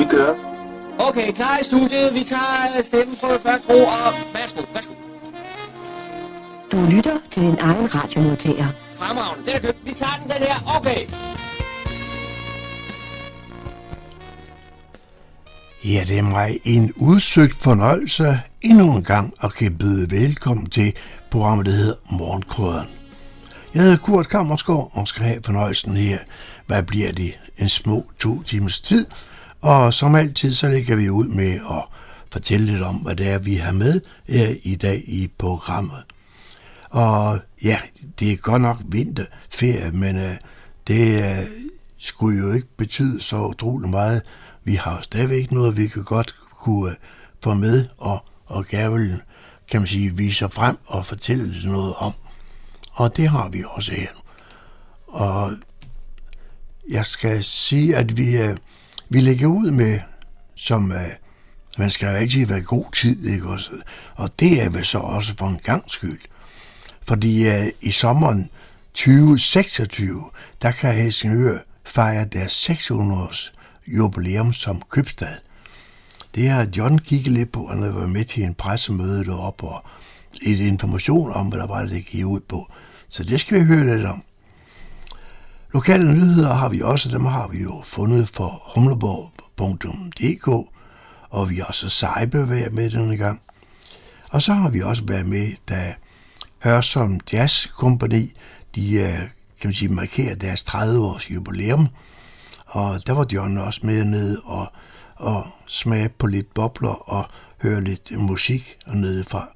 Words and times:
Vi 0.00 0.04
kører. 0.04 0.34
Okay, 0.98 1.32
klar 1.32 1.58
i 1.58 1.64
studiet. 1.64 2.14
Vi 2.14 2.24
tager 2.24 2.82
stemmen 2.82 3.14
på 3.22 3.28
første 3.42 3.72
ro, 3.72 3.78
og 3.84 4.14
værsgo, 4.34 4.60
værsgo. 4.74 4.94
Du 6.72 6.90
lytter 6.90 7.18
til 7.30 7.42
din 7.42 7.58
egen 7.60 7.94
radiomodtager. 7.94 8.68
Fremragende, 8.98 9.46
den 9.46 9.56
er 9.56 9.60
købt. 9.60 9.78
Vi 9.84 9.92
tager 9.92 10.12
den, 10.22 10.30
den 10.30 10.42
her. 10.42 10.76
Okay. 10.76 11.00
Ja, 15.84 16.04
det 16.08 16.18
er 16.18 16.22
mig 16.22 16.58
en 16.64 16.92
udsøgt 16.96 17.62
fornøjelse 17.62 18.40
endnu 18.62 18.96
en 18.96 19.04
gang 19.04 19.32
at 19.42 19.54
kan 19.54 19.78
byde 19.78 20.10
velkommen 20.10 20.70
til 20.70 20.96
programmet, 21.30 21.66
der 21.66 21.72
hedder 21.72 21.94
Morgenkrøden. 22.10 22.88
Jeg 23.74 23.82
hedder 23.82 23.96
Kurt 23.96 24.28
Kammersgaard 24.28 24.90
og 24.92 25.08
skal 25.08 25.24
have 25.24 25.40
fornøjelsen 25.44 25.96
her. 25.96 26.18
Hvad 26.66 26.82
bliver 26.82 27.12
det? 27.12 27.38
En 27.58 27.68
små 27.68 28.04
to 28.18 28.42
timers 28.42 28.80
tid. 28.80 29.06
Og 29.62 29.94
som 29.94 30.14
altid, 30.14 30.52
så 30.52 30.68
lægger 30.68 30.96
vi 30.96 31.10
ud 31.10 31.28
med 31.28 31.52
at 31.52 31.84
fortælle 32.32 32.66
lidt 32.66 32.82
om, 32.82 32.96
hvad 32.96 33.16
det 33.16 33.28
er, 33.28 33.38
vi 33.38 33.54
har 33.54 33.72
med 33.72 34.00
her 34.28 34.54
i 34.62 34.74
dag 34.74 35.02
i 35.06 35.30
programmet. 35.38 36.04
Og 36.90 37.38
ja, 37.64 37.78
det 38.18 38.32
er 38.32 38.36
godt 38.36 38.62
nok 38.62 38.78
vinterferie, 38.84 39.90
men 39.90 40.16
uh, 40.16 40.22
det 40.86 41.22
uh, 41.22 41.46
skulle 41.98 42.38
jo 42.38 42.52
ikke 42.52 42.76
betyde 42.76 43.20
så 43.20 43.46
utrolig 43.46 43.90
meget. 43.90 44.22
Vi 44.64 44.74
har 44.74 45.00
stadigvæk 45.00 45.52
noget, 45.52 45.76
vi 45.76 45.86
kan 45.86 46.04
godt 46.04 46.34
kunne 46.50 46.90
uh, 46.90 46.96
få 47.42 47.54
med 47.54 47.86
og, 47.98 48.24
og 48.46 48.64
gerne 48.66 49.20
kan 49.70 49.80
man 49.80 49.86
sige, 49.86 50.16
vise 50.16 50.48
frem 50.48 50.76
og 50.86 51.06
fortælle 51.06 51.54
noget 51.64 51.94
om. 51.98 52.12
Og 52.92 53.16
det 53.16 53.28
har 53.28 53.48
vi 53.48 53.64
også 53.70 53.92
her. 53.92 54.08
Og 55.06 55.52
jeg 56.90 57.06
skal 57.06 57.44
sige, 57.44 57.96
at 57.96 58.16
vi, 58.16 58.48
uh, 58.50 58.56
vi 59.10 59.20
lægger 59.20 59.46
ud 59.46 59.70
med, 59.70 59.98
som 60.54 60.92
øh, 60.92 60.98
man 61.78 61.90
skal 61.90 62.08
altid 62.08 62.46
være 62.46 62.60
god 62.62 62.92
tid, 62.92 63.26
ikke 63.26 63.48
også? 63.48 63.70
Og 64.14 64.30
det 64.40 64.62
er 64.62 64.70
vel 64.70 64.84
så 64.84 64.98
også 64.98 65.34
for 65.38 65.46
en 65.46 65.60
gang 65.64 65.82
skyld. 65.86 66.20
Fordi 67.02 67.48
øh, 67.48 67.66
i 67.80 67.90
sommeren 67.90 68.50
2026, 68.94 70.30
der 70.62 70.70
kan 70.70 70.94
Helsingør 70.94 71.58
fejre 71.84 72.24
deres 72.24 72.52
600 72.52 73.22
års 73.22 73.52
jubilæum 73.86 74.52
som 74.52 74.82
købstad. 74.90 75.36
Det 76.34 76.48
har 76.48 76.66
John 76.76 76.98
kigget 76.98 77.32
lidt 77.32 77.52
på, 77.52 77.66
han 77.66 77.82
har 77.82 77.92
været 77.92 78.10
med 78.10 78.24
til 78.24 78.42
en 78.42 78.54
pressemøde 78.54 79.24
deroppe, 79.24 79.66
og 79.66 79.84
et 80.42 80.58
information 80.58 81.32
om, 81.32 81.46
hvad 81.46 81.58
der 81.58 81.66
var, 81.66 81.84
det 81.84 82.06
gik 82.06 82.24
ud 82.24 82.40
på. 82.40 82.72
Så 83.08 83.24
det 83.24 83.40
skal 83.40 83.60
vi 83.60 83.64
høre 83.64 83.96
lidt 83.96 84.06
om. 84.06 84.22
Lokale 85.72 86.14
nyheder 86.14 86.52
har 86.52 86.68
vi 86.68 86.80
også, 86.80 87.08
dem 87.08 87.24
har 87.24 87.48
vi 87.48 87.62
jo 87.62 87.82
fundet 87.84 88.28
for 88.28 88.62
humleborg.dk, 88.74 90.48
og 91.30 91.50
vi 91.50 91.56
har 91.56 91.64
også 91.64 91.88
Sejbe 91.88 92.48
været 92.50 92.72
med 92.72 92.90
denne 92.90 93.16
gang. 93.16 93.40
Og 94.30 94.42
så 94.42 94.52
har 94.52 94.68
vi 94.68 94.80
også 94.80 95.02
været 95.06 95.26
med, 95.26 95.52
da 95.68 95.94
Hørsom 96.64 97.20
Jazz 97.32 97.68
Company, 97.68 98.30
de 98.74 98.94
øh, 98.94 99.18
kan 99.60 99.64
man 99.64 99.72
sige, 99.72 99.88
markerer 99.88 100.34
deres 100.34 100.62
30-års 100.62 101.30
jubilæum, 101.30 101.88
og 102.66 103.06
der 103.06 103.12
var 103.12 103.26
John 103.32 103.58
også 103.58 103.80
med 103.84 104.04
ned 104.04 104.38
og, 104.44 104.72
og 105.16 105.46
smage 105.66 106.08
på 106.08 106.26
lidt 106.26 106.54
bobler 106.54 107.10
og 107.10 107.26
høre 107.62 107.80
lidt 107.80 108.18
musik 108.18 108.76
nede 108.94 109.24
fra. 109.24 109.48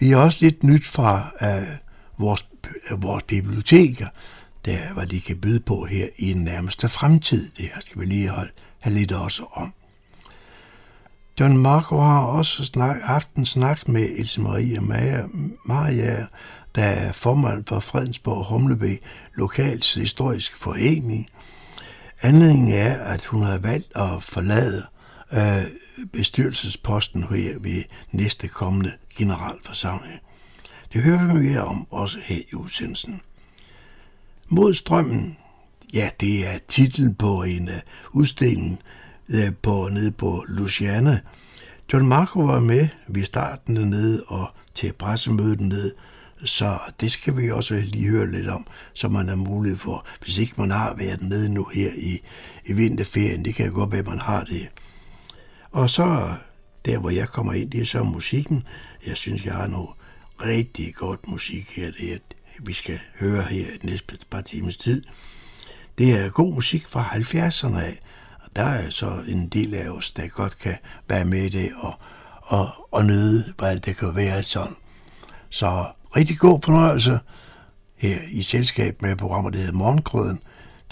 Vi 0.00 0.10
har 0.10 0.18
også 0.18 0.38
lidt 0.40 0.64
nyt 0.64 0.86
fra 0.86 1.30
uh, 1.40 1.68
vores, 2.24 2.48
uh, 2.92 3.02
vores 3.02 3.22
biblioteker, 3.22 4.06
der 4.64 4.92
hvad 4.92 5.06
de 5.06 5.20
kan 5.20 5.40
byde 5.40 5.60
på 5.60 5.84
her 5.84 6.08
i 6.16 6.32
den 6.32 6.44
nærmeste 6.44 6.88
fremtid. 6.88 7.50
Det 7.56 7.64
her 7.64 7.80
skal 7.80 8.00
vi 8.00 8.04
lige 8.04 8.28
holde, 8.28 8.50
have 8.80 8.94
lidt 8.94 9.12
også 9.12 9.44
om. 9.52 9.72
John 11.40 11.58
Marco 11.58 11.98
har 11.98 12.20
også 12.20 12.64
snak, 12.64 13.00
haft 13.02 13.34
en 13.34 13.46
snak 13.46 13.88
med 13.88 14.08
Else 14.16 14.40
Marie 14.40 14.80
Maja, 14.80 15.22
Maja, 15.64 16.26
der 16.74 16.82
er 16.82 17.12
formand 17.12 17.64
for 17.66 17.80
Fredensborg 17.80 18.44
Humleby 18.44 19.02
Lokals 19.34 19.94
Historisk 19.94 20.56
Forening. 20.56 21.30
Anledningen 22.22 22.72
er, 22.72 22.94
at 22.98 23.24
hun 23.24 23.42
har 23.42 23.58
valgt 23.58 23.96
at 23.96 24.22
forlade 24.22 24.86
øh, 25.32 25.62
bestyrelsesposten 26.12 27.22
her 27.22 27.58
ved 27.58 27.82
næste 28.12 28.48
kommende 28.48 28.92
generalforsamling. 29.16 30.20
Det 30.92 31.02
hører 31.02 31.34
vi 31.34 31.48
mere 31.48 31.64
om 31.64 31.86
også 31.90 32.18
her 32.24 32.42
i 32.52 32.54
udsendelsen. 32.54 33.20
Mod 34.48 34.74
strømmen, 34.74 35.36
ja, 35.94 36.10
det 36.20 36.46
er 36.46 36.58
titlen 36.68 37.14
på 37.14 37.42
en 37.42 37.68
øh, 37.68 37.74
uh, 37.74 37.80
udstilling 38.20 38.78
uh, 39.28 39.34
øh, 39.34 39.52
på, 39.62 39.88
nede 39.92 40.12
på 40.12 40.44
Luciana. 40.48 41.20
John 41.92 42.06
Marco 42.06 42.40
var 42.40 42.60
med 42.60 42.88
ved 43.08 43.24
starten 43.24 43.76
dernede 43.76 44.24
og 44.26 44.50
til 44.74 44.92
pressemødet 44.92 45.58
dernede, 45.58 45.94
så 46.44 46.78
det 47.00 47.10
skal 47.12 47.36
vi 47.36 47.50
også 47.50 47.74
lige 47.74 48.10
høre 48.10 48.30
lidt 48.30 48.48
om, 48.48 48.66
så 48.94 49.08
man 49.08 49.28
har 49.28 49.36
mulighed 49.36 49.78
for, 49.78 50.06
hvis 50.22 50.38
ikke 50.38 50.54
man 50.56 50.70
har 50.70 50.94
været 50.94 51.22
nede 51.22 51.48
nu 51.48 51.64
her 51.64 51.90
i, 51.96 52.20
i 52.64 52.72
vinterferien, 52.72 53.44
det 53.44 53.54
kan 53.54 53.72
godt 53.72 53.92
være, 53.92 54.02
man 54.02 54.18
har 54.18 54.44
det. 54.44 54.68
Og 55.70 55.90
så 55.90 56.34
der, 56.84 56.98
hvor 56.98 57.10
jeg 57.10 57.28
kommer 57.28 57.52
ind, 57.52 57.70
det 57.70 57.80
er 57.80 57.84
så 57.84 58.02
musikken. 58.02 58.62
Jeg 59.06 59.16
synes, 59.16 59.44
jeg 59.44 59.54
har 59.54 59.66
noget 59.66 59.88
rigtig 60.44 60.94
godt 60.94 61.28
musik 61.28 61.72
her, 61.76 61.90
det 61.90 62.12
er, 62.12 62.18
vi 62.66 62.72
skal 62.72 63.00
høre 63.20 63.42
her 63.42 63.66
i 63.66 63.86
næste 63.86 64.18
par 64.30 64.40
timers 64.40 64.76
tid. 64.76 65.02
Det 65.98 66.10
er 66.10 66.30
god 66.30 66.54
musik 66.54 66.86
fra 66.86 67.02
70'erne 67.02 67.78
af, 67.78 68.00
og 68.40 68.50
der 68.56 68.62
er 68.64 68.90
så 68.90 69.22
en 69.28 69.48
del 69.48 69.74
af 69.74 69.88
os, 69.88 70.12
der 70.12 70.28
godt 70.28 70.58
kan 70.58 70.76
være 71.08 71.24
med 71.24 71.42
i 71.42 71.48
det 71.48 71.70
og, 71.76 71.94
og, 72.42 72.68
og 72.92 73.04
nyde, 73.04 73.44
hvad 73.58 73.80
det 73.80 73.96
kan 73.96 74.16
være 74.16 74.42
sådan. 74.42 74.76
Så 75.50 75.84
rigtig 76.16 76.38
god 76.38 76.60
fornøjelse 76.64 77.18
her 77.96 78.18
i 78.30 78.42
selskab 78.42 79.02
med 79.02 79.16
programmet, 79.16 79.52
der 79.52 79.58
hedder 79.58 79.74
Morgengrøden, 79.74 80.40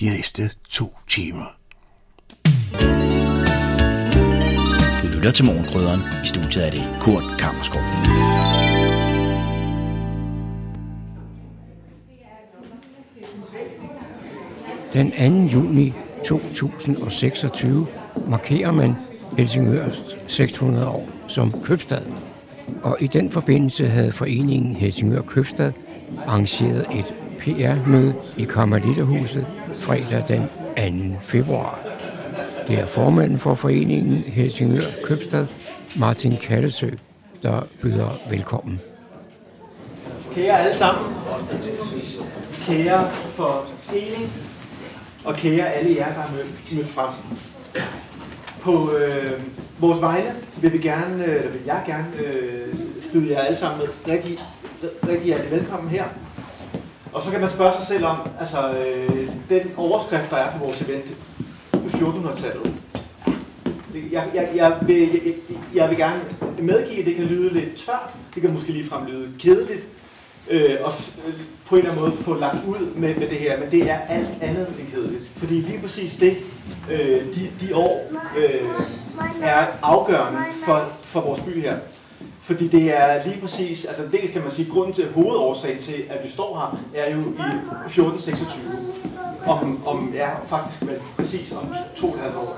de 0.01 0.05
næste 0.05 0.51
to 0.69 0.97
timer. 1.09 1.57
Du 5.03 5.07
lytter 5.09 5.31
til 5.35 5.45
Morgengrøderen. 5.45 6.01
I 6.25 6.27
studiet 6.27 6.67
er 6.67 6.71
det 6.71 7.01
Kurt 7.01 7.25
Kammerskov. 7.39 7.81
Den 14.93 15.11
2. 15.11 15.53
juni 15.53 15.93
2026 16.25 17.87
markerer 18.29 18.73
man 18.73 18.97
Helsingørs 19.39 20.17
600 20.27 20.89
år 20.89 21.09
som 21.29 21.55
købstad. 21.65 22.03
Og 22.83 22.97
i 23.01 23.07
den 23.07 23.31
forbindelse 23.31 23.87
havde 23.87 24.13
foreningen 24.13 24.77
Helsingør 24.77 25.21
Købstad 25.21 25.73
arrangeret 26.27 26.87
et 26.95 27.15
PR-møde 27.39 28.15
i 28.37 28.45
Kammerlitterhuset 28.45 29.47
fredag 29.75 30.25
den 30.29 31.13
2. 31.13 31.19
februar. 31.23 31.81
Det 32.69 32.79
er 32.79 32.87
formanden 32.87 33.39
for 33.39 33.55
foreningen 33.55 34.17
Helsingør 34.17 34.87
Købstad, 35.05 35.47
Martin 35.97 36.37
Kallesø, 36.37 36.91
der 37.43 37.67
byder 37.83 38.19
velkommen. 38.31 38.81
Kære 40.35 40.59
alle 40.59 40.75
sammen, 40.75 41.13
kære 42.67 43.11
forening, 43.11 44.33
og 45.25 45.35
kære 45.35 45.73
alle 45.73 45.97
jer, 45.97 46.15
der 46.15 46.21
har 46.21 46.33
mødt, 46.33 46.77
mødt 46.77 46.87
frem. 46.87 47.11
På 48.61 48.93
øh, 48.93 49.41
vores 49.81 50.01
vegne 50.01 50.35
vil 50.61 50.73
vi 50.73 50.79
gerne, 50.79 51.25
eller 51.25 51.51
vil 51.51 51.61
jeg 51.67 51.83
gerne 51.87 52.07
øh, 52.27 52.75
byde 53.13 53.33
jer 53.33 53.41
alle 53.41 53.59
sammen 53.59 53.87
rigtig, 54.09 54.39
rigtig 54.83 55.25
hjertelig 55.25 55.51
velkommen 55.51 55.91
her. 55.91 56.05
Og 57.13 57.23
så 57.23 57.31
kan 57.31 57.41
man 57.41 57.49
spørge 57.49 57.73
sig 57.79 57.87
selv 57.87 58.05
om, 58.05 58.17
altså 58.41 58.73
øh, 58.73 59.29
den 59.49 59.73
overskrift, 59.77 60.31
der 60.31 60.37
er 60.37 60.59
på 60.59 60.65
vores 60.65 60.83
event, 60.83 61.05
1400-tallet. 61.75 62.75
Jeg, 64.13 64.31
jeg, 64.35 64.49
jeg, 64.55 64.77
vil, 64.83 64.99
jeg, 64.99 65.35
jeg 65.75 65.89
vil 65.89 65.97
gerne 65.97 66.21
medgive, 66.59 67.01
at 67.01 67.07
det 67.07 67.17
kan 67.17 67.25
lyde 67.25 67.55
lidt 67.55 67.77
tørt, 67.77 68.11
det 68.35 68.43
kan 68.43 68.53
måske 68.53 68.73
ligefrem 68.73 69.07
lyde 69.07 69.29
kedeligt, 69.39 69.89
øh, 70.51 70.77
og 70.83 70.93
på 71.67 71.77
en 71.77 71.79
eller 71.79 71.91
anden 71.91 72.05
måde 72.05 72.17
få 72.23 72.35
lagt 72.35 72.65
ud 72.67 72.95
med, 72.95 73.15
med 73.15 73.29
det 73.29 73.39
her, 73.39 73.61
men 73.61 73.71
det 73.71 73.91
er 73.91 73.99
alt 73.99 74.29
andet 74.41 74.69
end 74.79 74.91
kedeligt. 74.93 75.23
Fordi 75.37 75.55
lige 75.55 75.81
præcis 75.81 76.15
det, 76.15 76.37
øh, 76.91 77.35
de, 77.35 77.51
de 77.61 77.77
år 77.77 78.13
øh, 78.37 78.61
er 79.43 79.67
afgørende 79.83 80.39
for, 80.65 80.93
for 81.05 81.21
vores 81.21 81.41
by 81.41 81.63
her. 81.63 81.77
Fordi 82.43 82.69
det 82.69 82.97
er 82.97 83.25
lige 83.27 83.41
præcis, 83.41 83.85
altså 83.85 84.03
dels 84.13 84.31
kan 84.31 84.43
man 84.43 84.51
sige, 84.51 84.71
grunden 84.71 84.93
til 84.93 85.13
hovedårsagen 85.13 85.79
til, 85.79 86.05
at 86.11 86.25
vi 86.25 86.31
står 86.31 86.59
her, 86.59 87.01
er 87.03 87.15
jo 87.15 87.21
i 87.21 87.43
1426. 87.87 88.63
Om, 89.47 89.87
om 89.87 90.13
ja, 90.15 90.29
faktisk 90.47 90.81
vel, 90.81 90.99
præcis 91.17 91.53
om 91.53 91.75
to 91.97 92.07
og 92.07 92.15
et 92.15 92.21
halvt 92.21 92.37
år. 92.37 92.57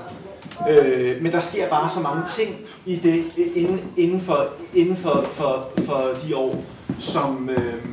Øh, 0.69 1.21
men 1.21 1.31
der 1.31 1.39
sker 1.39 1.69
bare 1.69 1.89
så 1.89 1.99
mange 1.99 2.23
ting 2.35 2.55
i 2.85 2.95
det 2.95 3.25
inden, 3.55 3.81
inden, 3.97 4.21
for, 4.21 4.47
inden 4.73 4.97
for, 4.97 5.25
for, 5.31 5.69
for 5.85 6.09
de 6.27 6.35
år, 6.35 6.63
som 6.99 7.49
øh, 7.49 7.85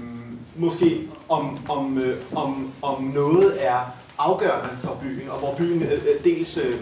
måske 0.57 1.09
om, 1.29 1.59
om, 1.69 1.99
øh, 1.99 2.19
om, 2.35 2.73
om 2.83 3.03
noget 3.03 3.67
er 3.67 3.81
afgørende 4.19 4.77
for 4.77 4.99
byen, 5.03 5.29
og 5.29 5.39
hvor 5.39 5.55
byen 5.55 5.83
øh, 5.83 6.25
dels 6.25 6.57
øh, 6.57 6.77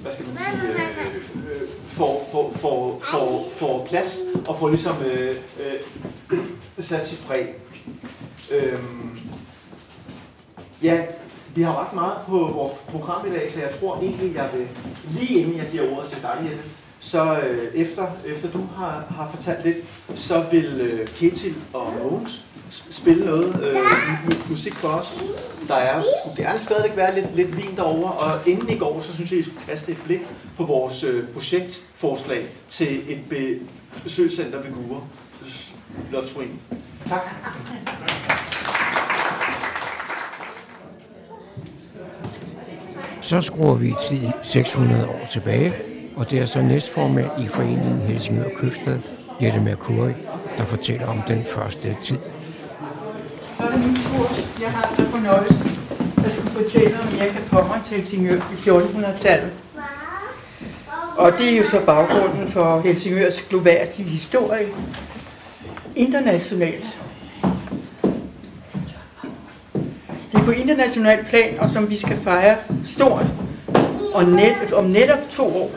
hvad 0.00 0.12
skal 0.12 0.26
man 0.26 0.36
sige, 0.36 0.72
øh, 0.72 1.14
øh, 1.50 1.68
får, 1.86 2.28
får, 2.32 2.52
får, 2.52 3.00
får, 3.10 3.48
får 3.56 3.86
plads 3.86 4.18
og 4.46 4.56
får 4.56 4.68
ligesom 4.68 4.96
øh, 5.02 5.36
øh, 6.30 6.38
sat 6.78 7.08
sit 7.08 7.24
præg. 7.26 7.54
Øhm, 8.50 9.18
ja, 10.82 11.02
vi 11.54 11.62
har 11.62 11.84
ret 11.84 11.94
meget 11.94 12.16
på 12.26 12.38
vores 12.38 12.72
program 12.88 13.26
i 13.26 13.30
dag, 13.30 13.50
så 13.50 13.60
jeg 13.60 13.70
tror 13.80 14.00
egentlig, 14.00 14.34
jeg 14.34 14.50
vil, 14.54 14.68
lige 15.20 15.40
inden 15.40 15.56
jeg 15.56 15.68
giver 15.70 15.96
ordet 15.96 16.10
til 16.10 16.22
dig, 16.22 16.38
Jette, 16.42 16.62
så 17.00 17.40
øh, 17.40 17.74
efter, 17.74 18.06
efter 18.26 18.50
du 18.50 18.66
har, 18.76 19.04
har 19.16 19.30
fortalt 19.34 19.64
lidt, 19.64 19.76
så 20.14 20.44
vil 20.50 20.80
øh, 20.80 21.06
Ketil 21.08 21.54
og 21.72 21.92
Mogens 22.02 22.44
sp- 22.70 22.92
spille 22.92 23.24
noget 23.26 23.62
øh, 23.62 23.76
mu- 24.24 24.48
musik 24.50 24.74
for 24.74 24.88
os. 24.88 25.18
Der 25.68 25.74
er, 25.74 26.02
skulle 26.24 26.44
gerne 26.44 26.58
stadigvæk 26.60 26.96
være 26.96 27.14
lidt, 27.14 27.36
lidt 27.36 27.56
vin 27.56 27.76
derovre, 27.76 28.12
og 28.12 28.48
inden 28.48 28.68
I 28.68 28.78
går, 28.78 29.00
så 29.00 29.14
synes 29.14 29.30
jeg, 29.30 29.38
I 29.38 29.42
skulle 29.42 29.64
kaste 29.68 29.92
et 29.92 29.98
blik 30.04 30.20
på 30.56 30.64
vores 30.64 31.04
øh, 31.04 31.28
projektforslag 31.28 32.46
til 32.68 33.12
et 33.12 33.20
be- 33.30 33.58
besøgscenter 34.02 34.58
ved 34.62 34.72
Gure. 34.72 35.00
Lottoen. 36.12 36.60
Tak. 37.06 37.20
Så 43.22 43.40
skruer 43.40 43.74
vi 43.74 43.94
tiden 44.08 44.32
600 44.42 45.08
år 45.08 45.26
tilbage, 45.30 45.74
og 46.16 46.30
det 46.30 46.38
er 46.38 46.46
så 46.46 46.62
næstformand 46.62 47.30
i 47.44 47.46
foreningen 47.46 48.00
Helsingør 48.00 48.48
Købstad, 48.56 48.98
Jette 49.42 49.60
Mercuri, 49.60 50.12
der 50.58 50.64
fortæller 50.64 51.06
om 51.06 51.22
den 51.28 51.44
første 51.44 51.96
tid. 52.02 52.18
Så 53.56 53.62
er 53.62 53.70
det 53.70 53.80
min 53.80 53.94
tur. 53.94 54.30
Jeg 54.60 54.70
har 54.70 54.92
så 54.96 55.04
fornøjelsen 55.10 55.80
at 56.24 56.32
skulle 56.32 56.50
fortælle 56.50 56.98
om 57.00 57.18
jeg 57.18 57.30
kan 57.30 57.42
Pommern 57.50 57.82
til 57.82 57.96
Helsingør 57.96 58.36
i 58.36 58.68
1400-tallet. 58.68 59.50
Og 61.16 61.32
det 61.38 61.52
er 61.52 61.56
jo 61.56 61.66
så 61.66 61.80
baggrunden 61.86 62.48
for 62.48 62.80
Helsingørs 62.80 63.42
gloværdige 63.42 64.08
historie 64.08 64.66
internationalt. 65.96 66.84
Det 70.32 70.40
er 70.40 70.44
på 70.44 70.50
international 70.50 71.24
plan, 71.24 71.58
og 71.58 71.68
som 71.68 71.90
vi 71.90 71.96
skal 71.96 72.16
fejre 72.16 72.56
stort 72.84 73.26
og 74.14 74.24
net, 74.24 74.72
om 74.72 74.84
netop 74.84 75.28
to 75.30 75.56
år, 75.56 75.70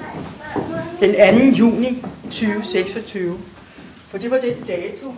den 1.03 1.51
2. 1.53 1.57
juni 1.57 2.03
2026. 2.23 3.37
For 4.07 4.17
det 4.17 4.31
var 4.31 4.37
den 4.37 4.67
dato, 4.67 5.13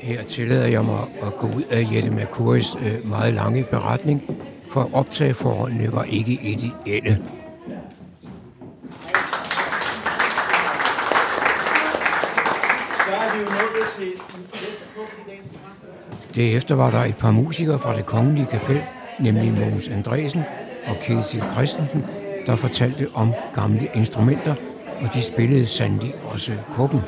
Her 0.00 0.22
tillader 0.22 0.66
jeg 0.66 0.84
mig 0.84 0.98
at 1.22 1.36
gå 1.36 1.46
ud 1.46 1.62
af 1.70 1.88
Jette 1.92 2.10
Mercuris 2.10 2.74
øh, 2.74 3.08
meget 3.08 3.34
lange 3.34 3.64
beretning, 3.70 4.22
for 4.70 4.90
optageforholdene 4.92 5.92
var 5.92 6.04
ikke 6.04 6.32
ideelle. 6.32 7.10
Er. 7.10 7.16
Derefter 16.34 16.74
var 16.74 16.90
der 16.90 16.98
et 16.98 17.16
par 17.16 17.30
musikere 17.30 17.78
fra 17.78 17.96
det 17.96 18.06
kongelige 18.06 18.46
kapel, 18.46 18.82
nemlig 19.20 19.52
Mogens 19.52 19.88
Andresen 19.88 20.42
og 20.86 20.96
Ketil 21.02 21.42
Christensen, 21.54 22.04
der 22.46 22.56
fortalte 22.56 23.08
om 23.14 23.34
gamle 23.54 23.88
instrumenter, 23.94 24.54
og 25.02 25.14
de 25.14 25.22
spillede 25.22 25.66
sandelig 25.66 26.14
også 26.24 26.52
på 26.74 26.88
dem. 26.92 27.00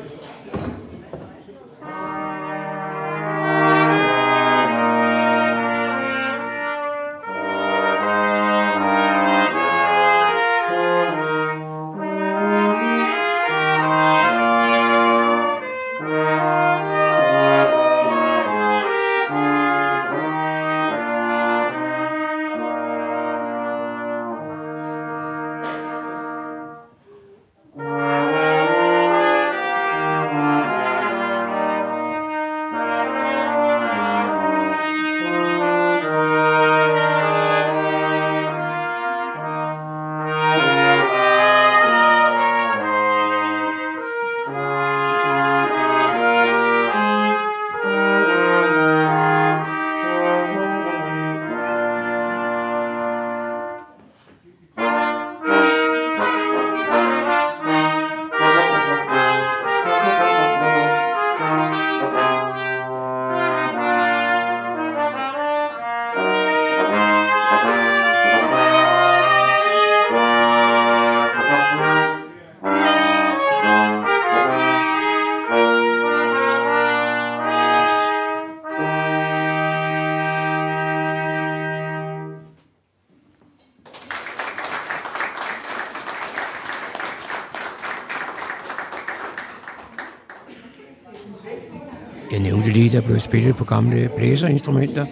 Der 92.95 93.01
blev 93.01 93.19
spillet 93.19 93.57
på 93.57 93.65
gamle 93.65 94.11
blæserinstrumenter, 94.17 95.07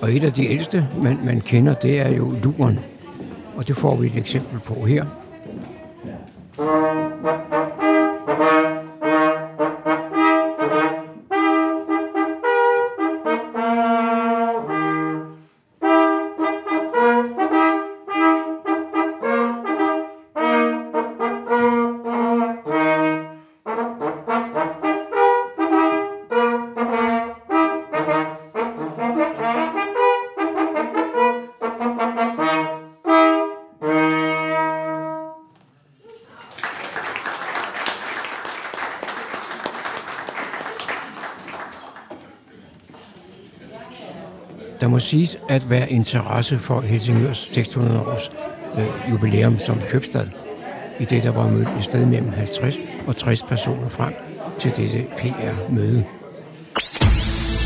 og 0.00 0.12
et 0.12 0.24
af 0.24 0.32
de 0.32 0.46
ældste, 0.50 0.88
man, 1.02 1.18
man 1.24 1.40
kender, 1.40 1.74
det 1.74 2.00
er 2.00 2.08
jo 2.08 2.34
luren. 2.42 2.78
Og 3.56 3.68
det 3.68 3.76
får 3.76 3.96
vi 3.96 4.06
et 4.06 4.16
eksempel 4.16 4.60
på 4.60 4.84
her. 4.84 5.04
Må 44.96 45.00
siges 45.00 45.38
at 45.48 45.70
være 45.70 45.92
interesse 45.92 46.58
for 46.58 46.80
Helsingørs 46.80 47.38
600 47.38 48.00
års 48.06 48.32
øh, 48.78 49.10
jubilæum 49.10 49.58
som 49.58 49.80
købstad. 49.88 50.26
I 51.00 51.04
det 51.04 51.22
der 51.22 51.30
var 51.30 51.48
mødt 51.50 51.68
et 51.78 51.84
sted 51.84 52.06
mellem 52.06 52.32
50 52.32 52.78
og 53.06 53.16
60 53.16 53.42
personer 53.42 53.88
frem 53.88 54.14
til 54.58 54.76
dette 54.76 55.06
PR-møde. 55.18 56.04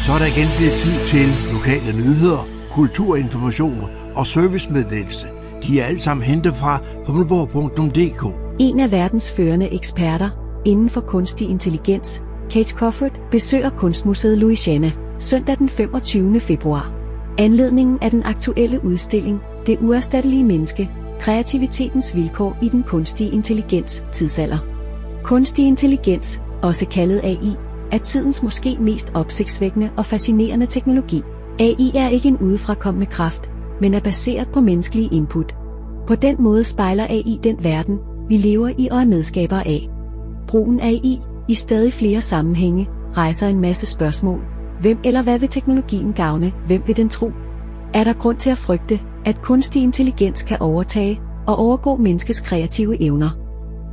Så 0.05 0.13
er 0.13 0.19
der 0.19 0.27
igen 0.27 0.49
blevet 0.57 0.73
tid 0.73 0.95
til 1.07 1.27
lokale 1.53 1.93
nyheder, 1.99 2.49
kulturinformation 2.71 3.91
og 4.15 4.27
servicemeddelelse. 4.27 5.27
De 5.63 5.81
er 5.81 5.85
alle 5.85 6.01
sammen 6.01 6.27
hentet 6.27 6.55
fra 6.57 6.83
humleborg.dk. 7.07 8.35
En 8.59 8.81
af 8.81 8.93
verdens 8.93 9.33
førende 9.33 9.75
eksperter 9.75 10.31
inden 10.65 10.89
for 10.89 11.01
kunstig 11.01 11.51
intelligens, 11.51 12.23
Kate 12.51 12.71
Crawford, 12.71 13.21
besøger 13.31 13.71
Kunstmuseet 13.71 14.39
Louisiana 14.39 14.93
søndag 15.19 15.59
den 15.59 15.69
25. 15.69 16.41
februar. 16.41 17.00
Anledningen 17.41 17.99
er 18.03 18.09
den 18.09 18.23
aktuelle 18.23 18.85
udstilling 18.85 19.41
Det 19.67 19.79
uerstattelige 19.81 20.45
menneske, 20.45 20.91
kreativitetens 21.21 22.17
vilkår 22.17 22.59
i 22.63 22.69
den 22.69 22.83
kunstige 22.83 23.31
intelligens 23.31 24.05
tidsalder. 24.13 24.59
Kunstig 25.25 25.67
intelligens, 25.67 26.43
også 26.63 26.87
kaldet 26.87 27.21
AI, 27.25 27.57
er 27.93 27.99
tidens 27.99 28.43
måske 28.43 28.77
mest 28.81 29.11
opsigtsvækkende 29.15 29.91
og 29.97 30.07
fascinerende 30.07 30.67
teknologi. 30.67 31.23
AI 31.61 31.93
er 31.95 32.09
ikke 32.09 32.29
en 32.29 32.39
udefrakommende 32.39 33.07
kraft, 33.07 33.51
men 33.81 33.95
er 33.95 34.01
baseret 34.01 34.49
på 34.53 34.61
menneskelige 34.61 35.15
input. 35.15 35.57
På 36.07 36.15
den 36.15 36.37
måde 36.39 36.65
spejler 36.65 37.05
AI 37.05 37.41
den 37.43 37.65
verden, 37.65 37.99
vi 38.29 38.37
lever 38.37 38.69
i 38.79 38.89
og 38.91 39.01
er 39.01 39.05
medskaber 39.05 39.61
af. 39.61 39.89
Brugen 40.49 40.81
af 40.81 40.89
AI 40.89 41.21
i 41.49 41.55
stadig 41.55 41.93
flere 41.93 42.21
sammenhænge 42.21 42.89
rejser 43.17 43.49
en 43.49 43.61
masse 43.61 43.87
spørgsmål. 43.87 44.60
Hvem 44.81 44.99
eller 45.05 45.23
hvad 45.23 45.39
vil 45.39 45.49
teknologien 45.49 46.13
gavne? 46.13 46.53
Hvem 46.67 46.83
vil 46.87 46.97
den 46.97 47.09
tro? 47.09 47.33
Er 47.95 48.05
der 48.05 48.13
grund 48.13 48.37
til 48.37 48.51
at 48.51 48.59
frygte, 48.59 49.01
at 49.25 49.43
kunstig 49.43 49.83
intelligens 49.83 50.43
kan 50.43 50.57
overtage 50.61 51.21
og 51.47 51.59
overgå 51.59 51.97
menneskets 51.97 52.41
kreative 52.41 53.03
evner? 53.03 53.31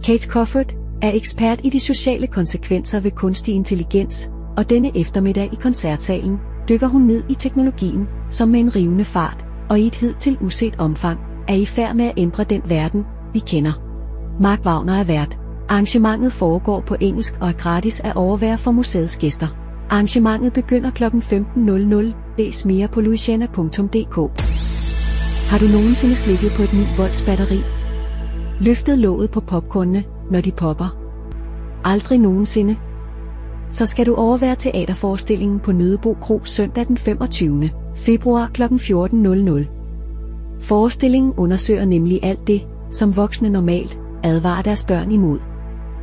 Kate 0.03 0.27
Crawford 0.27 0.73
er 1.01 1.11
ekspert 1.13 1.61
i 1.63 1.69
de 1.69 1.79
sociale 1.79 2.27
konsekvenser 2.27 2.99
ved 2.99 3.11
kunstig 3.11 3.55
intelligens, 3.55 4.31
og 4.57 4.69
denne 4.69 4.97
eftermiddag 4.97 5.49
i 5.53 5.55
koncertsalen 5.61 6.39
dykker 6.69 6.87
hun 6.87 7.01
ned 7.01 7.23
i 7.29 7.33
teknologien, 7.33 8.07
som 8.29 8.49
med 8.49 8.59
en 8.59 8.75
rivende 8.75 9.05
fart 9.05 9.45
og 9.69 9.79
i 9.79 9.87
et 9.87 9.95
hidtil 9.95 10.37
uset 10.41 10.75
omfang 10.79 11.19
er 11.47 11.53
i 11.53 11.65
færd 11.65 11.95
med 11.95 12.05
at 12.05 12.13
ændre 12.17 12.43
den 12.43 12.61
verden, 12.65 13.05
vi 13.33 13.39
kender. 13.39 13.73
Mark 14.39 14.65
Wagner 14.65 14.93
er 14.93 15.03
vært. 15.03 15.37
Arrangementet 15.69 16.33
foregår 16.33 16.79
på 16.79 16.95
engelsk 16.99 17.37
og 17.41 17.47
er 17.47 17.53
gratis 17.53 17.99
at 17.99 18.15
overvære 18.15 18.57
for 18.57 18.71
museets 18.71 19.17
gæster. 19.17 19.66
Arrangementet 19.89 20.53
begynder 20.53 20.91
kl. 20.91 21.03
15.00. 21.03 22.13
Læs 22.37 22.65
mere 22.65 22.87
på 22.87 23.01
luciana.dk. 23.01 24.15
Har 25.49 25.57
du 25.59 25.65
nogensinde 25.65 26.15
slikket 26.15 26.51
på 26.57 26.61
et 26.61 26.73
9 26.73 26.79
volts 26.97 27.21
batteri? 27.21 27.59
Løftet 28.61 28.97
låget 28.97 29.31
på 29.31 29.39
popcornene, 29.39 30.03
når 30.31 30.41
de 30.41 30.51
popper? 30.51 30.97
Aldrig 31.83 32.19
nogensinde? 32.19 32.75
Så 33.69 33.85
skal 33.85 34.05
du 34.05 34.15
overvære 34.15 34.55
teaterforestillingen 34.55 35.59
på 35.59 35.71
Nødebo 35.71 36.13
Kro 36.13 36.41
søndag 36.43 36.87
den 36.87 36.97
25. 36.97 37.69
februar 37.95 38.49
kl. 38.53 38.63
14.00. 38.63 40.59
Forestillingen 40.61 41.33
undersøger 41.37 41.85
nemlig 41.85 42.19
alt 42.23 42.47
det, 42.47 42.61
som 42.91 43.15
voksne 43.15 43.49
normalt 43.49 43.99
advarer 44.23 44.61
deres 44.61 44.85
børn 44.85 45.11
imod. 45.11 45.39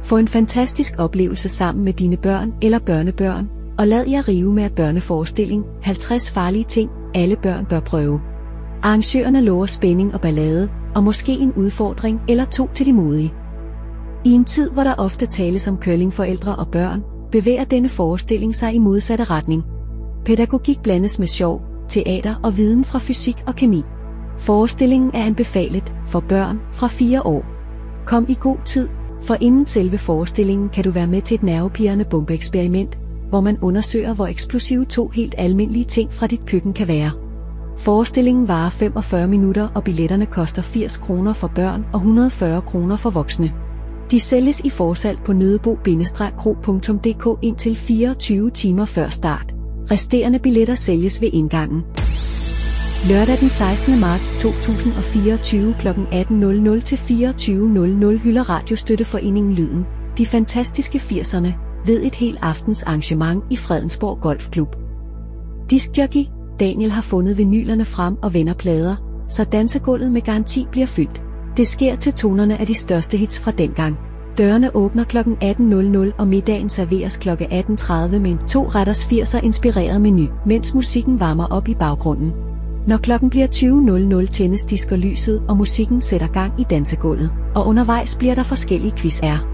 Få 0.03 0.17
en 0.17 0.29
fantastisk 0.29 0.95
oplevelse 0.99 1.49
sammen 1.49 1.85
med 1.85 1.93
dine 1.93 2.17
børn 2.17 2.53
eller 2.63 2.79
børnebørn, 2.79 3.49
og 3.79 3.89
lad 3.89 4.07
jer 4.07 4.29
rive 4.29 4.53
med 4.53 4.63
at 4.63 4.75
børneforestilling 4.75 5.65
50 5.83 6.31
farlige 6.31 6.65
ting, 6.65 6.91
alle 7.15 7.37
børn 7.37 7.67
bør 7.67 7.81
prøve. 7.81 8.21
Arrangørerne 8.83 9.41
lover 9.41 9.67
spænding 9.67 10.15
og 10.15 10.21
ballade, 10.21 10.69
og 10.95 11.05
måske 11.05 11.33
en 11.33 11.53
udfordring 11.53 12.21
eller 12.29 12.45
to 12.45 12.69
til 12.75 12.87
de 12.87 12.93
modige. 12.93 13.35
I 14.25 14.31
en 14.31 14.45
tid, 14.45 14.71
hvor 14.71 14.85
der 14.85 14.95
ofte 14.95 15.27
tales 15.27 15.69
om 15.69 15.79
curlingforældre 15.83 16.57
og 16.57 16.69
børn, 16.69 17.03
bevæger 17.33 17.65
denne 17.65 17.89
forestilling 17.89 18.55
sig 18.55 18.75
i 18.75 18.79
modsatte 18.79 19.25
retning. 19.25 19.63
Pædagogik 20.25 20.83
blandes 20.83 21.19
med 21.19 21.27
sjov, 21.27 21.63
teater 21.89 22.35
og 22.43 22.57
viden 22.57 22.85
fra 22.85 22.99
fysik 22.99 23.37
og 23.47 23.55
kemi. 23.55 23.83
Forestillingen 24.39 25.11
er 25.15 25.25
anbefalet 25.25 25.93
for 26.07 26.21
børn 26.21 26.61
fra 26.73 26.87
4 26.87 27.27
år. 27.27 27.45
Kom 28.07 28.27
i 28.29 28.37
god 28.41 28.57
tid, 28.65 28.89
for 29.23 29.37
inden 29.41 29.65
selve 29.65 29.99
forestillingen 29.99 30.69
kan 30.69 30.85
du 30.85 30.91
være 30.91 31.07
med 31.07 31.23
til 31.23 31.35
et 31.35 31.43
nervepirrende 31.43 32.05
bombeeksperiment, 32.05 32.99
hvor 33.35 33.41
man 33.41 33.59
undersøger, 33.63 34.15
hvor 34.15 34.27
eksplosive 34.27 34.85
to 34.85 35.09
helt 35.09 35.35
almindelige 35.39 35.85
ting 35.85 36.13
fra 36.13 36.27
dit 36.27 36.47
køkken 36.47 36.73
kan 36.73 36.89
være. 36.89 37.11
Forestillingen 37.79 38.49
varer 38.49 38.71
45 38.71 39.29
minutter, 39.29 39.69
og 39.75 39.85
billetterne 39.85 40.27
koster 40.27 40.63
80 40.63 40.97
kroner 40.97 41.33
for 41.33 41.53
børn 41.55 41.87
og 41.93 41.99
140 41.99 42.63
kroner 42.63 42.97
for 42.97 43.11
voksne. 43.11 43.53
De 44.11 44.21
sælges 44.21 44.61
i 44.61 44.71
forsalg 44.71 45.19
på 45.25 45.33
nødebo-kro.dk 45.33 47.39
indtil 47.43 47.77
24 47.77 48.51
timer 48.51 48.85
før 48.85 49.09
start. 49.09 49.55
Resterende 49.91 50.39
billetter 50.39 50.75
sælges 50.75 51.21
ved 51.21 51.31
indgangen. 51.33 51.83
Lørdag 53.09 53.41
den 53.41 53.49
16. 53.49 54.01
marts 54.01 54.37
2024 54.41 55.75
kl. 55.79 55.89
18.00 55.89 55.95
til 56.81 56.97
24.00 56.97 58.17
hylder 58.17 58.51
Radiostøtteforeningen 58.51 59.53
Lyden, 59.53 59.87
de 60.19 60.27
fantastiske 60.27 60.99
80'erne, 60.99 61.64
ved 61.87 62.03
et 62.03 62.15
helt 62.15 62.39
aftens 62.43 62.83
arrangement 62.83 63.45
i 63.51 63.57
Fredensborg 63.57 64.21
Golfklub. 64.21 64.77
Diskjockey, 65.71 66.25
Daniel 66.61 66.91
har 66.91 67.03
fundet 67.03 67.39
vinylerne 67.39 67.85
frem 67.85 68.17
og 68.23 68.35
vender 68.35 68.55
plader, 68.55 68.97
så 69.29 69.45
dansegulvet 69.45 70.13
med 70.13 70.21
garanti 70.21 70.67
bliver 70.71 70.87
fyldt. 70.87 71.23
Det 71.57 71.67
sker 71.67 71.97
til 71.97 72.13
tonerne 72.13 72.61
af 72.61 72.67
de 72.67 72.75
største 72.75 73.17
hits 73.17 73.41
fra 73.41 73.51
dengang. 73.51 73.97
Dørene 74.39 74.77
åbner 74.77 75.05
kl. 75.05 75.19
18.00 75.19 76.17
og 76.19 76.29
middagen 76.29 76.69
serveres 76.69 77.17
kl. 77.17 77.29
18.30 77.29 78.19
med 78.19 78.31
en 78.31 78.39
to 78.39 78.69
retters 78.69 79.05
80'er 79.05 79.45
inspireret 79.45 80.01
menu, 80.01 80.27
mens 80.47 80.75
musikken 80.75 81.21
varmer 81.21 81.47
op 81.47 81.69
i 81.69 81.75
baggrunden. 81.75 82.33
Når 82.87 82.97
klokken 82.97 83.31
bliver 83.31 83.47
20.00 84.27 84.31
tændes 84.31 84.65
disker 84.65 84.97
lyset, 84.97 85.43
og 85.49 85.57
musikken 85.57 86.01
sætter 86.01 86.27
gang 86.27 86.61
i 86.61 86.65
dansegulvet, 86.71 87.31
og 87.55 87.67
undervejs 87.67 88.17
bliver 88.19 88.35
der 88.35 88.43
forskellige 88.43 88.95
quiz'er. 88.99 89.54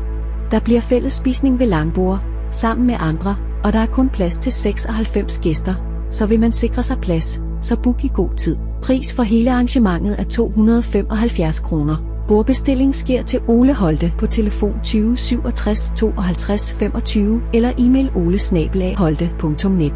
Der 0.50 0.60
bliver 0.60 0.80
fælles 0.80 1.12
spisning 1.12 1.58
ved 1.58 1.66
langbord, 1.66 2.20
sammen 2.50 2.86
med 2.86 2.96
andre, 2.98 3.36
og 3.64 3.72
der 3.72 3.78
er 3.78 3.86
kun 3.86 4.08
plads 4.08 4.38
til 4.38 4.52
96 4.52 5.40
gæster, 5.40 5.74
så 6.10 6.26
vil 6.26 6.40
man 6.40 6.52
sikre 6.52 6.82
sig 6.82 6.98
plads, 7.02 7.40
så 7.60 7.76
book 7.76 8.04
i 8.04 8.10
god 8.14 8.30
tid. 8.36 8.56
Pris 8.82 9.12
for 9.12 9.22
hele 9.22 9.50
arrangementet 9.52 10.20
er 10.20 10.24
275 10.24 11.60
kroner. 11.60 11.96
Bordbestilling 12.28 12.94
sker 12.94 13.22
til 13.22 13.40
Ole 13.48 13.74
Holte 13.74 14.12
på 14.18 14.26
telefon 14.26 14.80
20 14.82 15.16
67 15.16 15.92
52 15.96 16.72
25 16.72 17.42
eller 17.54 17.72
e-mail 17.78 18.10
olesnabelagholte.net. 18.14 19.92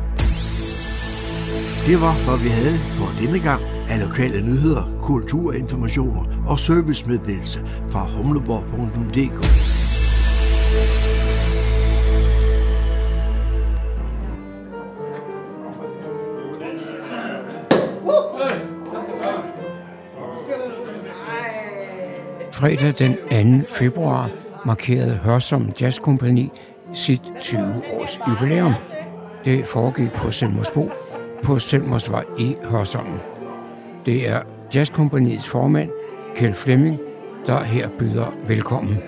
Det 1.87 2.01
var, 2.01 2.29
hvad 2.29 2.43
vi 2.43 2.49
havde 2.49 2.79
for 2.79 3.21
denne 3.21 3.39
gang 3.39 3.63
af 3.89 4.01
lokale 4.09 4.43
nyheder, 4.43 4.99
kulturinformationer 5.03 6.45
og 6.47 6.59
servicemeddelelse 6.59 7.61
fra 7.91 8.09
humleborg.dk. 8.17 9.84
Fredag 22.55 22.93
den 22.99 23.63
2. 23.63 23.69
februar 23.69 24.31
markerede 24.67 25.21
Hørsom 25.25 25.73
Jazz 25.81 25.97
Company 25.97 26.49
sit 26.93 27.21
20-års 27.21 28.21
jubilæum. 28.29 28.73
Det 29.45 29.67
foregik 29.67 30.13
på 30.13 30.31
Selmersbo 30.31 30.91
på 31.45 31.59
Selmersvej 31.59 32.25
i 32.39 32.57
Hørsholm. 32.65 33.19
Det 34.07 34.29
er 34.29 34.43
Jazzkompaniets 34.75 35.49
formand, 35.49 35.91
Kjeld 36.37 36.55
Flemming, 36.55 36.99
der 37.47 37.63
her 37.63 37.89
byder 37.99 38.35
velkommen. 38.47 38.99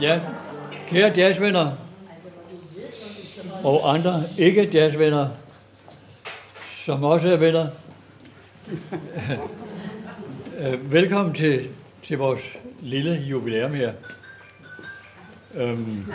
Ja, 0.00 0.20
kære 0.88 1.12
jazzvenner 1.16 1.79
og 3.64 3.94
andre 3.94 4.22
ikke 4.38 4.70
jazzvenner, 4.72 5.28
som 6.84 7.04
også 7.04 7.28
er 7.28 7.36
venner. 7.36 7.66
Øh, 10.60 10.92
Velkommen 10.92 11.34
til, 11.34 11.68
til 12.02 12.18
vores 12.18 12.40
lille 12.80 13.12
jubilæum 13.12 13.72
her. 13.72 13.92
Øhm, 15.54 16.12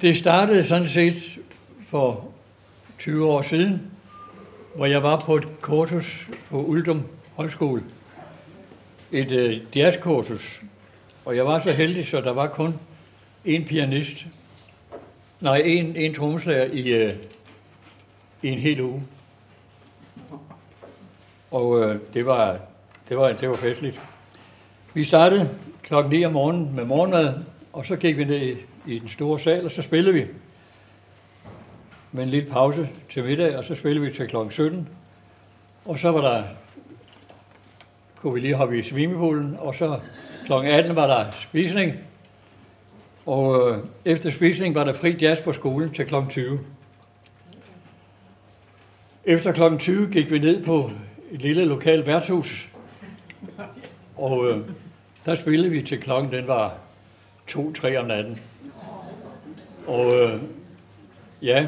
det 0.00 0.16
startede 0.16 0.64
sådan 0.66 0.88
set 0.88 1.38
for 1.88 2.28
20 2.98 3.26
år 3.26 3.42
siden, 3.42 3.90
hvor 4.74 4.86
jeg 4.86 5.02
var 5.02 5.18
på 5.18 5.36
et 5.36 5.48
kursus 5.60 6.28
på 6.50 6.64
Uldum 6.64 7.02
Højskole. 7.36 7.82
Et 9.12 9.32
øh, 9.32 9.60
jazzkursus. 9.76 10.62
Og 11.24 11.36
jeg 11.36 11.46
var 11.46 11.60
så 11.60 11.72
heldig, 11.72 12.06
så 12.06 12.20
der 12.20 12.32
var 12.32 12.46
kun 12.46 12.74
en 13.44 13.64
pianist. 13.64 14.26
Nej, 15.40 15.56
en, 15.64 15.96
en 15.96 16.14
trommeslager 16.14 16.64
i, 16.64 16.88
øh, 16.88 17.16
i 18.42 18.48
en 18.48 18.58
hel 18.58 18.80
uge. 18.80 19.02
Og 21.50 21.82
øh, 21.82 22.00
det, 22.14 22.26
var, 22.26 22.58
det, 23.08 23.16
var, 23.16 23.32
det 23.32 23.48
var 23.48 23.56
festligt. 23.56 24.00
Vi 24.94 25.04
startede 25.04 25.50
klokken 25.82 26.12
9 26.12 26.24
om 26.24 26.32
morgenen 26.32 26.74
med 26.74 26.84
morgenmad, 26.84 27.34
og 27.72 27.86
så 27.86 27.96
gik 27.96 28.16
vi 28.16 28.24
ned 28.24 28.40
i, 28.40 28.56
i 28.86 28.98
den 28.98 29.08
store 29.08 29.40
sal, 29.40 29.64
og 29.64 29.70
så 29.70 29.82
spillede 29.82 30.14
vi. 30.14 30.26
Med 32.12 32.22
en 32.22 32.28
lille 32.28 32.50
pause 32.50 32.88
til 33.10 33.24
middag, 33.24 33.56
og 33.56 33.64
så 33.64 33.74
spillede 33.74 34.06
vi 34.06 34.12
til 34.12 34.28
klokken 34.28 34.52
17. 34.52 34.88
Og 35.84 35.98
så 35.98 36.10
var 36.10 36.20
der, 36.20 36.44
kunne 38.16 38.34
vi 38.34 38.40
lige 38.40 38.54
hoppe 38.54 38.78
i 38.78 38.82
swimmingpoolen, 38.82 39.56
og 39.58 39.74
så 39.74 40.00
klokken 40.46 40.72
18 40.72 40.96
var 40.96 41.06
der 41.06 41.30
spisning. 41.30 41.92
Og 43.26 43.70
øh, 43.70 43.78
efter 44.04 44.30
spisning 44.30 44.74
var 44.74 44.84
der 44.84 44.92
fri 44.92 45.16
jazz 45.20 45.40
på 45.40 45.52
skolen 45.52 45.90
til 45.90 46.06
klokken 46.06 46.30
20. 46.30 46.60
Efter 49.24 49.52
klokken 49.52 49.78
20 49.78 50.10
gik 50.12 50.30
vi 50.30 50.38
ned 50.38 50.64
på 50.64 50.90
et 51.30 51.42
lille 51.42 51.64
lokalt 51.64 52.06
værtshus. 52.06 52.68
Og 54.16 54.50
øh, 54.50 54.58
der 55.26 55.34
spillede 55.34 55.70
vi 55.70 55.82
til 55.82 56.00
klokken, 56.00 56.32
den 56.32 56.46
var 56.46 56.74
to-tre 57.46 57.98
om 57.98 58.06
natten. 58.06 58.38
Og 59.86 60.14
øh, 60.14 60.40
ja, 61.42 61.66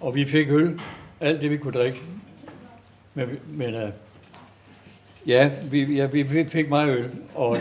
og 0.00 0.14
vi 0.14 0.24
fik 0.24 0.48
øl, 0.50 0.80
alt 1.20 1.42
det 1.42 1.50
vi 1.50 1.56
kunne 1.56 1.72
drikke. 1.72 2.00
Men, 3.14 3.28
men 3.46 3.74
øh, 3.74 3.90
ja, 5.26 5.50
vi, 5.70 5.94
ja, 5.94 6.06
vi 6.06 6.48
fik 6.48 6.68
meget 6.68 6.98
øl. 6.98 7.10
Og, 7.34 7.56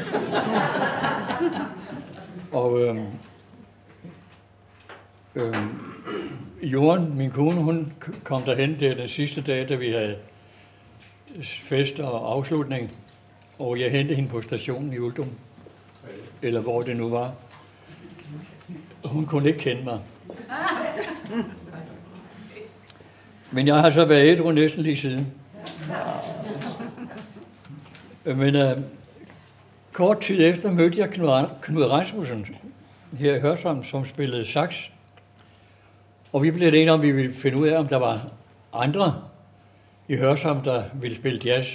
og 2.51 2.81
øhm, 2.81 3.05
øhm, 5.35 5.69
Jorden, 6.61 7.17
min 7.17 7.31
kone, 7.31 7.61
hun 7.61 7.93
kom 8.23 8.41
derhen 8.41 8.79
der 8.79 8.95
den 8.95 9.07
sidste 9.07 9.41
dag, 9.41 9.69
da 9.69 9.75
vi 9.75 9.91
havde 9.91 10.17
fest 11.63 11.99
og 11.99 12.33
afslutning, 12.33 12.91
og 13.59 13.79
jeg 13.79 13.91
hentede 13.91 14.15
hende 14.15 14.29
på 14.29 14.41
stationen 14.41 14.93
i 14.93 14.97
Uldum, 14.97 15.29
eller 16.41 16.61
hvor 16.61 16.81
det 16.81 16.97
nu 16.97 17.09
var. 17.09 17.33
Hun 19.05 19.25
kunne 19.25 19.47
ikke 19.47 19.59
kende 19.59 19.83
mig. 19.83 19.99
Men 23.51 23.67
jeg 23.67 23.75
har 23.75 23.89
så 23.89 24.05
været 24.05 24.27
ædru 24.27 24.51
næsten 24.51 24.83
lige 24.83 24.97
siden. 24.97 25.33
Men 28.25 28.55
øh, 28.55 28.77
kort 29.97 30.21
tid 30.21 30.49
efter 30.49 30.71
mødte 30.71 30.99
jeg 30.99 31.09
Knud 31.61 31.83
Rasmussen 31.83 32.45
her 33.13 33.35
i 33.35 33.39
Hørsholm, 33.39 33.83
som 33.83 34.05
spillede 34.05 34.45
sax. 34.45 34.75
Og 36.33 36.43
vi 36.43 36.51
blev 36.51 36.67
enige 36.67 36.91
om, 36.91 36.99
at 36.99 37.05
vi 37.05 37.11
ville 37.11 37.33
finde 37.33 37.57
ud 37.57 37.67
af, 37.67 37.77
om 37.79 37.87
der 37.87 37.97
var 37.97 38.29
andre 38.73 39.23
i 40.07 40.15
Hørsholm, 40.15 40.61
der 40.61 40.83
ville 40.93 41.15
spille 41.15 41.39
jazz. 41.45 41.67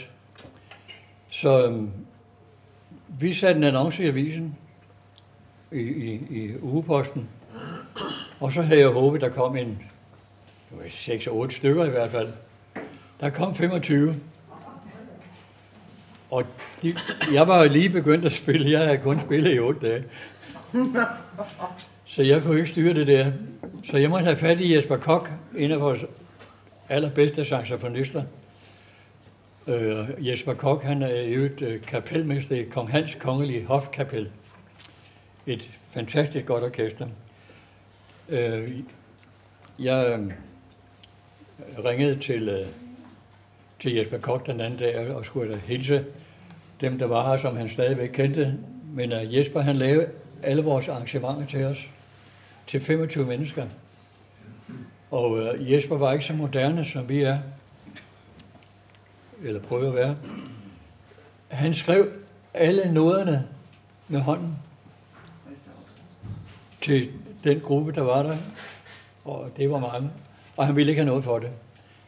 Så 1.31 1.67
øhm, 1.67 1.91
vi 3.09 3.35
satte 3.35 3.59
en 3.59 3.65
annonce 3.65 4.05
i 4.05 4.07
avisen, 4.07 4.59
i, 5.73 5.81
i, 5.81 6.13
i 6.31 6.55
ugeposten, 6.61 7.29
og 8.41 8.53
så 8.53 8.63
havde 8.63 8.81
jeg 8.81 8.89
håbet, 8.89 9.21
der 9.21 9.29
kom 9.29 9.57
en 9.57 9.83
6-8 10.87 11.51
stykker 11.51 11.85
i 11.85 11.91
hvert 11.91 12.11
fald. 12.11 12.29
Der 13.21 13.31
kom 13.31 13.55
25. 13.55 14.15
Og 16.33 16.45
de, 16.83 16.97
jeg 17.33 17.49
var 17.49 17.65
lige 17.65 17.89
begyndt 17.89 18.25
at 18.25 18.33
spille. 18.33 18.71
Jeg 18.71 18.87
havde 18.87 18.99
kun 18.99 19.21
spillet 19.21 19.55
i 19.55 19.59
otte 19.59 19.81
dage. 19.89 20.05
Så 22.05 22.23
jeg 22.23 22.43
kunne 22.43 22.57
ikke 22.57 22.69
styre 22.69 22.95
det 22.95 23.07
der. 23.07 23.33
Så 23.85 23.97
jeg 23.97 24.11
måtte 24.11 24.25
have 24.25 24.37
fat 24.37 24.61
i 24.61 24.77
Jesper 24.77 24.97
Kok, 24.97 25.31
en 25.57 25.71
af 25.73 25.81
vores 25.81 26.01
allerbedste 26.89 27.45
saxofonister. 27.45 28.23
Øh, 29.67 30.09
Jesper 30.19 30.55
Kok, 30.55 30.83
han 30.83 31.03
er 31.03 31.23
jo 31.23 31.45
et 31.45 31.63
øh, 31.63 31.83
kapelmester 31.83 32.57
i 32.57 32.63
Kong 32.63 32.91
Hans 32.91 33.15
Kongelige 33.15 33.65
Hofkapel. 33.65 34.31
Et 35.47 35.71
fantastisk 35.91 36.47
godt 36.47 36.65
orkester. 36.65 37.07
Øh, 38.29 38.73
jeg 39.79 40.19
øh, 40.19 40.33
ringede 41.85 42.19
til, 42.21 42.49
øh, 42.49 42.67
til 43.81 43.95
Jesper 43.95 44.19
Kok 44.19 44.47
den 44.47 44.61
anden 44.61 44.79
dag 44.79 45.15
og 45.15 45.25
skulle 45.25 45.59
hilse 45.59 46.05
dem, 46.83 46.99
der 46.99 47.07
var 47.07 47.31
her, 47.31 47.37
som 47.37 47.57
han 47.57 47.71
stadigvæk 47.71 48.09
kendte. 48.09 48.59
Men 48.95 49.13
uh, 49.13 49.37
Jesper, 49.37 49.61
han 49.61 49.77
lavede 49.77 50.09
alle 50.43 50.63
vores 50.63 50.89
arrangementer 50.89 51.47
til 51.47 51.65
os, 51.65 51.87
til 52.67 52.81
25 52.81 53.27
mennesker. 53.27 53.67
Og 55.11 55.31
uh, 55.31 55.73
Jesper 55.73 55.97
var 55.97 56.13
ikke 56.13 56.25
så 56.25 56.33
moderne, 56.33 56.85
som 56.85 57.09
vi 57.09 57.23
er, 57.23 57.39
eller 59.43 59.61
prøver 59.61 59.89
at 59.89 59.95
være. 59.95 60.17
Han 61.49 61.75
skrev 61.75 62.13
alle 62.55 62.93
noderne 62.93 63.45
med 64.09 64.21
hånden 64.21 64.57
til 66.81 67.11
den 67.45 67.61
gruppe, 67.61 67.93
der 67.93 68.03
var 68.03 68.23
der, 68.23 68.37
og 69.25 69.51
det 69.57 69.71
var 69.71 69.79
mange. 69.79 70.11
Og 70.57 70.67
han 70.67 70.77
ville 70.77 70.91
ikke 70.91 71.01
have 71.01 71.09
noget 71.09 71.25
for 71.25 71.39
det. 71.39 71.51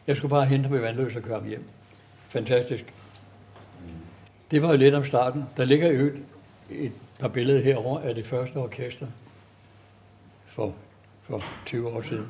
Jeg 0.07 0.17
skulle 0.17 0.29
bare 0.29 0.45
hente 0.45 0.67
ham 0.67 0.77
i 0.77 0.81
vandløs 0.81 1.15
og 1.15 1.21
køre 1.21 1.39
ham 1.39 1.47
hjem. 1.47 1.63
Fantastisk. 2.27 2.85
Det 4.51 4.61
var 4.61 4.71
jo 4.71 4.77
lidt 4.77 4.95
om 4.95 5.05
starten. 5.05 5.45
Der 5.57 5.65
ligger 5.65 5.91
jo 5.91 6.11
et 6.69 6.91
par 7.19 7.27
billeder 7.27 7.61
herover 7.61 7.99
af 7.99 8.15
det 8.15 8.25
første 8.25 8.57
orkester 8.57 9.07
for, 10.47 10.73
for 11.23 11.43
20 11.65 11.89
år 11.89 12.01
siden. 12.01 12.27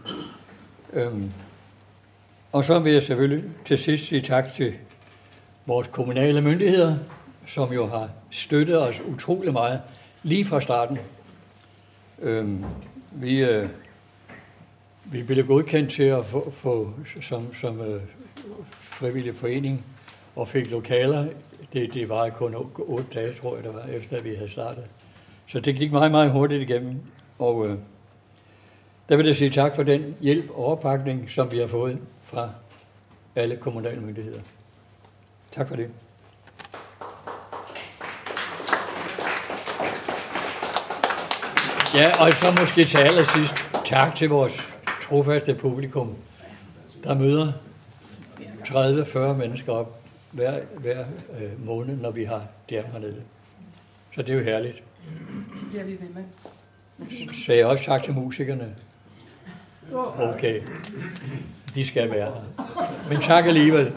Øhm, 0.94 1.32
og 2.52 2.66
så 2.66 2.80
vil 2.80 2.94
jeg 2.94 3.04
selvfølgelig 3.04 3.44
til 3.66 3.78
sidst 3.78 4.08
sige 4.08 4.22
tak 4.22 4.54
til 4.54 4.74
vores 5.66 5.88
kommunale 5.88 6.42
myndigheder, 6.42 6.98
som 7.48 7.74
jo 7.74 7.88
har 7.88 8.10
støttet 8.32 8.82
os 8.82 9.02
utrolig 9.02 9.54
meget 9.54 9.82
lige 10.24 10.46
fra 10.46 10.62
starten. 10.62 10.98
Øhm, 12.22 12.66
vi, 13.12 13.44
øh, 13.44 13.70
vi 15.06 15.24
blev 15.24 15.48
godkendt 15.48 15.92
til 15.92 16.04
at 16.04 16.26
få, 16.26 16.54
få 16.58 16.94
som, 17.22 17.56
som 17.62 17.82
øh, 17.82 18.02
frivillig 18.82 19.36
forening 19.36 19.86
og 20.36 20.48
fik 20.48 20.72
lokaler. 20.72 21.28
Det, 21.74 21.94
det 21.94 22.10
var 22.10 22.30
kun 22.30 22.56
otte 22.78 23.06
dage, 23.14 23.34
tror 23.34 23.56
jeg, 23.56 23.64
der 23.64 23.72
var, 23.72 23.84
efter 23.84 24.22
vi 24.22 24.36
havde 24.36 24.52
startet. 24.52 24.84
Så 25.48 25.60
det 25.60 25.76
gik 25.76 25.92
meget, 25.92 26.12
meget 26.12 26.32
hurtigt 26.32 26.62
igennem. 26.62 27.00
Og 27.40 27.68
øh, 27.68 27.78
der 29.10 29.16
vil 29.16 29.26
jeg 29.26 29.36
sige 29.36 29.50
tak 29.50 29.76
for 29.76 29.84
den 29.84 30.16
hjælp 30.22 30.50
og 30.50 30.66
opbakning, 30.66 31.32
som 31.32 31.52
vi 31.52 31.58
har 31.58 31.68
fået 31.68 31.98
fra 32.24 32.50
alle 33.36 33.56
kommunale 33.56 34.02
myndigheder. 34.02 34.42
Tak 35.52 35.68
for 35.68 35.76
det. 35.76 35.90
Ja, 41.96 42.26
og 42.26 42.34
så 42.34 42.56
måske 42.60 42.84
til 42.84 42.98
allersidst 42.98 43.56
tak 43.86 44.16
til 44.16 44.30
vores 44.30 44.74
trofaste 45.10 45.56
publikum, 45.56 46.16
der 47.04 47.14
møder 47.14 47.52
30-40 48.64 49.20
mennesker 49.20 49.74
op 49.74 50.05
hver, 50.36 50.60
hver 50.78 51.06
øh, 51.40 51.66
måned, 51.66 51.98
når 51.98 52.12
vi 52.12 52.24
har 52.24 52.44
det 52.70 52.84
hernede. 52.84 53.22
Så 54.16 54.22
det 54.22 54.30
er 54.30 54.34
jo 54.34 54.44
herligt. 54.44 54.84
Det 55.74 55.82
er 55.82 55.84
vi 55.84 55.92
ved 55.92 56.10
med. 56.16 56.24
Så 57.46 57.54
jeg 57.54 57.66
også 57.66 57.84
tak 57.84 58.04
til 58.04 58.14
musikerne. 58.14 58.76
Okay. 60.18 60.62
De 61.76 61.86
skal 61.86 62.12
være 62.12 62.32
her. 62.32 62.76
Men 63.10 63.22
tak 63.22 63.46
alligevel. 63.46 63.94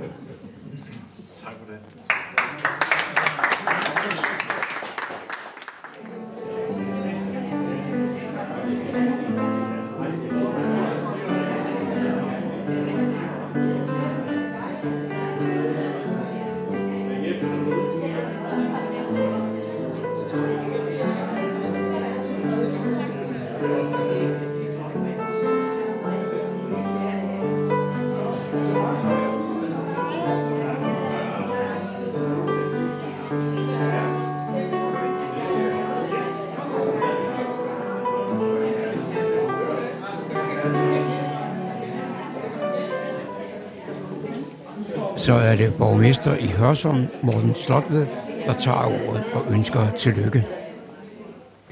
Så 45.28 45.34
er 45.34 45.56
det 45.56 45.74
borgmester 45.74 46.36
i 46.36 46.46
Hørsholm, 46.46 47.06
Morten 47.22 47.54
Slotved, 47.54 48.06
der 48.46 48.52
tager 48.52 49.08
ordet 49.08 49.24
og 49.32 49.52
ønsker 49.52 49.90
tillykke. 49.90 50.46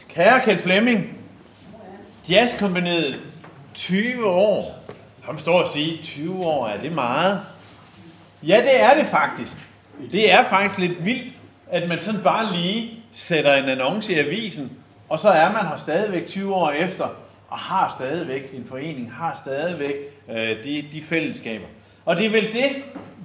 Kære 0.09 0.41
Kjeld 0.45 0.59
Flemming, 0.59 1.19
jazzkompaniet 2.31 3.21
20 3.75 4.27
år. 4.27 4.85
Ham 5.23 5.39
står 5.39 5.63
og 5.63 5.69
siger, 5.73 6.03
20 6.03 6.45
år, 6.45 6.69
er 6.69 6.81
det 6.81 6.93
meget? 6.93 7.41
Ja, 8.43 8.57
det 8.57 8.83
er 8.83 8.95
det 8.95 9.07
faktisk. 9.07 9.57
Det 10.13 10.33
er 10.33 10.45
faktisk 10.45 10.79
lidt 10.79 11.05
vildt, 11.05 11.35
at 11.67 11.89
man 11.89 12.01
sådan 12.01 12.23
bare 12.23 12.53
lige 12.53 13.05
sætter 13.13 13.55
en 13.55 13.69
annonce 13.69 14.13
i 14.13 14.19
avisen, 14.19 14.73
og 15.09 15.19
så 15.19 15.29
er 15.29 15.53
man 15.53 15.67
her 15.67 15.77
stadigvæk 15.77 16.27
20 16.27 16.55
år 16.55 16.71
efter, 16.71 17.05
og 17.49 17.59
har 17.59 17.95
stadigvæk 17.99 18.53
din 18.53 18.65
forening, 18.65 19.13
har 19.13 19.41
stadigvæk 19.45 19.95
øh, 20.31 20.65
de, 20.65 20.85
de 20.93 21.03
fællesskaber. 21.03 21.67
Og 22.05 22.17
det 22.17 22.27
er 22.27 22.31
vel 22.31 22.53
det, 22.53 22.71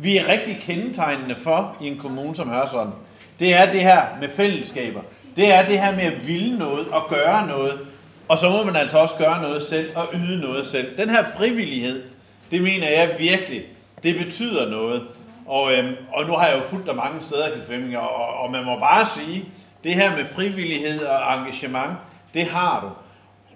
vi 0.01 0.17
er 0.17 0.27
rigtig 0.27 0.57
kendetegnende 0.61 1.35
for 1.35 1.77
i 1.81 1.87
en 1.87 1.97
kommune 1.97 2.35
som 2.35 2.49
Hørsholm. 2.49 2.91
Det 3.39 3.53
er 3.53 3.71
det 3.71 3.81
her 3.81 4.01
med 4.21 4.29
fællesskaber. 4.29 5.01
Det 5.35 5.53
er 5.53 5.65
det 5.65 5.79
her 5.79 5.95
med 5.95 6.03
at 6.03 6.27
ville 6.27 6.57
noget 6.57 6.87
og 6.87 7.09
gøre 7.09 7.47
noget. 7.47 7.79
Og 8.27 8.37
så 8.37 8.49
må 8.49 8.63
man 8.63 8.75
altså 8.75 8.97
også 8.97 9.15
gøre 9.15 9.41
noget 9.41 9.63
selv 9.63 9.91
og 9.95 10.07
yde 10.13 10.41
noget 10.41 10.65
selv. 10.65 10.97
Den 10.97 11.09
her 11.09 11.23
frivillighed, 11.37 12.03
det 12.51 12.61
mener 12.61 12.87
jeg 12.89 13.15
virkelig, 13.19 13.61
det 14.03 14.15
betyder 14.25 14.69
noget. 14.69 15.03
Og, 15.47 15.73
øhm, 15.73 15.95
og 16.13 16.27
nu 16.27 16.33
har 16.33 16.47
jeg 16.47 16.57
jo 16.57 16.63
fulgt 16.63 16.87
der 16.87 16.93
mange 16.93 17.21
steder, 17.21 17.49
Kjeld 17.49 17.65
Flemming, 17.65 17.97
og, 17.97 18.39
og 18.43 18.51
man 18.51 18.65
må 18.65 18.79
bare 18.79 19.05
sige, 19.05 19.45
det 19.83 19.93
her 19.93 20.15
med 20.15 20.25
frivillighed 20.25 21.01
og 21.01 21.37
engagement, 21.37 21.91
Det 22.33 22.45
har 22.45 22.81
du. 22.81 22.87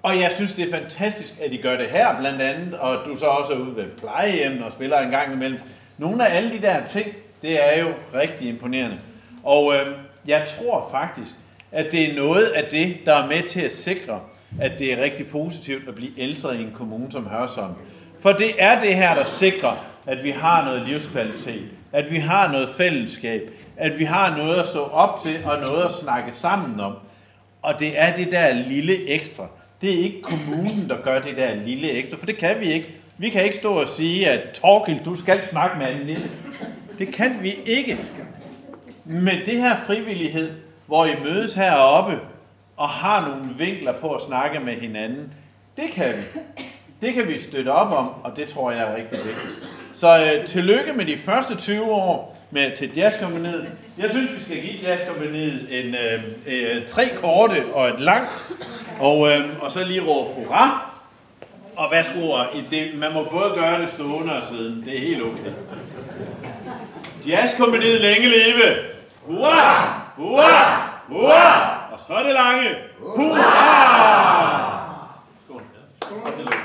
Og 0.04 0.20
jeg 0.20 0.32
synes, 0.32 0.54
det 0.54 0.68
er 0.68 0.80
fantastisk, 0.80 1.34
at 1.42 1.54
I 1.54 1.58
gør 1.58 1.78
det 1.78 1.88
her 1.88 2.18
blandt 2.20 2.42
andet, 2.42 2.74
og 2.74 2.98
du 3.06 3.18
så 3.18 3.26
også 3.26 3.54
er 3.54 3.58
ude 3.58 3.76
ved 3.76 3.86
plejehjem 3.86 4.64
og 4.64 4.72
spiller 4.72 5.00
en 5.00 5.12
gang 5.12 5.34
imellem. 5.34 5.60
Nogle 5.98 6.28
af 6.28 6.38
alle 6.38 6.52
de 6.52 6.62
der 6.62 6.86
ting, 6.86 7.08
det 7.42 7.76
er 7.76 7.82
jo 7.82 7.88
rigtig 8.14 8.50
imponerende. 8.50 9.00
Og 9.44 9.76
øh, 9.76 9.98
jeg 10.28 10.48
tror 10.58 10.88
faktisk, 10.92 11.36
at 11.72 11.92
det 11.92 12.10
er 12.12 12.16
noget 12.16 12.46
af 12.46 12.64
det, 12.72 12.98
der 13.06 13.14
er 13.16 13.28
med 13.28 13.48
til 13.48 13.62
at 13.62 13.72
sikre, 13.72 14.20
at 14.62 14.80
det 14.80 14.94
er 14.94 15.04
rigtig 15.04 15.28
positivt 15.28 15.88
at 15.88 15.96
blive 15.96 16.12
ældre 16.20 16.58
i 16.58 16.62
en 16.62 16.72
kommune 16.76 17.12
som 17.12 17.28
Hørsholm. 17.28 17.74
For 18.20 18.32
det 18.32 18.52
er 18.58 18.82
det 18.82 18.96
her, 18.96 19.14
der 19.14 19.24
sikrer, 19.24 19.86
at 20.06 20.24
vi 20.24 20.32
har 20.32 20.66
noget 20.66 20.88
livskvalitet, 20.88 21.64
at 21.92 22.12
vi 22.12 22.18
har 22.18 22.52
noget 22.52 22.70
fællesskab, 22.70 23.42
at 23.78 24.00
vi 24.00 24.04
har 24.04 24.38
noget 24.38 24.60
at 24.60 24.68
stå 24.68 24.84
op 24.84 25.20
til 25.24 25.38
og 25.46 25.60
noget 25.60 25.86
at 25.86 25.92
snakke 25.92 26.32
sammen 26.32 26.80
om. 26.80 26.94
Og 27.62 27.80
det 27.80 28.02
er 28.02 28.16
det 28.16 28.32
der 28.32 28.54
lille 28.54 29.10
ekstra. 29.10 29.48
Det 29.82 29.94
er 29.94 30.04
ikke 30.04 30.22
kommunen, 30.22 30.90
der 30.90 31.02
gør 31.02 31.22
det 31.22 31.38
der 31.38 31.56
lille 31.56 31.92
ekstra, 31.92 32.18
for 32.18 32.26
det 32.26 32.38
kan 32.38 32.60
vi 32.60 32.66
ikke. 32.66 32.96
Vi 33.18 33.30
kan 33.30 33.44
ikke 33.44 33.56
stå 33.56 33.74
og 33.74 33.88
sige, 33.88 34.30
at 34.30 34.52
Torgild, 34.54 35.04
du 35.04 35.16
skal 35.16 35.46
snakke 35.46 35.78
med 35.78 35.88
Anne 35.88 36.18
Det 37.00 37.14
kan 37.14 37.38
vi 37.42 37.60
ikke. 37.66 37.98
Men 39.06 39.36
det 39.46 39.62
her 39.62 39.78
frivillighed, 39.88 40.52
hvor 40.86 41.06
I 41.06 41.16
mødes 41.24 41.56
heroppe 41.56 42.20
og 42.78 42.90
har 42.90 43.28
nogle 43.28 43.54
vinkler 43.58 43.94
på 43.94 44.14
at 44.14 44.22
snakke 44.22 44.60
med 44.60 44.74
hinanden, 44.74 45.34
det 45.78 45.90
kan 45.92 46.14
vi. 46.14 46.40
Det 47.02 47.14
kan 47.14 47.28
vi 47.28 47.40
støtte 47.40 47.70
op 47.70 47.92
om, 47.92 48.10
og 48.24 48.38
det 48.38 48.48
tror 48.48 48.72
jeg 48.72 48.80
er 48.82 48.96
rigtig 48.96 49.18
vigtigt. 49.18 49.70
Så 49.94 50.24
øh, 50.24 50.46
tillykke 50.46 50.94
med 50.94 51.06
de 51.06 51.18
første 51.18 51.56
20 51.56 51.92
år 51.92 52.38
med, 52.52 52.78
til 52.78 52.92
Jazzkompaniet. 52.98 53.72
Jeg 53.98 54.10
synes, 54.10 54.36
vi 54.36 54.40
skal 54.40 54.62
give 54.62 54.90
Jazzkompaniet 54.90 55.68
en, 55.72 55.96
øh, 55.96 56.24
øh, 56.48 56.88
tre 56.88 57.10
korte 57.16 57.66
og 57.74 57.90
et 57.90 58.00
langt, 58.00 58.44
og, 59.00 59.30
øh, 59.30 59.46
og 59.62 59.72
så 59.72 59.84
lige 59.84 60.02
råbe 60.02 60.34
hurra. 60.34 60.95
Og 61.78 61.92
værsgo, 61.92 62.38
det, 62.72 62.92
man 62.96 63.14
må 63.14 63.24
både 63.24 63.52
gøre 63.56 63.82
det 63.82 63.92
stående 63.92 64.38
og 64.38 64.44
siden. 64.44 64.86
Det 64.86 64.96
er 64.96 65.00
helt 65.00 65.24
okay. 65.24 65.52
Jazzkompaniet 67.28 68.02
længe 68.02 68.30
leve! 68.30 68.76
Hurra! 69.22 70.02
Hurra! 70.16 70.90
Hurra! 71.08 71.78
Og 71.94 72.00
så 72.08 72.14
er 72.14 72.24
det 72.24 72.34
lange. 72.34 72.70
Hurra! 73.00 73.46
Skål. 75.46 75.62
Skål. 76.02 76.65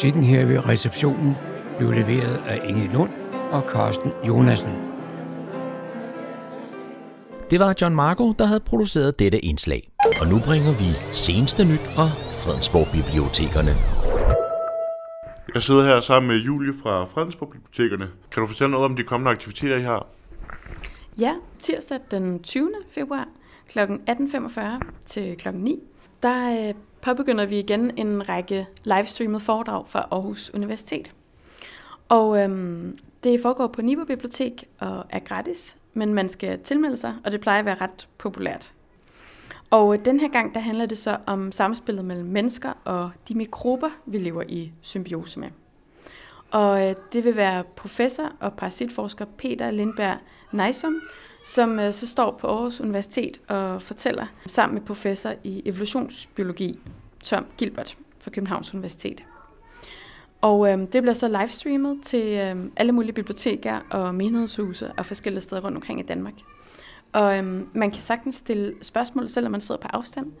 Musikken 0.00 0.24
her 0.24 0.46
ved 0.46 0.68
receptionen 0.68 1.34
blev 1.78 1.90
leveret 1.90 2.42
af 2.46 2.60
Inge 2.64 2.92
Lund 2.92 3.10
og 3.52 3.62
Carsten 3.68 4.12
Jonasen. 4.28 4.70
Det 7.50 7.60
var 7.60 7.74
John 7.80 7.94
Marco, 7.94 8.32
der 8.32 8.44
havde 8.44 8.60
produceret 8.60 9.18
dette 9.18 9.38
indslag. 9.38 9.90
Og 10.20 10.26
nu 10.32 10.36
bringer 10.46 10.72
vi 10.80 10.88
seneste 11.12 11.62
nyt 11.64 11.84
fra 11.94 12.06
Fredensborg 12.42 12.86
Bibliotekerne. 12.96 13.72
Jeg 15.54 15.62
sidder 15.62 15.84
her 15.84 16.00
sammen 16.00 16.28
med 16.28 16.36
Julie 16.36 16.74
fra 16.82 17.04
Fredensborg 17.04 17.50
Bibliotekerne. 17.50 18.08
Kan 18.32 18.40
du 18.40 18.46
fortælle 18.46 18.70
noget 18.70 18.84
om 18.84 18.96
de 18.96 19.02
kommende 19.02 19.30
aktiviteter, 19.30 19.76
I 19.76 19.82
har? 19.82 20.06
Ja, 21.18 21.34
tirsdag 21.58 21.98
den 22.10 22.42
20. 22.42 22.70
februar 22.90 23.28
kl. 23.68 23.78
18.45 23.78 24.60
til 25.06 25.36
kl. 25.36 25.48
9, 25.54 25.78
der 26.22 26.68
øh, 26.68 26.74
påbegynder 27.02 27.46
vi 27.46 27.58
igen 27.58 27.98
en 27.98 28.28
række 28.28 28.66
livestreamet 28.84 29.42
foredrag 29.42 29.88
fra 29.88 30.08
Aarhus 30.10 30.50
Universitet. 30.54 31.12
Og 32.08 32.42
øhm, 32.42 32.98
det 33.24 33.40
foregår 33.40 33.66
på 33.66 33.82
Nibo 33.82 34.04
Bibliotek 34.04 34.64
og 34.78 35.04
er 35.10 35.18
gratis, 35.18 35.76
men 35.94 36.14
man 36.14 36.28
skal 36.28 36.60
tilmelde 36.60 36.96
sig, 36.96 37.14
og 37.24 37.32
det 37.32 37.40
plejer 37.40 37.58
at 37.58 37.64
være 37.64 37.80
ret 37.80 38.08
populært. 38.18 38.72
Og 39.70 39.94
øh, 39.94 40.04
den 40.04 40.20
her 40.20 40.28
gang, 40.28 40.54
der 40.54 40.60
handler 40.60 40.86
det 40.86 40.98
så 40.98 41.16
om 41.26 41.52
samspillet 41.52 42.04
mellem 42.04 42.26
mennesker 42.26 42.72
og 42.84 43.10
de 43.28 43.34
mikrober, 43.34 43.90
vi 44.06 44.18
lever 44.18 44.42
i 44.48 44.72
symbiose 44.80 45.40
med. 45.40 45.48
Og 46.50 46.88
øh, 46.88 46.94
det 47.12 47.24
vil 47.24 47.36
være 47.36 47.64
professor 47.76 48.32
og 48.40 48.52
parasitforsker 48.52 49.24
Peter 49.24 49.70
Lindberg 49.70 50.16
Nejsum, 50.52 51.00
som 51.44 51.78
øh, 51.78 51.92
så 51.92 52.06
står 52.06 52.38
på 52.40 52.46
Aarhus 52.46 52.80
Universitet 52.80 53.40
og 53.48 53.82
fortæller 53.82 54.26
sammen 54.46 54.74
med 54.74 54.82
professor 54.86 55.32
i 55.44 55.62
evolutionsbiologi, 55.64 56.78
Tom 57.24 57.46
Gilbert 57.58 57.96
fra 58.20 58.30
Københavns 58.30 58.74
Universitet. 58.74 59.24
Og 60.40 60.72
øh, 60.72 60.78
det 60.78 61.02
bliver 61.02 61.12
så 61.12 61.28
livestreamet 61.28 61.98
til 62.02 62.26
øh, 62.26 62.56
alle 62.76 62.92
mulige 62.92 63.12
biblioteker 63.12 63.78
og 63.90 64.14
menighedshuse 64.14 64.92
og 64.96 65.06
forskellige 65.06 65.40
steder 65.42 65.62
rundt 65.62 65.76
omkring 65.76 66.00
i 66.00 66.02
Danmark. 66.02 66.34
Og 67.12 67.38
øhm, 67.38 67.68
man 67.72 67.90
kan 67.90 68.00
sagtens 68.00 68.34
stille 68.36 68.74
spørgsmål, 68.82 69.28
selvom 69.28 69.52
man 69.52 69.60
sidder 69.60 69.80
på 69.80 69.88
afstand. 69.88 70.32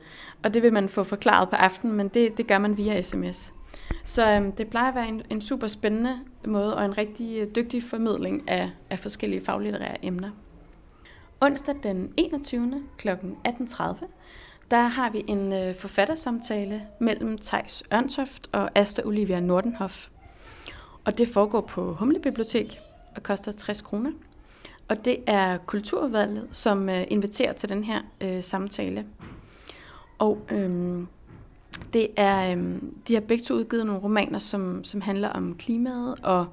Og 0.42 0.54
det 0.54 0.62
vil 0.62 0.72
man 0.72 0.88
få 0.88 1.04
forklaret 1.04 1.48
på 1.48 1.56
aftenen, 1.56 1.96
men 1.96 2.08
det, 2.08 2.38
det 2.38 2.46
gør 2.46 2.58
man 2.58 2.76
via 2.76 3.02
sms. 3.02 3.54
Så 4.04 4.30
øhm, 4.30 4.52
det 4.52 4.68
plejer 4.68 4.88
at 4.88 4.94
være 4.94 5.08
en, 5.08 5.22
en 5.30 5.40
super 5.40 5.66
spændende 5.66 6.18
måde 6.46 6.76
og 6.76 6.84
en 6.84 6.98
rigtig 6.98 7.40
øh, 7.40 7.48
dygtig 7.56 7.82
formidling 7.82 8.50
af, 8.50 8.70
af 8.90 8.98
forskellige 8.98 9.44
faglitterære 9.44 10.04
emner. 10.04 10.30
Onsdag 11.42 11.74
den 11.82 12.12
21. 12.16 12.82
kl. 12.98 13.08
18.30, 13.08 14.06
der 14.70 14.82
har 14.82 15.10
vi 15.10 15.24
en 15.26 15.52
øh, 15.52 15.74
forfattersamtale 15.74 16.82
mellem 16.98 17.38
Tejs 17.38 17.82
Ørntoft 17.94 18.48
og 18.52 18.70
Asta 18.74 19.02
Olivia 19.04 19.40
Nordenhoff. 19.40 20.08
Og 21.04 21.18
det 21.18 21.28
foregår 21.28 21.60
på 21.60 21.94
Humle 21.94 22.18
Bibliotek 22.18 22.78
og 23.16 23.22
koster 23.22 23.52
60 23.52 23.80
kroner. 23.80 24.10
Og 24.88 25.04
det 25.04 25.16
er 25.26 25.58
Kulturudvalget, 25.58 26.48
som 26.52 26.88
øh, 26.88 27.04
inviterer 27.08 27.52
til 27.52 27.68
den 27.68 27.84
her 27.84 28.00
øh, 28.20 28.42
samtale. 28.42 29.06
Og 30.18 30.38
øhm, 30.50 31.06
det 31.92 32.08
er, 32.16 32.52
øhm, 32.52 32.96
de 33.08 33.14
har 33.14 33.20
begge 33.20 33.44
to 33.44 33.54
udgivet 33.54 33.86
nogle 33.86 34.02
romaner, 34.02 34.38
som, 34.38 34.84
som 34.84 35.00
handler 35.00 35.28
om 35.28 35.54
klimaet 35.54 36.14
og 36.22 36.46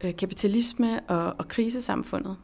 øh, 0.00 0.16
kapitalisme 0.16 1.00
og, 1.00 1.34
og 1.38 1.48
krisesamfundet. 1.48 2.36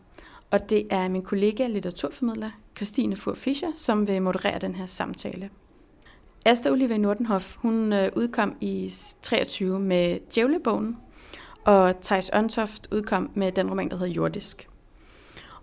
Og 0.52 0.70
det 0.70 0.86
er 0.90 1.08
min 1.08 1.22
kollega, 1.22 1.66
litteraturformidler 1.66 2.50
Christine 2.76 3.16
Fur 3.16 3.34
Fischer, 3.34 3.72
som 3.74 4.08
vil 4.08 4.22
moderere 4.22 4.58
den 4.58 4.74
her 4.74 4.86
samtale. 4.86 5.50
Asta 6.44 6.70
Olivia 6.70 6.96
Nordenhoff, 6.96 7.56
hun 7.56 7.92
øh, 7.92 8.12
udkom 8.16 8.56
i 8.60 8.92
23 9.22 9.80
med 9.80 10.18
Djævlebogen, 10.34 10.96
og 11.64 12.00
Thijs 12.02 12.30
Ørntoft 12.34 12.88
udkom 12.92 13.30
med 13.34 13.52
den 13.52 13.70
roman, 13.70 13.90
der 13.90 13.96
hedder 13.96 14.12
Jordisk. 14.12 14.68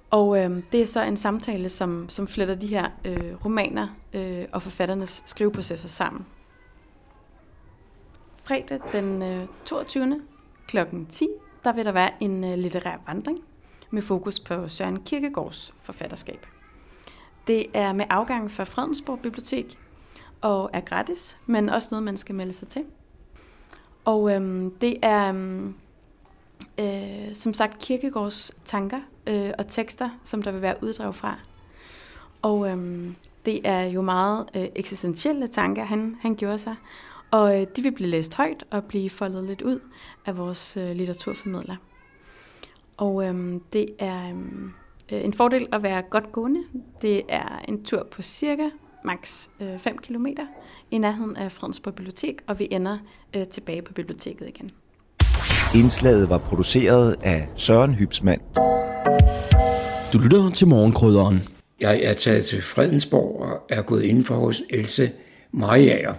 Og 0.10 0.44
øh, 0.44 0.64
det 0.72 0.82
er 0.82 0.86
så 0.86 1.04
en 1.04 1.18
samtale, 1.18 1.70
som, 1.70 2.10
som 2.10 2.28
fletter 2.28 2.56
de 2.56 2.68
her 2.68 2.90
øh, 3.06 3.46
romaner 3.46 3.88
øh, 4.14 4.46
og 4.52 4.62
forfatternes 4.62 5.24
skriveprocesser 5.26 5.88
sammen. 5.88 6.26
Fredag 8.44 8.80
den 8.92 9.22
øh, 9.22 9.48
22. 9.66 10.22
kl. 10.68 10.78
10, 11.10 11.28
der 11.64 11.74
vil 11.74 11.86
der 11.86 11.92
være 11.92 12.12
en 12.20 12.44
øh, 12.44 12.58
litterær 12.58 12.98
vandring 13.08 13.40
med 13.92 14.02
fokus 14.02 14.40
på 14.40 14.68
Søren 14.68 15.02
Kirkegaards 15.04 15.74
forfatterskab. 15.80 16.46
Det 17.48 17.66
er 17.74 17.94
med 17.94 18.06
afgang 18.10 18.52
fra 18.52 18.64
Fredensborg 18.64 19.20
Bibliotek 19.20 19.78
og 20.42 20.70
er 20.74 20.80
gratis, 20.80 21.38
men 21.46 21.70
også 21.70 21.88
noget, 21.92 22.04
man 22.04 22.18
skal 22.18 22.36
melde 22.36 22.54
sig 22.54 22.68
til. 22.68 22.84
Og 24.06 24.36
øhm, 24.36 24.72
det 24.72 24.98
er 25.02 25.30
øhm, 25.30 25.74
øh, 26.80 27.36
som 27.36 27.54
sagt 27.54 27.80
Kirkegaards 27.80 28.52
tanker 28.66 29.00
øh, 29.28 29.52
og 29.58 29.68
tekster, 29.68 30.10
som 30.24 30.42
der 30.42 30.52
vil 30.52 30.62
være 30.62 30.84
uddrag 30.84 31.16
fra. 31.16 31.40
Og 32.42 32.70
øhm, 32.70 33.16
det 33.46 33.62
er 33.64 33.82
jo 33.82 34.02
meget 34.02 34.46
øh, 34.56 34.68
eksistentielle 34.76 35.48
tanker, 35.48 35.84
han, 35.84 36.18
han 36.22 36.36
gjorde 36.36 36.60
sig. 36.60 36.76
Og 37.32 37.62
øh, 37.62 37.68
de 37.76 37.82
vil 37.82 37.92
blive 37.92 38.10
læst 38.10 38.34
højt 38.34 38.64
og 38.72 38.84
blive 38.84 39.10
foldet 39.10 39.44
lidt 39.44 39.62
ud 39.62 39.80
af 40.26 40.38
vores 40.38 40.78
øh, 40.78 40.92
litteraturformidler. 40.92 41.76
Og 43.00 43.26
øhm, 43.26 43.62
det 43.74 43.86
er 44.00 44.30
øhm, 44.30 44.72
øh, 45.12 45.26
en 45.26 45.34
fordel 45.34 45.68
at 45.72 45.84
være 45.84 46.02
godt 46.10 46.32
gående. 46.32 46.60
Det 47.02 47.22
er 47.30 47.66
en 47.68 47.84
tur 47.84 48.08
på 48.12 48.22
cirka 48.22 48.64
maks 49.06 49.50
5 49.60 49.94
øh, 49.94 50.00
km 50.00 50.26
i 50.92 50.98
nærheden 50.98 51.36
af 51.36 51.52
Fredensborg 51.52 51.96
Bibliotek, 51.96 52.42
og 52.48 52.60
vi 52.60 52.68
ender 52.72 52.98
øh, 53.36 53.48
tilbage 53.48 53.82
på 53.82 53.94
biblioteket 53.94 54.48
igen. 54.48 54.72
Indslaget 55.76 56.30
var 56.30 56.38
produceret 56.38 57.16
af 57.24 57.48
Søren 57.56 57.96
Hybsmand. 57.96 58.42
Du 60.14 60.18
lytter 60.18 60.50
til 60.50 60.68
morgenkrydderen. 60.68 61.38
Jeg 61.80 62.04
er 62.04 62.14
taget 62.14 62.46
til 62.46 62.62
Fredensborg 62.62 63.42
og 63.42 63.66
er 63.70 63.82
gået 63.82 64.04
indenfor 64.04 64.36
hos 64.36 64.64
Else 64.70 65.12
Mariager. 65.52 66.14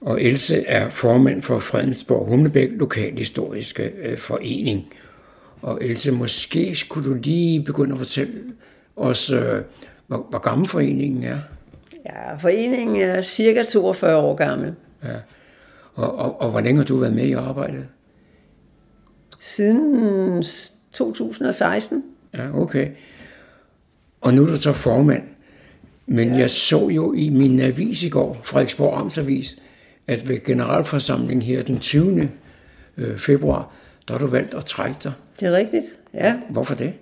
Og 0.00 0.22
Else 0.22 0.56
er 0.56 0.90
formand 0.90 1.42
for 1.42 1.58
Fredensborg 1.58 2.28
Humlebæk 2.28 2.68
Lokalhistoriske 2.72 3.82
øh, 3.82 4.18
Forening. 4.18 4.84
Og 5.62 5.78
Else, 5.80 6.12
måske 6.12 6.74
skulle 6.74 7.10
du 7.10 7.14
lige 7.14 7.62
begynde 7.64 7.92
at 7.92 7.98
fortælle 7.98 8.40
os, 8.96 9.30
øh, 9.30 9.62
hvor, 10.06 10.26
hvor 10.30 10.38
gammel 10.38 10.68
foreningen 10.68 11.22
er. 11.22 11.38
Ja, 12.06 12.36
foreningen 12.36 12.96
er 12.96 13.22
cirka 13.22 13.62
42 13.62 14.16
år 14.16 14.34
gammel. 14.34 14.74
Ja. 15.04 15.16
Og, 15.94 16.18
og, 16.18 16.40
og 16.40 16.50
hvor 16.50 16.60
længe 16.60 16.78
har 16.78 16.84
du 16.84 16.96
været 16.96 17.14
med 17.14 17.24
i 17.24 17.32
arbejdet? 17.32 17.88
Siden 19.38 20.42
2016. 20.92 22.04
Ja, 22.34 22.58
okay. 22.58 22.88
Og 24.20 24.34
nu 24.34 24.42
er 24.42 24.46
du 24.46 24.56
så 24.56 24.72
formand. 24.72 25.22
Men 26.06 26.28
ja. 26.28 26.38
jeg 26.38 26.50
så 26.50 26.88
jo 26.88 27.12
i 27.12 27.28
min 27.28 27.60
avis 27.60 28.02
i 28.02 28.08
går, 28.08 28.40
Frederiksborg 28.42 28.98
Amtsavis, 29.00 29.56
at 30.06 30.28
ved 30.28 30.44
generalforsamlingen 30.44 31.42
her 31.42 31.62
den 31.62 31.78
20. 31.78 32.30
øh, 32.96 33.18
februar, 33.18 33.72
der 34.08 34.14
har 34.14 34.18
du 34.18 34.26
valgt 34.26 34.54
at 34.54 34.64
trække 34.64 34.96
dig. 35.04 35.12
Det 35.40 35.48
er 35.48 35.52
rigtigt, 35.52 35.84
ja. 36.14 36.40
Hvorfor 36.48 36.74
det? 36.74 36.92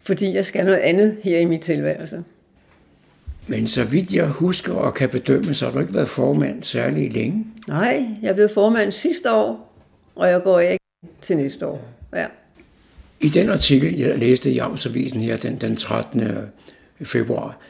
Fordi 0.00 0.34
jeg 0.34 0.44
skal 0.44 0.64
noget 0.64 0.78
andet 0.78 1.18
her 1.24 1.38
i 1.38 1.44
mit 1.44 1.60
tilværelse. 1.60 2.24
Men 3.46 3.66
så 3.66 3.84
vidt 3.84 4.12
jeg 4.12 4.28
husker 4.28 4.72
og 4.72 4.94
kan 4.94 5.08
bedømme, 5.08 5.54
så 5.54 5.64
har 5.64 5.72
du 5.72 5.80
ikke 5.80 5.94
været 5.94 6.08
formand 6.08 6.62
særlig 6.62 7.12
længe. 7.12 7.46
Nej, 7.68 8.06
jeg 8.22 8.34
blev 8.34 8.48
formand 8.48 8.92
sidste 8.92 9.32
år, 9.32 9.74
og 10.14 10.28
jeg 10.28 10.42
går 10.42 10.60
ikke 10.60 10.84
til 11.20 11.36
næste 11.36 11.66
år. 11.66 11.88
Ja. 12.14 12.26
I 13.20 13.28
den 13.28 13.50
artikel, 13.50 13.98
jeg 13.98 14.18
læste 14.18 14.50
i 14.50 14.58
Amtsavisen 14.58 15.20
her 15.20 15.36
den, 15.36 15.56
den 15.56 15.76
13. 15.76 16.22
februar, 17.04 17.60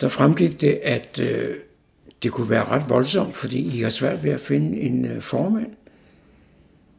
der 0.00 0.08
fremgik 0.08 0.60
det, 0.60 0.80
at 0.82 1.20
øh, 1.20 1.56
det 2.22 2.32
kunne 2.32 2.50
være 2.50 2.64
ret 2.64 2.90
voldsomt, 2.90 3.34
fordi 3.34 3.78
I 3.78 3.82
har 3.82 3.90
svært 3.90 4.24
ved 4.24 4.30
at 4.30 4.40
finde 4.40 4.80
en 4.80 5.04
øh, 5.04 5.22
formand. 5.22 5.66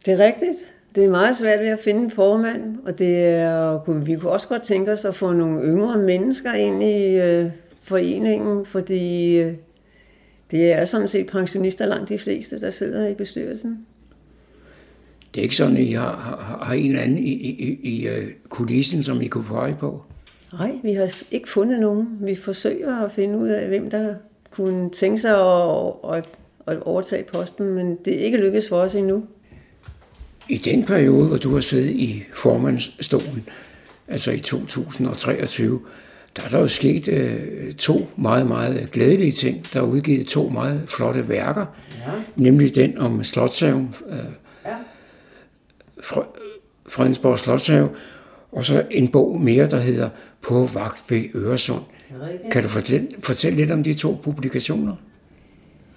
Det 0.06 0.14
er 0.14 0.26
rigtigt. 0.26 0.58
Det 0.98 1.06
er 1.06 1.10
meget 1.10 1.38
svært 1.38 1.60
ved 1.60 1.68
at 1.68 1.80
finde 1.80 2.04
en 2.04 2.12
formand, 2.12 2.76
og 2.86 3.00
det 3.00 3.26
er, 3.26 3.92
vi 4.00 4.16
kunne 4.16 4.32
også 4.32 4.48
godt 4.48 4.62
tænke 4.62 4.92
os 4.92 5.06
at 5.06 5.16
få 5.16 5.34
nogle 5.34 5.62
yngre 5.62 5.98
mennesker 5.98 6.54
ind 6.54 6.84
i 6.84 7.20
øh, 7.20 7.46
foreningen, 7.82 8.66
fordi 8.66 9.38
øh, 9.38 9.54
det 10.52 10.72
er 10.72 10.86
sådan 10.86 11.08
set 11.08 11.28
pensionister 11.28 11.86
langt 11.86 12.10
de 12.10 12.18
fleste, 12.18 12.62
der 12.62 12.70
sidder 12.70 13.08
i 13.08 13.14
bestyrelsen. 13.14 13.86
Det 15.34 15.40
er 15.40 15.44
ikke 15.44 15.56
sådan, 15.56 15.78
at 15.78 15.84
I 15.84 15.92
har, 15.92 16.58
har, 16.64 16.74
en 16.74 16.90
eller 16.90 17.02
anden 17.02 17.18
i, 17.18 17.32
i, 17.32 17.80
i 17.84 18.08
øh, 18.08 18.28
kulissen, 18.50 19.04
som 19.04 19.22
I 19.22 19.28
kunne 19.28 19.44
pege 19.44 19.76
på? 19.80 20.04
Nej, 20.54 20.72
vi 20.84 20.94
har 20.94 21.14
ikke 21.32 21.50
fundet 21.50 21.80
nogen. 21.80 22.08
Vi 22.22 22.36
forsøger 22.36 23.06
at 23.06 23.12
finde 23.12 23.38
ud 23.38 23.48
af, 23.48 23.68
hvem 23.68 23.90
der 23.90 24.14
kunne 24.52 24.90
tænke 24.90 25.18
sig 25.18 25.32
at, 25.32 25.94
at, 26.14 26.26
at 26.68 26.80
overtage 26.82 27.24
posten, 27.24 27.66
men 27.66 27.98
det 28.06 28.16
er 28.16 28.20
ikke 28.20 28.38
lykkedes 28.38 28.70
for 28.70 28.78
os 28.78 28.96
endnu. 28.96 29.24
I 30.50 30.58
den 30.58 30.84
periode, 30.84 31.28
hvor 31.28 31.38
du 31.38 31.54
har 31.54 31.62
siddet 31.62 31.90
i 31.90 32.24
formandsstolen, 32.34 33.50
altså 34.08 34.32
i 34.32 34.40
2023, 34.40 35.80
der 36.38 36.44
er 36.44 36.50
der 36.50 36.60
jo 36.60 36.68
sket 36.68 37.08
øh, 37.08 37.74
to 37.74 38.10
meget, 38.16 38.48
meget 38.48 38.92
glædelige 38.92 39.32
ting. 39.32 39.66
Der 39.74 39.80
er 39.80 39.84
udgivet 39.84 40.28
to 40.28 40.50
meget 40.50 40.82
flotte 40.88 41.30
værker, 41.30 41.66
ja. 41.98 42.12
nemlig 42.36 42.76
den 42.76 42.98
om 42.98 43.24
Slotshaven, 43.24 43.96
øh, 44.10 44.18
ja. 44.66 44.76
Fredensborg 46.88 47.40
Slotshave, 47.40 47.90
og 48.52 48.66
så 48.66 48.84
en 48.92 49.08
bog 49.08 49.42
mere, 49.42 49.70
der 49.70 49.80
hedder 49.80 50.10
På 50.42 50.66
vagt 50.74 51.04
ved 51.10 51.24
Øresund. 51.36 51.84
Kan 52.52 52.64
du 52.64 52.70
fortælle, 52.70 53.08
fortælle 53.20 53.58
lidt 53.58 53.72
om 53.72 53.84
de 53.84 53.94
to 53.94 54.18
publikationer? 54.24 54.96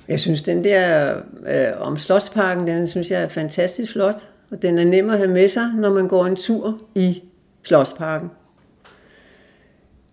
Jeg 0.08 0.20
synes, 0.20 0.42
den 0.42 0.64
der 0.64 1.14
øh, 1.46 1.80
om 1.80 1.96
Slotsparken, 1.96 2.66
den 2.66 2.88
synes 2.88 3.10
jeg 3.10 3.22
er 3.22 3.28
fantastisk 3.28 3.92
flot, 3.92 4.28
og 4.50 4.62
den 4.62 4.78
er 4.78 4.84
nem 4.84 5.10
at 5.10 5.18
have 5.18 5.30
med 5.30 5.48
sig, 5.48 5.66
når 5.76 5.92
man 5.92 6.08
går 6.08 6.26
en 6.26 6.36
tur 6.36 6.78
i 6.94 7.22
Slotsparken. 7.62 8.30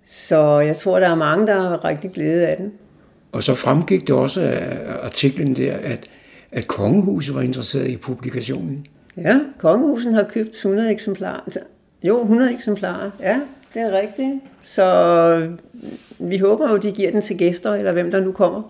Så 0.06 0.60
jeg 0.60 0.76
tror, 0.78 1.00
der 1.00 1.10
er 1.10 1.15
mange, 1.15 1.47
der 1.47 1.62
har 1.62 1.86
rigtig 1.86 2.12
glæde 2.12 2.47
af 2.47 2.58
den. 2.58 2.71
Og 3.32 3.43
så 3.43 3.56
fremgik 3.56 4.08
det 4.08 4.15
også 4.15 4.41
af 4.41 4.78
artiklen 5.04 5.56
der, 5.56 5.73
at, 5.73 6.08
at 6.52 6.67
kongehuset 6.67 7.36
var 7.36 7.41
interesseret 7.41 7.88
i 7.88 7.97
publikationen. 7.97 8.86
Ja, 9.17 9.39
kongehusen 9.60 10.13
har 10.13 10.23
købt 10.23 10.50
100 10.50 10.91
eksemplarer. 10.91 11.39
Jo, 12.04 12.21
100 12.21 12.54
eksemplarer. 12.54 13.12
Ja, 13.19 13.39
det 13.73 13.82
er 13.82 13.91
rigtigt. 13.91 14.34
Så 14.63 15.50
vi 16.19 16.38
håber 16.38 16.71
jo, 16.71 16.78
de 16.78 16.91
giver 16.91 17.12
den 17.12 17.21
til 17.21 17.38
gæster, 17.38 17.73
eller 17.73 17.91
hvem 17.91 18.12
der 18.12 18.19
nu 18.19 18.32
kommer. 18.32 18.62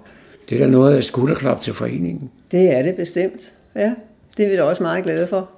Det 0.50 0.62
er 0.62 0.66
da 0.66 0.72
noget 0.72 0.96
af 0.96 1.04
skulderklap 1.04 1.62
til 1.62 1.74
foreningen. 1.74 2.32
Det 2.52 2.72
er 2.72 2.84
det 2.84 2.96
bestemt. 2.96 3.54
Ja, 3.76 3.94
det 4.38 4.46
er 4.46 4.50
vi 4.50 4.56
da 4.56 4.64
også 4.64 4.84
meget 4.84 5.04
glade 5.04 5.28
for. 5.28 5.50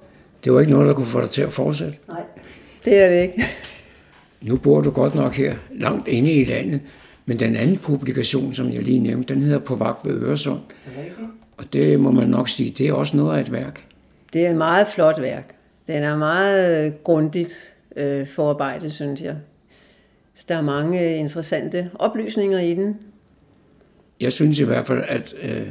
Det 0.44 0.52
var 0.52 0.60
ikke 0.60 0.72
noget, 0.72 0.88
der 0.88 0.94
kunne 0.94 1.06
få 1.06 1.20
dig 1.20 1.30
til 1.30 1.42
at 1.42 1.52
fortsætte? 1.52 1.98
Nej, 2.08 2.22
det 2.84 2.98
er 2.98 3.08
det 3.08 3.22
ikke. 3.22 3.44
Nu 4.48 4.56
bor 4.56 4.80
du 4.80 4.90
godt 4.90 5.14
nok 5.14 5.34
her, 5.34 5.56
langt 5.70 6.08
inde 6.08 6.32
i 6.32 6.44
landet, 6.44 6.80
men 7.26 7.40
den 7.40 7.56
anden 7.56 7.78
publikation, 7.78 8.54
som 8.54 8.72
jeg 8.72 8.82
lige 8.82 8.98
nævnte, 8.98 9.34
den 9.34 9.42
hedder 9.42 9.58
På 9.58 9.76
vagt 9.76 10.06
ved 10.06 10.22
Øresund. 10.22 10.60
Og 11.56 11.72
det 11.72 12.00
må 12.00 12.10
man 12.10 12.28
nok 12.28 12.48
sige, 12.48 12.70
det 12.70 12.88
er 12.88 12.92
også 12.92 13.16
noget 13.16 13.36
af 13.36 13.40
et 13.40 13.52
værk. 13.52 13.84
Det 14.32 14.46
er 14.46 14.50
et 14.50 14.56
meget 14.56 14.86
flot 14.86 15.20
værk. 15.20 15.54
Den 15.86 16.02
er 16.02 16.16
meget 16.16 17.04
grundigt 17.04 17.72
øh, 17.96 18.26
forarbejdet, 18.26 18.92
synes 18.92 19.22
jeg. 19.22 19.36
Så 20.34 20.44
der 20.48 20.56
er 20.56 20.62
mange 20.62 21.16
interessante 21.16 21.90
oplysninger 21.94 22.58
i 22.58 22.74
den. 22.74 22.96
Jeg 24.20 24.32
synes 24.32 24.58
i 24.58 24.64
hvert 24.64 24.86
fald, 24.86 25.02
at 25.08 25.34
øh, 25.42 25.66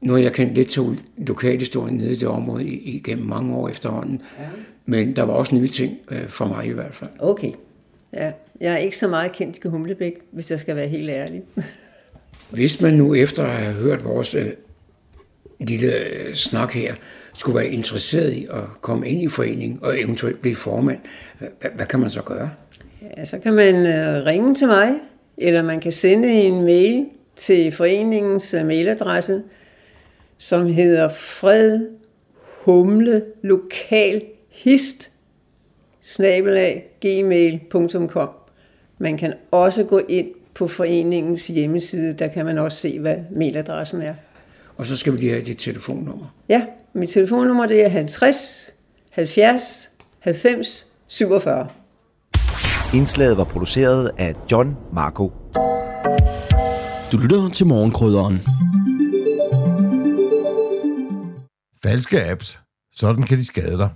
nu 0.00 0.12
har 0.12 0.20
jeg 0.20 0.32
kendt 0.32 0.54
lidt 0.54 0.68
til 0.68 0.82
lokalhistorien 1.16 1.96
nede 1.96 2.12
i 2.12 2.16
det 2.16 2.28
område 2.28 2.64
igennem 2.64 3.26
mange 3.26 3.54
år 3.54 3.68
efterhånden, 3.68 4.22
ja. 4.38 4.44
men 4.86 5.16
der 5.16 5.22
var 5.22 5.32
også 5.32 5.54
nye 5.54 5.68
ting 5.68 5.98
øh, 6.10 6.28
for 6.28 6.46
mig 6.46 6.66
i 6.66 6.72
hvert 6.72 6.94
fald. 6.94 7.10
Okay. 7.18 7.52
Ja, 8.12 8.32
jeg 8.60 8.72
er 8.72 8.76
ikke 8.76 8.96
så 8.96 9.08
meget 9.08 9.32
kendt 9.32 9.60
til 9.60 9.70
Humlebæk, 9.70 10.14
hvis 10.30 10.50
jeg 10.50 10.60
skal 10.60 10.76
være 10.76 10.88
helt 10.88 11.10
ærlig. 11.10 11.42
hvis 12.50 12.80
man 12.80 12.94
nu 12.94 13.14
efter 13.14 13.44
at 13.44 13.50
have 13.50 13.74
hørt 13.74 14.04
vores 14.04 14.34
øh, 14.34 14.46
lille 15.60 15.92
øh, 15.92 16.34
snak 16.34 16.72
her, 16.72 16.94
skulle 17.34 17.58
være 17.58 17.68
interesseret 17.68 18.32
i 18.32 18.46
at 18.50 18.64
komme 18.80 19.08
ind 19.08 19.22
i 19.22 19.28
foreningen 19.28 19.78
og 19.82 20.00
eventuelt 20.00 20.40
blive 20.40 20.56
formand, 20.56 20.98
hvad, 21.38 21.70
hvad 21.76 21.86
kan 21.86 22.00
man 22.00 22.10
så 22.10 22.22
gøre? 22.22 22.50
Ja, 23.16 23.24
så 23.24 23.38
kan 23.38 23.54
man 23.54 23.74
øh, 23.74 24.24
ringe 24.24 24.54
til 24.54 24.66
mig, 24.66 24.90
eller 25.38 25.62
man 25.62 25.80
kan 25.80 25.92
sende 25.92 26.32
en 26.32 26.64
mail 26.64 27.06
til 27.36 27.72
foreningens 27.72 28.54
mailadresse, 28.64 29.42
som 30.38 30.66
hedder 30.66 31.08
fred 31.08 31.86
humle 32.64 33.24
lokal 33.42 34.22
hist 34.50 35.10
gmail.com. 37.00 38.28
Man 38.98 39.16
kan 39.16 39.34
også 39.50 39.84
gå 39.84 40.00
ind 40.08 40.28
på 40.54 40.68
foreningens 40.68 41.46
hjemmeside, 41.46 42.12
der 42.12 42.28
kan 42.28 42.44
man 42.44 42.58
også 42.58 42.78
se, 42.78 43.00
hvad 43.00 43.16
mailadressen 43.30 44.02
er. 44.02 44.14
Og 44.76 44.86
så 44.86 44.96
skal 44.96 45.12
vi 45.12 45.18
lige 45.18 45.30
have 45.30 45.44
dit 45.44 45.58
telefonnummer. 45.58 46.34
Ja, 46.48 46.66
mit 46.92 47.08
telefonnummer 47.08 47.66
det 47.66 47.84
er 47.84 47.88
50 47.88 48.70
70 49.10 49.90
90 50.18 50.86
47. 51.06 51.68
Indslaget 52.94 53.36
var 53.36 53.44
produceret 53.44 54.10
af 54.18 54.34
John 54.52 54.76
Marco. 54.92 55.32
Du 57.12 57.16
lytter 57.16 57.50
til 57.54 57.66
morgenkrydderen. 57.66 58.67
Falske 61.82 62.30
apps. 62.30 62.60
Sådan 62.92 63.22
kan 63.22 63.38
de 63.38 63.44
skade 63.44 63.78
dig. 63.78 63.90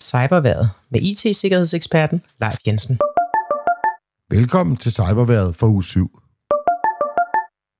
Cyberværet 0.00 0.70
med 0.90 1.00
IT-sikkerhedseksperten 1.02 2.22
Leif 2.40 2.56
Jensen. 2.66 2.98
Velkommen 4.30 4.76
til 4.76 4.92
Cyberværet 4.92 5.56
for 5.56 5.66
uge 5.66 5.84
7. 5.84 6.20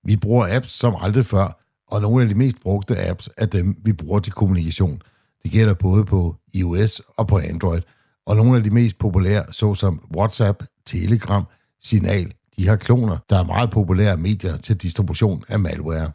Vi 0.04 0.16
bruger 0.16 0.56
apps 0.56 0.70
som 0.70 0.96
aldrig 1.00 1.26
før, 1.26 1.62
og 1.88 2.00
nogle 2.00 2.22
af 2.22 2.28
de 2.28 2.34
mest 2.34 2.60
brugte 2.60 3.08
apps 3.08 3.30
er 3.36 3.46
dem, 3.46 3.76
vi 3.84 3.92
bruger 3.92 4.20
til 4.20 4.32
kommunikation. 4.32 5.02
Det 5.42 5.50
gælder 5.50 5.74
både 5.74 6.04
på 6.04 6.36
iOS 6.54 7.02
og 7.16 7.26
på 7.26 7.38
Android, 7.38 7.82
og 8.26 8.36
nogle 8.36 8.56
af 8.56 8.62
de 8.62 8.70
mest 8.70 8.98
populære, 8.98 9.44
såsom 9.50 10.08
WhatsApp, 10.16 10.62
Telegram, 10.86 11.44
Signal, 11.82 12.32
de 12.58 12.68
har 12.68 12.76
kloner, 12.76 13.16
der 13.30 13.38
er 13.38 13.44
meget 13.44 13.70
populære 13.70 14.16
medier 14.16 14.56
til 14.56 14.76
distribution 14.76 15.44
af 15.48 15.60
malware. 15.60 16.12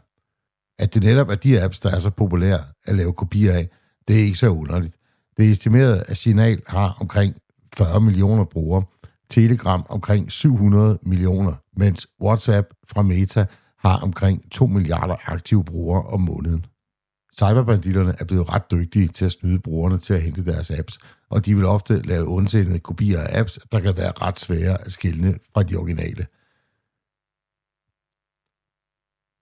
At 0.78 0.94
det 0.94 1.02
netop 1.02 1.28
er 1.28 1.34
de 1.34 1.62
apps, 1.62 1.80
der 1.80 1.90
er 1.90 1.98
så 1.98 2.10
populære 2.10 2.60
at 2.84 2.96
lave 2.96 3.12
kopier 3.12 3.52
af, 3.52 3.68
det 4.08 4.20
er 4.20 4.24
ikke 4.24 4.38
så 4.38 4.48
underligt. 4.48 4.96
Det 5.36 5.46
er 5.46 5.50
estimeret, 5.50 6.02
at 6.08 6.16
Signal 6.16 6.62
har 6.66 6.96
omkring 7.00 7.36
40 7.76 8.00
millioner 8.00 8.44
brugere, 8.44 8.84
Telegram 9.30 9.86
omkring 9.88 10.32
700 10.32 10.98
millioner, 11.02 11.54
mens 11.76 12.06
WhatsApp 12.22 12.66
fra 12.88 13.02
Meta 13.02 13.46
har 13.78 13.96
omkring 13.96 14.50
2 14.50 14.66
milliarder 14.66 15.16
aktive 15.26 15.64
brugere 15.64 16.02
om 16.02 16.20
måneden. 16.20 16.66
Cyberbanditterne 17.38 18.14
er 18.18 18.24
blevet 18.24 18.48
ret 18.48 18.70
dygtige 18.70 19.08
til 19.08 19.24
at 19.24 19.32
snyde 19.32 19.58
brugerne 19.58 19.98
til 19.98 20.14
at 20.14 20.22
hente 20.22 20.44
deres 20.44 20.70
apps, 20.70 20.98
og 21.30 21.46
de 21.46 21.56
vil 21.56 21.64
ofte 21.64 22.02
lave 22.02 22.28
ondsindede 22.28 22.78
kopier 22.78 23.20
af 23.20 23.40
apps, 23.40 23.58
der 23.72 23.80
kan 23.80 23.96
være 23.96 24.12
ret 24.22 24.40
svære 24.40 24.80
at 24.80 24.92
skille 24.92 25.38
fra 25.54 25.62
de 25.62 25.76
originale. 25.76 26.26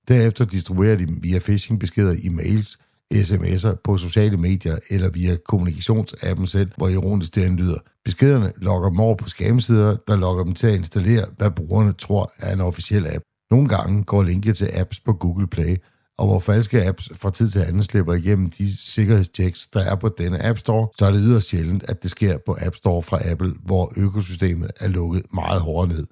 Derefter 0.08 0.44
distribuerer 0.44 0.96
de 0.96 1.06
dem 1.06 1.22
via 1.22 1.38
phishing-beskeder 1.38 2.16
i 2.22 2.28
mails, 2.28 2.78
sms'er 3.14 3.80
på 3.84 3.96
sociale 3.96 4.36
medier 4.36 4.78
eller 4.90 5.10
via 5.10 5.36
kommunikationsappen 5.48 6.46
selv, 6.46 6.70
hvor 6.76 6.88
ironisk 6.88 7.34
det 7.34 7.52
lyder. 7.52 7.78
Beskederne 8.04 8.52
lokker 8.56 8.88
dem 8.88 9.00
over 9.00 9.16
på 9.16 9.28
scamsider, 9.28 9.96
der 10.08 10.16
lokker 10.16 10.44
dem 10.44 10.52
til 10.54 10.66
at 10.66 10.74
installere, 10.74 11.24
hvad 11.36 11.50
brugerne 11.50 11.92
tror 11.92 12.32
er 12.38 12.54
en 12.54 12.60
officiel 12.60 13.06
app. 13.14 13.24
Nogle 13.50 13.68
gange 13.68 14.04
går 14.04 14.22
linket 14.22 14.56
til 14.56 14.70
apps 14.74 15.00
på 15.00 15.12
Google 15.12 15.46
Play, 15.46 15.76
og 16.18 16.26
hvor 16.26 16.38
falske 16.38 16.86
apps 16.86 17.08
fra 17.14 17.30
tid 17.30 17.48
til 17.48 17.60
anden 17.60 17.82
slipper 17.82 18.14
igennem 18.14 18.48
de 18.48 18.76
sikkerhedschecks, 18.76 19.66
der 19.66 19.80
er 19.80 19.94
på 19.94 20.08
denne 20.18 20.46
App 20.46 20.58
Store, 20.58 20.88
så 20.98 21.06
er 21.06 21.10
det 21.10 21.20
yderst 21.24 21.48
sjældent, 21.48 21.90
at 21.90 22.02
det 22.02 22.10
sker 22.10 22.38
på 22.46 22.56
App 22.60 22.76
Store 22.76 23.02
fra 23.02 23.30
Apple, 23.30 23.54
hvor 23.64 23.92
økosystemet 23.96 24.70
er 24.80 24.88
lukket 24.88 25.22
meget 25.34 25.60
hårdere 25.60 25.88
ned. 25.88 26.06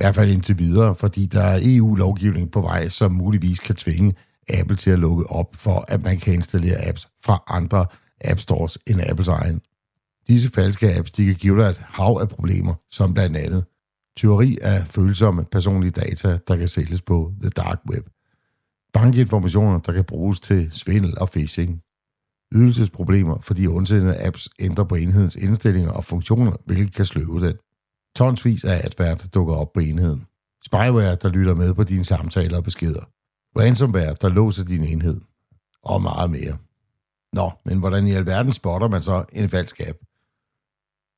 Hvert 0.00 0.14
fald 0.14 0.30
indtil 0.30 0.58
videre, 0.58 0.94
fordi 0.94 1.26
der 1.26 1.40
er 1.40 1.58
EU-lovgivning 1.62 2.50
på 2.50 2.60
vej, 2.60 2.88
som 2.88 3.12
muligvis 3.12 3.58
kan 3.58 3.74
tvinge 3.74 4.14
Apple 4.48 4.76
til 4.76 4.90
at 4.90 4.98
lukke 4.98 5.26
op 5.30 5.56
for, 5.56 5.84
at 5.88 6.04
man 6.04 6.18
kan 6.18 6.34
installere 6.34 6.88
apps 6.88 7.08
fra 7.24 7.42
andre 7.48 7.86
App 8.24 8.40
Stores 8.40 8.78
end 8.86 9.00
Apples 9.08 9.28
egen. 9.28 9.60
Disse 10.28 10.50
falske 10.50 10.94
apps 10.96 11.10
de 11.10 11.26
kan 11.26 11.34
give 11.34 11.60
dig 11.60 11.68
et 11.68 11.82
hav 11.84 12.18
af 12.20 12.28
problemer, 12.28 12.74
som 12.90 13.14
blandt 13.14 13.36
andet 13.36 13.64
tyveri 14.16 14.58
af 14.62 14.86
følsomme 14.86 15.44
personlige 15.52 15.90
data, 15.90 16.38
der 16.48 16.56
kan 16.56 16.68
sælges 16.68 17.02
på 17.02 17.32
The 17.40 17.50
Dark 17.50 17.80
Web, 17.90 18.06
bankinformationer, 18.92 19.78
der 19.78 19.92
kan 19.92 20.04
bruges 20.04 20.40
til 20.40 20.70
svindel 20.72 21.18
og 21.20 21.30
phishing, 21.30 21.80
ydelsesproblemer, 22.54 23.38
fordi 23.40 23.66
ondsindede 23.66 24.26
apps 24.26 24.48
ændrer 24.60 24.84
på 24.84 24.94
enhedens 24.94 25.36
indstillinger 25.36 25.90
og 25.90 26.04
funktioner, 26.04 26.52
hvilket 26.66 26.94
kan 26.94 27.04
sløve 27.04 27.46
den. 27.46 27.54
Tonsvis 28.16 28.64
af 28.64 28.80
advær, 28.84 29.14
der 29.14 29.28
dukker 29.28 29.54
op 29.54 29.72
på 29.72 29.80
enheden. 29.80 30.26
Spyware, 30.64 31.14
der 31.14 31.28
lytter 31.28 31.54
med 31.54 31.74
på 31.74 31.84
dine 31.84 32.04
samtaler 32.04 32.56
og 32.56 32.64
beskeder. 32.64 33.04
Ransomware, 33.58 34.16
der 34.20 34.28
låser 34.28 34.64
din 34.64 34.84
enhed. 34.84 35.20
Og 35.82 36.02
meget 36.02 36.30
mere. 36.30 36.58
Nå, 37.32 37.50
men 37.64 37.78
hvordan 37.78 38.06
i 38.06 38.12
alverden 38.12 38.52
spotter 38.52 38.88
man 38.88 39.02
så 39.02 39.24
en 39.32 39.48
falsk 39.48 39.80
app? 39.80 39.98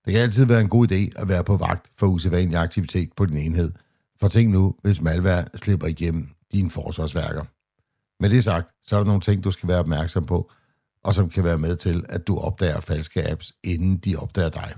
Det 0.05 0.13
kan 0.13 0.23
altid 0.23 0.45
være 0.45 0.61
en 0.61 0.69
god 0.69 0.93
idé 0.93 1.21
at 1.23 1.29
være 1.29 1.45
på 1.45 1.57
vagt 1.57 1.91
for 1.99 2.07
usædvanlig 2.07 2.59
aktivitet 2.59 3.13
på 3.17 3.27
din 3.27 3.37
enhed. 3.37 3.73
For 4.21 4.29
tænk 4.29 4.51
nu, 4.53 4.75
hvis 4.83 5.01
malware 5.01 5.45
slipper 5.55 5.87
igennem 5.87 6.29
dine 6.53 6.71
forsvarsværker. 6.71 7.45
Med 8.21 8.31
det 8.31 8.45
sagt, 8.45 8.69
så 8.83 8.97
er 8.97 9.01
der 9.01 9.07
nogle 9.07 9.21
ting, 9.21 9.45
du 9.45 9.51
skal 9.51 9.69
være 9.69 9.79
opmærksom 9.79 10.25
på, 10.25 10.51
og 11.05 11.15
som 11.15 11.31
kan 11.31 11.45
være 11.45 11.59
med 11.59 11.77
til, 11.77 12.05
at 12.09 12.27
du 12.27 12.39
opdager 12.39 12.81
falske 12.81 13.31
apps, 13.31 13.53
inden 13.65 13.97
de 13.97 14.17
opdager 14.17 14.49
dig. 14.49 14.75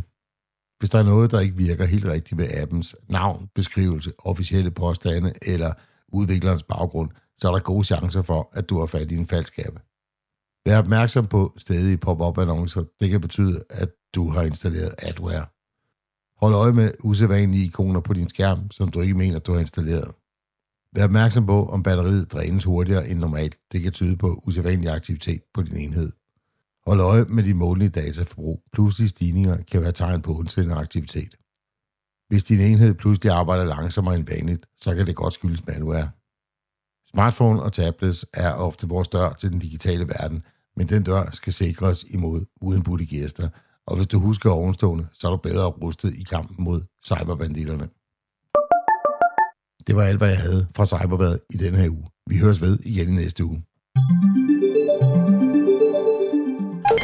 Hvis 0.78 0.90
der 0.90 0.98
er 0.98 1.02
noget, 1.02 1.30
der 1.30 1.40
ikke 1.40 1.56
virker 1.56 1.84
helt 1.84 2.04
rigtigt 2.04 2.38
ved 2.38 2.48
appens 2.54 2.96
navn, 3.08 3.48
beskrivelse, 3.54 4.12
officielle 4.18 4.70
påstande 4.70 5.32
eller 5.42 5.72
udviklerens 6.08 6.62
baggrund, 6.62 7.10
så 7.38 7.48
er 7.48 7.52
der 7.52 7.60
gode 7.60 7.84
chancer 7.84 8.22
for, 8.22 8.50
at 8.52 8.70
du 8.70 8.78
har 8.78 8.86
fat 8.86 9.12
i 9.12 9.16
en 9.16 9.26
falsk 9.26 9.58
app. 9.58 9.78
Vær 10.66 10.78
opmærksom 10.78 11.26
på 11.26 11.54
stedige 11.56 11.96
pop-up 11.96 12.38
annoncer. 12.38 12.84
Det 13.00 13.10
kan 13.10 13.20
betyde, 13.20 13.62
at 13.70 13.88
du 14.14 14.30
har 14.30 14.42
installeret 14.42 14.94
adware. 14.98 15.46
Hold 16.36 16.54
øje 16.54 16.72
med 16.72 16.90
usædvanlige 17.00 17.64
ikoner 17.64 18.00
på 18.00 18.12
din 18.12 18.28
skærm, 18.28 18.70
som 18.70 18.88
du 18.88 19.00
ikke 19.00 19.14
mener, 19.14 19.38
du 19.38 19.52
har 19.52 19.60
installeret. 19.60 20.14
Vær 20.92 21.04
opmærksom 21.04 21.46
på, 21.46 21.66
om 21.66 21.82
batteriet 21.82 22.32
drænes 22.32 22.64
hurtigere 22.64 23.08
end 23.08 23.18
normalt. 23.18 23.58
Det 23.72 23.82
kan 23.82 23.92
tyde 23.92 24.16
på 24.16 24.42
usædvanlig 24.46 24.90
aktivitet 24.90 25.42
på 25.54 25.62
din 25.62 25.76
enhed. 25.76 26.12
Hold 26.86 27.00
øje 27.00 27.24
med 27.24 27.42
de 27.42 27.54
målige 27.54 27.88
dataforbrug. 27.88 28.62
Pludselige 28.72 29.08
stigninger 29.08 29.62
kan 29.62 29.80
være 29.80 29.92
tegn 29.92 30.22
på 30.22 30.38
ondsindende 30.38 30.76
aktivitet. 30.76 31.34
Hvis 32.28 32.44
din 32.44 32.60
enhed 32.60 32.94
pludselig 32.94 33.32
arbejder 33.32 33.64
langsommere 33.64 34.14
end 34.14 34.26
vanligt, 34.26 34.66
så 34.76 34.94
kan 34.94 35.06
det 35.06 35.16
godt 35.16 35.34
skyldes 35.34 35.66
malware. 35.66 36.10
Smartphone 37.10 37.62
og 37.62 37.72
tablets 37.72 38.26
er 38.34 38.52
ofte 38.52 38.88
vores 38.88 39.08
dør 39.08 39.32
til 39.32 39.50
den 39.50 39.58
digitale 39.58 40.08
verden, 40.08 40.44
men 40.76 40.88
den 40.88 41.02
dør 41.02 41.30
skal 41.30 41.52
sikres 41.52 42.04
imod 42.04 42.44
uindbudte 42.60 43.06
gæster, 43.06 43.48
og 43.86 43.96
hvis 43.96 44.06
du 44.06 44.18
husker 44.18 44.50
ovenstående, 44.50 45.06
så 45.12 45.26
er 45.26 45.30
du 45.30 45.36
bedre 45.36 45.66
rustet 45.66 46.14
i 46.14 46.22
kampen 46.22 46.64
mod 46.64 46.82
cyberbanditterne. 47.06 47.88
Det 49.86 49.96
var 49.96 50.02
alt, 50.02 50.18
hvad 50.18 50.28
jeg 50.28 50.38
havde 50.38 50.66
fra 50.76 50.86
Cyberbad 50.86 51.38
i 51.50 51.56
denne 51.56 51.78
her 51.78 51.90
uge. 51.90 52.06
Vi 52.30 52.38
høres 52.38 52.60
ved 52.60 52.78
igen 52.84 53.08
i 53.08 53.14
næste 53.14 53.44
uge. 53.44 53.62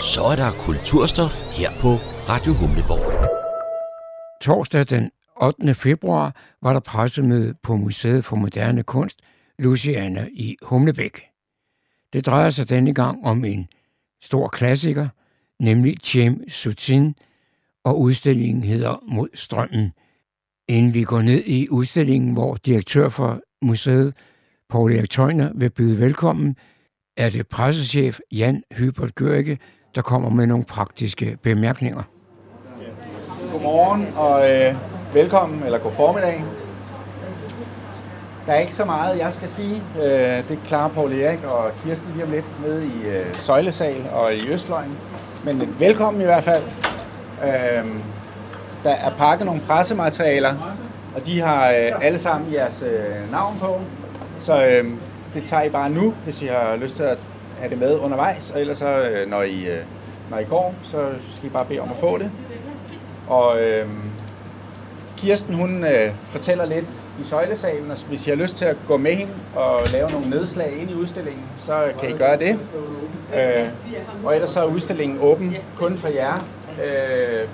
Så 0.03 0.25
er 0.25 0.37
der 0.37 0.51
kulturstof 0.67 1.59
her 1.59 1.71
på 1.81 1.89
Radio 2.29 2.53
Humleborg. 2.53 3.29
Torsdag 4.43 4.85
den 4.91 5.11
8. 5.43 5.75
februar 5.75 6.37
var 6.63 6.73
der 6.73 6.81
pressemøde 6.81 7.55
på 7.63 7.77
Museet 7.77 8.25
for 8.25 8.37
Moderne 8.37 8.83
Kunst, 8.83 9.19
Luciana 9.59 10.29
i 10.33 10.57
Humlebæk. 10.63 11.23
Det 12.13 12.27
drejer 12.27 12.51
sig 12.51 12.69
denne 12.69 12.95
gang 12.95 13.27
om 13.27 13.45
en 13.45 13.69
stor 14.23 14.49
klassiker, 14.49 15.09
nemlig 15.59 15.97
Chem 16.05 16.49
Sutin, 16.49 17.15
og 17.85 18.01
udstillingen 18.01 18.65
hedder 18.65 19.03
Mod 19.09 19.29
strømmen. 19.35 19.93
Inden 20.69 20.95
vi 20.95 21.03
går 21.03 21.23
ned 21.23 21.43
i 21.47 21.69
udstillingen, 21.69 22.33
hvor 22.33 22.55
direktør 22.55 23.09
for 23.09 23.41
museet, 23.63 24.15
Paul 24.69 24.93
Erik 24.93 25.11
Tøjner, 25.11 25.53
vil 25.55 25.71
byde 25.71 26.01
velkommen, 26.01 26.57
er 27.17 27.31
det 27.31 27.49
pressechef 27.49 28.19
Jan 28.33 28.63
Hybert 28.73 29.15
Gørke, 29.15 29.59
der 29.95 30.03
kommer 30.03 30.31
med 30.31 30.47
nogle 30.47 30.65
praktiske 30.65 31.39
bemærkninger. 31.43 32.03
Godmorgen 33.53 34.07
og 34.17 34.51
øh, 34.51 34.75
velkommen, 35.15 35.63
eller 35.63 35.79
god 35.79 35.93
formiddag. 35.93 36.45
Der 38.47 38.53
er 38.53 38.59
ikke 38.59 38.75
så 38.75 38.85
meget, 38.85 39.19
jeg 39.19 39.33
skal 39.33 39.49
sige. 39.49 39.83
Øh, 40.03 40.49
det 40.49 40.59
klarer 40.67 40.89
Paul 40.89 41.13
Erik 41.13 41.45
og 41.45 41.71
Kirsten 41.85 42.13
lige 42.13 42.25
om 42.25 42.31
lidt 42.31 42.67
nede 42.67 42.87
i 42.87 43.09
øh, 43.09 43.35
Søjlesal 43.35 44.09
og 44.13 44.35
i 44.35 44.49
Østløgn. 44.49 44.97
Men 45.45 45.63
øh, 45.63 45.81
velkommen 45.81 46.23
i 46.23 46.25
hvert 46.25 46.45
fald. 46.45 46.63
Øh, 47.45 47.85
der 48.85 48.91
er 48.91 49.11
pakket 49.19 49.47
nogle 49.47 49.61
pressematerialer, 49.61 50.77
og 51.17 51.27
de 51.27 51.41
har 51.41 51.69
øh, 51.69 52.07
alle 52.07 52.19
sammen 52.19 52.53
jeres 52.53 52.83
øh, 52.83 53.33
navn 53.33 53.57
på. 53.61 53.81
Så 54.39 54.67
øh, 54.67 54.85
det 55.35 55.45
tager 55.45 55.63
I 55.63 55.69
bare 55.69 55.91
nu, 55.91 56.15
hvis 56.25 56.43
I 56.43 56.47
har 56.47 56.77
lyst 56.77 56.97
til 56.97 57.03
at 57.03 57.19
have 57.61 57.71
det 57.71 57.79
med 57.79 57.99
undervejs. 57.99 58.51
Og 58.51 58.61
ellers 58.61 58.79
så, 58.79 59.09
øh, 59.09 59.31
når, 59.31 59.43
I, 59.43 59.67
øh, 59.67 59.79
når 60.31 60.39
I 60.39 60.45
går, 60.45 60.75
så 60.83 61.09
skal 61.37 61.47
I 61.47 61.53
bare 61.53 61.65
bede 61.65 61.81
om 61.81 61.91
at 61.91 61.97
få 61.97 62.19
det. 62.19 62.31
Og 63.29 63.63
øh, 63.63 63.87
Kirsten, 65.17 65.55
hun 65.55 65.85
øh, 65.85 66.11
fortæller 66.25 66.67
lidt 66.67 66.85
i 67.21 67.25
søjlesalen, 67.25 67.91
og 67.91 67.97
hvis 68.09 68.27
I 68.27 68.31
har 68.31 68.37
lyst 68.37 68.57
til 68.57 68.65
at 68.65 68.77
gå 68.87 68.97
med 68.97 69.15
hende 69.15 69.33
og 69.55 69.81
lave 69.93 70.11
nogle 70.11 70.31
nedslag 70.31 70.77
ind 70.81 70.91
i 70.91 70.95
udstillingen, 70.95 71.43
så 71.57 71.93
kan 72.01 72.11
I 72.11 72.13
gøre 72.13 72.39
det. 72.39 72.59
Øh, 73.35 73.69
og 74.25 74.35
ellers 74.35 74.51
så 74.51 74.61
er 74.61 74.65
udstillingen 74.65 75.19
åben 75.23 75.57
kun 75.77 75.97
for 75.99 76.09
jer 76.09 76.45
øh, 76.85 77.49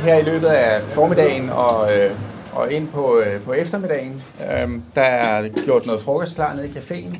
her 0.00 0.16
i 0.18 0.22
løbet 0.22 0.46
af 0.46 0.82
formiddagen 0.82 1.50
og, 1.50 1.96
øh, 1.96 2.10
og 2.52 2.72
ind 2.72 2.88
på, 2.88 3.18
øh, 3.18 3.40
på 3.42 3.52
eftermiddagen. 3.52 4.22
Øh, 4.40 4.70
der 4.94 5.02
er 5.02 5.48
gjort 5.64 5.86
noget 5.86 6.02
frokost 6.02 6.34
klar 6.34 6.54
nede 6.54 6.68
i 6.68 6.70
caféen, 6.70 7.16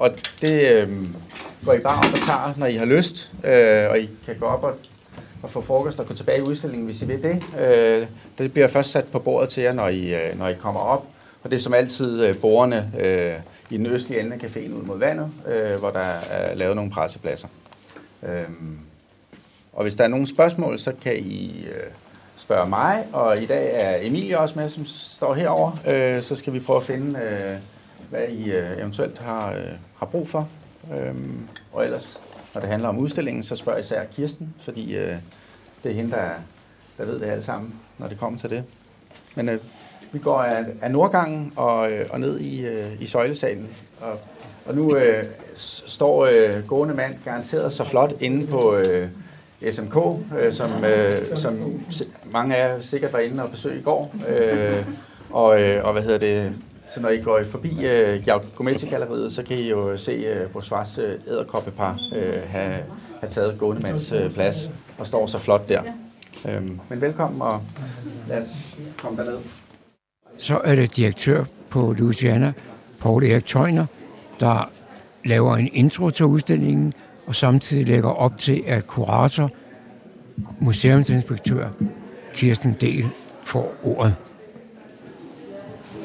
og 0.00 0.10
det 0.40 0.72
øh, 0.72 0.88
går 1.64 1.72
I 1.72 1.78
bare 1.78 1.98
op 1.98 2.12
og 2.12 2.18
tager, 2.26 2.54
når 2.56 2.66
I 2.66 2.76
har 2.76 2.84
lyst, 2.84 3.32
øh, 3.44 3.90
og 3.90 4.00
I 4.00 4.10
kan 4.26 4.36
gå 4.38 4.44
op 4.44 4.64
og 4.64 4.74
og 5.42 5.50
få 5.50 5.60
frokost 5.60 6.00
og 6.00 6.06
gå 6.06 6.14
tilbage 6.14 6.38
i 6.38 6.42
udstillingen, 6.42 6.86
hvis 6.86 7.02
I 7.02 7.04
vil 7.04 7.22
det. 7.22 7.42
Øh, 7.60 8.06
det 8.38 8.52
bliver 8.52 8.68
først 8.68 8.90
sat 8.90 9.04
på 9.04 9.18
bordet 9.18 9.48
til 9.48 9.62
jer, 9.62 9.72
når 9.72 9.88
I, 9.88 10.14
øh, 10.14 10.38
når 10.38 10.48
I 10.48 10.54
kommer 10.54 10.80
op. 10.80 11.06
Og 11.42 11.50
det 11.50 11.56
er 11.56 11.60
som 11.60 11.74
altid 11.74 12.24
øh, 12.24 12.38
borgerne 12.38 12.92
øh, 12.98 13.32
i 13.70 13.76
den 13.76 13.86
østlige 13.86 14.20
ende 14.20 14.34
af 14.34 14.38
caféen 14.38 14.72
ud 14.72 14.82
mod 14.82 14.98
vandet, 14.98 15.30
øh, 15.48 15.78
hvor 15.78 15.90
der 15.90 16.00
er 16.30 16.54
lavet 16.54 16.76
nogle 16.76 16.90
pressepladser. 16.90 17.48
Øh, 18.22 18.44
og 19.72 19.82
hvis 19.82 19.94
der 19.94 20.04
er 20.04 20.08
nogle 20.08 20.26
spørgsmål, 20.26 20.78
så 20.78 20.92
kan 21.02 21.16
I 21.16 21.64
øh, 21.64 21.90
spørge 22.36 22.68
mig, 22.68 23.04
og 23.12 23.42
i 23.42 23.46
dag 23.46 23.70
er 23.74 24.06
Emilie 24.06 24.38
også 24.38 24.54
med, 24.58 24.70
som 24.70 24.86
står 24.86 25.34
herover. 25.34 25.72
Øh, 25.88 26.22
så 26.22 26.36
skal 26.36 26.52
vi 26.52 26.60
prøve 26.60 26.76
at 26.76 26.84
finde, 26.84 27.20
øh, 27.20 27.56
hvad 28.10 28.28
I 28.28 28.50
øh, 28.50 28.78
eventuelt 28.78 29.18
har, 29.18 29.52
øh, 29.52 29.72
har 29.96 30.06
brug 30.06 30.28
for. 30.28 30.48
Øh, 30.94 31.14
og 31.72 31.84
ellers 31.84 32.20
når 32.54 32.60
det 32.60 32.70
handler 32.70 32.88
om 32.88 32.98
udstillingen, 32.98 33.42
så 33.42 33.56
spørger 33.56 33.78
jeg 33.78 33.84
især 33.84 34.04
Kirsten, 34.04 34.54
fordi 34.60 34.96
øh, 34.96 35.14
det 35.82 35.90
er 35.90 35.94
hende, 35.94 36.10
der, 36.10 36.28
der 36.98 37.04
ved 37.04 37.20
det 37.20 37.26
alt 37.26 37.44
sammen, 37.44 37.74
når 37.98 38.08
det 38.08 38.18
kommer 38.18 38.38
til 38.38 38.50
det. 38.50 38.64
Men 39.34 39.48
øh, 39.48 39.58
vi 40.12 40.18
går 40.18 40.38
af, 40.42 40.64
af 40.82 40.90
Nordgangen 40.90 41.52
og, 41.56 41.92
øh, 41.92 42.06
og 42.10 42.20
ned 42.20 42.40
i, 42.40 42.60
øh, 42.66 43.02
i 43.02 43.06
søjlesalen. 43.06 43.68
Og, 44.00 44.18
og 44.66 44.74
nu 44.74 44.96
øh, 44.96 45.24
står 45.54 46.26
øh, 46.26 46.66
gående 46.66 46.94
mand 46.94 47.14
garanteret 47.24 47.72
så 47.72 47.84
flot 47.84 48.14
inde 48.20 48.46
på 48.46 48.76
øh, 48.76 49.08
SMK, 49.70 49.96
øh, 50.40 50.52
som, 50.52 50.84
øh, 50.84 51.36
som 51.36 51.82
mange 52.24 52.56
af 52.56 52.68
jer 52.68 52.80
sikkert 52.80 53.12
var 53.12 53.18
inde 53.18 53.42
og 53.42 53.50
besøg 53.50 53.78
i 53.78 53.82
går. 53.82 54.14
Øh, 54.28 54.86
og, 55.30 55.62
øh, 55.62 55.84
og 55.84 55.92
hvad 55.92 56.02
hedder 56.02 56.18
det? 56.18 56.52
Så 56.90 57.00
når 57.00 57.08
I 57.08 57.20
går 57.20 57.40
forbi 57.50 57.86
øh, 57.86 58.22
Giacometti-galleriet, 58.22 59.32
så 59.32 59.42
kan 59.42 59.58
I 59.58 59.70
jo 59.70 59.96
se 59.96 60.12
øh, 60.12 60.50
Bosvars 60.50 60.98
øh, 60.98 61.18
æderkoppepar 61.28 62.00
øh, 62.14 62.42
have, 62.48 62.78
have 63.20 63.30
taget 63.30 63.58
gåendemands 63.58 64.12
øh, 64.12 64.34
plads 64.34 64.70
og 64.98 65.06
står 65.06 65.26
så 65.26 65.38
flot 65.38 65.68
der. 65.68 65.82
Øhm, 66.48 66.80
men 66.88 67.00
velkommen, 67.00 67.42
og 67.42 67.62
lad 68.28 68.38
os 68.38 68.48
komme 68.98 69.18
derned. 69.18 69.38
Så 70.38 70.60
er 70.64 70.74
det 70.74 70.96
direktør 70.96 71.44
på 71.70 71.94
Louisiana, 71.98 72.52
Paul 73.00 73.24
Erik 73.24 73.46
Tøjner, 73.46 73.86
der 74.40 74.70
laver 75.24 75.56
en 75.56 75.68
intro 75.72 76.10
til 76.10 76.26
udstillingen, 76.26 76.92
og 77.26 77.34
samtidig 77.34 77.86
lægger 77.86 78.10
op 78.10 78.38
til, 78.38 78.64
at 78.66 78.86
kurator, 78.86 79.50
museumsinspektør 80.60 81.68
Kirsten 82.34 82.76
Del 82.80 83.08
får 83.44 83.74
ordet. 83.84 84.16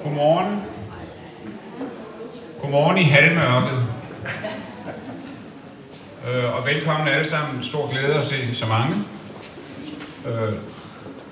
Godmorgen. 0.04 0.75
Godmorgen 2.62 2.98
i 2.98 3.04
halvmørket. 3.04 3.86
Øh, 6.28 6.58
og 6.58 6.66
velkommen 6.66 7.08
alle 7.08 7.26
sammen. 7.26 7.64
Stor 7.64 7.92
glæde 7.92 8.14
at 8.14 8.26
se 8.26 8.56
så 8.56 8.66
mange. 8.66 8.96
Øh, 10.26 10.54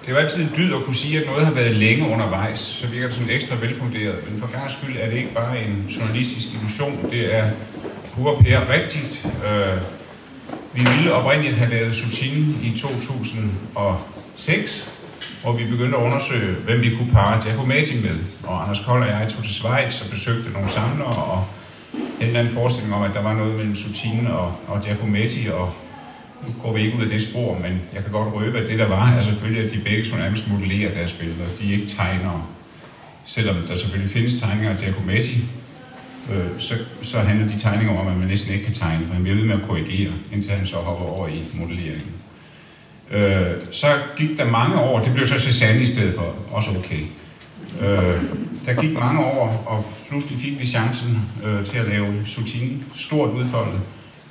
det 0.01 0.07
er 0.07 0.11
jo 0.11 0.17
altid 0.17 0.43
en 0.43 0.53
dyd 0.57 0.73
at 0.73 0.83
kunne 0.83 0.95
sige, 0.95 1.19
at 1.19 1.25
noget 1.25 1.45
har 1.45 1.53
været 1.53 1.75
længe 1.75 2.09
undervejs, 2.09 2.59
så 2.59 2.87
virker 2.87 3.05
det 3.05 3.15
sådan 3.15 3.29
ekstra 3.29 3.55
velfunderet. 3.61 4.31
Men 4.31 4.39
for 4.39 4.51
gars 4.51 4.71
skyld 4.71 4.97
er 4.99 5.09
det 5.09 5.17
ikke 5.17 5.33
bare 5.33 5.63
en 5.63 5.85
journalistisk 5.99 6.47
illusion, 6.53 7.07
det 7.11 7.35
er 7.35 7.49
pur 8.15 8.41
pære 8.41 8.73
rigtigt. 8.73 9.25
Øh, 9.45 9.77
vi 10.73 10.81
ville 10.95 11.13
oprindeligt 11.13 11.55
have 11.55 11.69
lavet 11.69 11.95
Soutine 11.95 12.55
i 12.63 12.79
2006, 12.79 14.87
hvor 15.41 15.51
vi 15.51 15.63
begyndte 15.63 15.97
at 15.97 16.03
undersøge, 16.03 16.55
hvem 16.55 16.81
vi 16.81 16.95
kunne 16.95 17.11
parre 17.11 17.41
Giacometti 17.41 18.01
med. 18.01 18.17
Og 18.43 18.63
Anders 18.63 18.79
Kold 18.85 19.03
og 19.03 19.09
jeg 19.09 19.29
tog 19.29 19.43
til 19.43 19.53
Schweiz 19.53 20.01
og 20.01 20.09
besøgte 20.09 20.51
nogle 20.51 20.69
samlere, 20.69 21.07
og 21.07 21.45
en 21.93 22.27
eller 22.27 22.39
anden 22.39 22.53
forestilling 22.53 22.95
om, 22.95 23.03
at 23.03 23.13
der 23.13 23.21
var 23.21 23.33
noget 23.33 23.57
mellem 23.57 23.75
Soutine 23.75 24.33
og, 24.33 24.55
og 24.67 24.81
Giacometti, 24.81 25.47
og 25.47 25.73
nu 26.47 26.53
går 26.63 26.73
vi 26.73 26.81
ikke 26.81 26.97
ud 26.97 27.03
af 27.03 27.09
det 27.09 27.21
spor, 27.21 27.57
men 27.61 27.81
jeg 27.93 28.03
kan 28.03 28.11
godt 28.11 28.33
røbe, 28.33 28.59
at 28.59 28.69
det 28.69 28.79
der 28.79 28.87
var, 28.87 29.11
er 29.11 29.21
selvfølgelig, 29.21 29.65
at 29.65 29.71
de 29.71 29.77
begge 29.77 30.05
sådan 30.05 30.19
nærmest 30.19 30.49
modellerer 30.51 30.93
deres 30.93 31.13
billeder. 31.13 31.45
De 31.59 31.69
er 31.69 31.73
ikke 31.73 31.87
tegnere. 31.87 32.43
Selvom 33.25 33.55
der 33.67 33.75
selvfølgelig 33.75 34.11
findes 34.11 34.39
tegninger 34.41 34.71
af 34.71 34.77
Giacometti, 34.77 35.37
øh, 36.31 36.59
så, 36.59 36.73
så 37.01 37.19
handler 37.19 37.47
de 37.47 37.59
tegninger 37.59 37.99
om, 37.99 38.07
at 38.07 38.17
man 38.17 38.27
næsten 38.27 38.53
ikke 38.53 38.65
kan 38.65 38.73
tegne, 38.73 39.05
for 39.05 39.13
han 39.13 39.23
bliver 39.23 39.37
ved 39.37 39.45
med 39.45 39.55
at 39.55 39.61
korrigere, 39.67 40.13
indtil 40.31 40.51
han 40.51 40.67
så 40.67 40.75
hopper 40.75 41.05
over 41.05 41.27
i 41.27 41.43
modelleringen. 41.53 42.11
Øh, 43.13 43.61
så 43.71 43.87
gik 44.17 44.37
der 44.37 44.45
mange 44.45 44.79
år, 44.79 44.99
det 44.99 45.13
blev 45.13 45.27
så 45.27 45.39
Cezanne 45.39 45.81
i 45.81 45.85
stedet 45.85 46.15
for, 46.15 46.35
også 46.51 46.69
okay. 46.69 47.01
Øh, 47.81 48.23
der 48.65 48.81
gik 48.81 48.93
mange 48.93 49.19
år, 49.19 49.63
og 49.65 49.85
pludselig 50.09 50.39
fik 50.39 50.59
vi 50.59 50.65
chancen 50.65 51.29
øh, 51.45 51.65
til 51.65 51.77
at 51.77 51.87
lave 51.87 52.13
Soutine 52.25 52.79
stort 52.95 53.29
udfoldet 53.29 53.79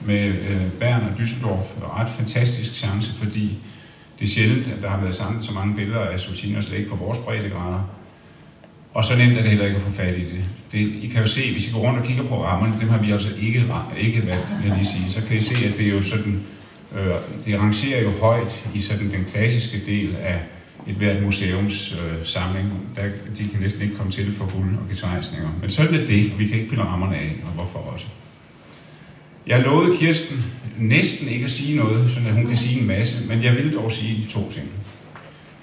med 0.00 0.28
øh, 0.28 0.70
Bern 0.80 1.02
og 1.02 1.10
Düsseldorf. 1.18 1.84
Og 1.84 2.00
ret 2.00 2.10
fantastisk 2.16 2.74
chance, 2.74 3.12
fordi 3.14 3.58
det 4.18 4.24
er 4.24 4.28
sjældent, 4.28 4.66
at 4.66 4.82
der 4.82 4.90
har 4.90 5.00
været 5.00 5.14
samlet 5.14 5.44
så 5.44 5.52
mange 5.52 5.76
billeder 5.76 6.00
af 6.00 6.20
Soutine 6.20 6.58
og 6.58 6.64
slet 6.64 6.78
ikke 6.78 6.90
på 6.90 6.96
vores 6.96 7.18
breddegrader. 7.18 7.90
Og 8.94 9.04
så 9.04 9.16
nemt 9.16 9.32
er 9.32 9.42
det 9.42 9.50
heller 9.50 9.66
ikke 9.66 9.76
at 9.76 9.82
få 9.82 9.90
fat 9.90 10.14
i 10.16 10.24
det. 10.24 10.44
det. 10.72 10.78
I 10.78 11.10
kan 11.12 11.20
jo 11.20 11.26
se, 11.26 11.52
hvis 11.52 11.68
I 11.68 11.72
går 11.72 11.80
rundt 11.80 11.98
og 11.98 12.04
kigger 12.04 12.22
på 12.22 12.44
rammerne, 12.44 12.74
dem 12.80 12.88
har 12.88 12.98
vi 12.98 13.10
altså 13.10 13.28
ikke, 13.40 13.64
ikke 13.98 14.26
valgt, 14.26 14.46
vil 14.60 14.68
jeg 14.68 14.76
lige 14.76 14.86
sige. 14.86 15.10
Så 15.10 15.20
kan 15.28 15.36
I 15.36 15.40
se, 15.40 15.66
at 15.66 15.78
det 15.78 15.86
er 15.86 15.90
jo 15.90 16.02
sådan, 16.02 16.42
det 17.45 17.59
rangerer 17.59 18.03
jo 18.03 18.11
højt 18.11 18.64
i 18.74 18.80
sådan 18.80 19.12
den 19.12 19.24
klassiske 19.24 19.82
del 19.86 20.16
af 20.16 20.38
et 20.86 20.95
hvert 20.95 21.22
museums 21.22 21.93
øh, 21.93 22.26
samling. 22.26 22.72
Der, 22.97 23.03
de 23.38 23.49
kan 23.49 23.61
næsten 23.61 23.82
ikke 23.82 23.97
komme 23.97 24.12
til 24.12 24.34
for 24.36 24.45
hul 24.45 24.64
og 24.64 24.88
gesvejsninger. 24.90 25.49
Men 25.61 25.70
sådan 25.70 25.95
er 25.95 26.07
det. 26.07 26.38
Vi 26.38 26.47
kan 26.47 26.57
ikke 26.57 26.68
pille 26.68 26.84
rammerne 26.84 27.16
af, 27.16 27.36
og 27.45 27.53
hvorfor 27.53 27.78
også. 27.78 28.07
Jeg 29.47 29.62
lovede 29.62 29.97
Kirsten 29.97 30.45
næsten 30.78 31.28
ikke 31.28 31.45
at 31.45 31.51
sige 31.51 31.76
noget, 31.76 32.11
så 32.11 32.20
hun 32.20 32.47
kan 32.47 32.57
sige 32.57 32.80
en 32.80 32.86
masse, 32.86 33.28
men 33.28 33.43
jeg 33.43 33.57
vil 33.57 33.74
dog 33.74 33.93
sige 33.93 34.26
to 34.30 34.53
ting. 34.53 34.68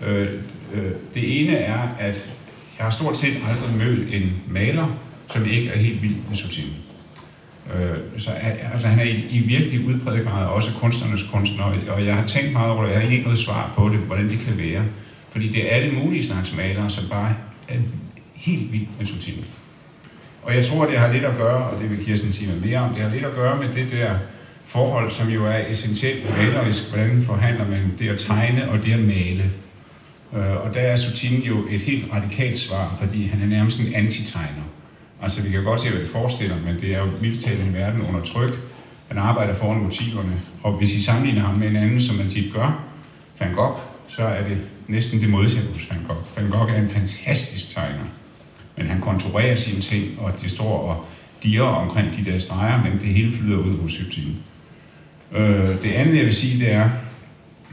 Øh, 0.07 0.27
øh, 0.73 0.91
det 1.13 1.41
ene 1.41 1.55
er, 1.55 1.87
at 1.99 2.29
jeg 2.77 2.85
har 2.85 2.91
stort 2.91 3.17
set 3.17 3.37
aldrig 3.49 3.77
mødt 3.77 4.13
en 4.13 4.33
maler, 4.49 4.97
som 5.33 5.45
ikke 5.45 5.69
er 5.69 5.77
helt 5.77 6.01
vild 6.01 6.15
med 6.29 6.37
Soutine. 6.37 6.73
Øh, 7.75 7.97
så 8.17 8.31
altså, 8.73 8.87
han 8.87 8.99
er 8.99 9.03
i, 9.03 9.25
i 9.29 9.39
virkelig 9.39 9.85
udpræget 9.85 10.25
grad 10.25 10.47
også 10.47 10.69
kunstnernes 10.79 11.23
kunstner, 11.23 11.63
og 11.89 12.05
jeg 12.05 12.15
har 12.15 12.25
tænkt 12.25 12.53
meget 12.53 12.71
over 12.71 12.83
det, 12.83 12.91
jeg 12.91 13.01
har 13.01 13.09
ikke 13.09 13.23
noget 13.23 13.39
svar 13.39 13.73
på 13.77 13.89
det, 13.89 13.97
hvordan 13.99 14.29
det 14.29 14.39
kan 14.39 14.57
være. 14.57 14.83
Fordi 15.31 15.47
det 15.47 15.65
er 15.65 15.75
alle 15.75 15.93
mulige 15.93 16.25
slags 16.25 16.55
malere, 16.55 16.89
som 16.89 17.03
bare 17.09 17.35
er 17.67 17.77
helt 18.35 18.71
vildt 18.71 18.89
med 18.99 19.07
Og 20.43 20.55
jeg 20.55 20.65
tror, 20.65 20.85
det 20.85 20.99
har 20.99 21.13
lidt 21.13 21.25
at 21.25 21.37
gøre, 21.37 21.63
og 21.69 21.81
det 21.81 21.89
vil 21.89 22.05
Kirsten 22.05 22.33
sige 22.33 22.51
mere 22.65 22.77
om, 22.77 22.93
det 22.93 23.03
har 23.03 23.09
lidt 23.09 23.25
at 23.25 23.35
gøre 23.35 23.57
med 23.57 23.73
det 23.73 23.91
der 23.91 24.15
forhold, 24.65 25.11
som 25.11 25.29
jo 25.29 25.45
er 25.45 25.57
essentielt 25.69 26.37
malerisk. 26.37 26.89
Hvordan 26.89 27.23
forhandler 27.23 27.67
man 27.67 27.93
det 27.99 28.09
at 28.09 28.19
tegne 28.19 28.71
og 28.71 28.85
det 28.85 28.93
at 28.93 28.99
male? 28.99 29.51
Øh, 30.35 30.65
og 30.65 30.73
der 30.73 30.81
er 30.81 30.95
Soutine 30.95 31.45
jo 31.45 31.57
et 31.69 31.81
helt 31.81 32.05
radikalt 32.13 32.57
svar, 32.57 32.97
fordi 32.99 33.27
han 33.27 33.41
er 33.41 33.47
nærmest 33.47 33.79
en 33.79 33.93
antitegner. 33.95 34.63
Altså 35.21 35.43
vi 35.43 35.49
kan 35.49 35.63
godt 35.63 35.81
se, 35.81 35.89
hvad 35.89 35.99
det 35.99 36.09
forestiller, 36.09 36.55
men 36.65 36.81
det 36.81 36.95
er 36.95 36.99
jo 36.99 37.11
mildt 37.21 37.47
en 37.47 37.73
verden 37.73 38.01
under 38.01 38.21
tryk. 38.21 38.53
Han 39.07 39.17
arbejder 39.17 39.55
foran 39.55 39.81
motiverne, 39.81 40.41
og 40.63 40.73
hvis 40.73 40.95
I 40.95 41.01
sammenligner 41.01 41.41
ham 41.41 41.57
med 41.57 41.67
en 41.67 41.75
anden, 41.75 42.01
som 42.01 42.15
man 42.15 42.29
tit 42.29 42.53
gør, 42.53 42.83
Van 43.39 43.53
Gogh, 43.53 43.79
så 44.07 44.21
er 44.21 44.47
det 44.47 44.57
næsten 44.87 45.21
det 45.21 45.29
modsatte 45.29 45.69
hos 45.73 45.91
Van 45.91 45.99
Gogh. 46.07 46.37
Van 46.37 46.49
Gogh 46.49 46.73
er 46.73 46.81
en 46.81 46.89
fantastisk 46.89 47.75
tegner, 47.75 48.05
men 48.77 48.87
han 48.87 49.01
konturerer 49.01 49.55
sine 49.55 49.81
ting, 49.81 50.19
og 50.19 50.41
de 50.41 50.49
står 50.49 50.79
og 50.79 51.05
dirrer 51.43 51.63
omkring 51.63 52.15
de 52.15 52.31
der 52.31 52.39
streger, 52.39 52.83
men 52.83 52.93
det 52.93 53.09
hele 53.09 53.31
flyder 53.31 53.57
ud 53.57 53.77
hos 53.77 53.91
subtilen. 53.91 54.37
Øh, 55.35 55.67
det 55.83 55.91
andet, 55.91 56.17
jeg 56.17 56.25
vil 56.25 56.35
sige, 56.35 56.59
det 56.59 56.71
er, 56.73 56.89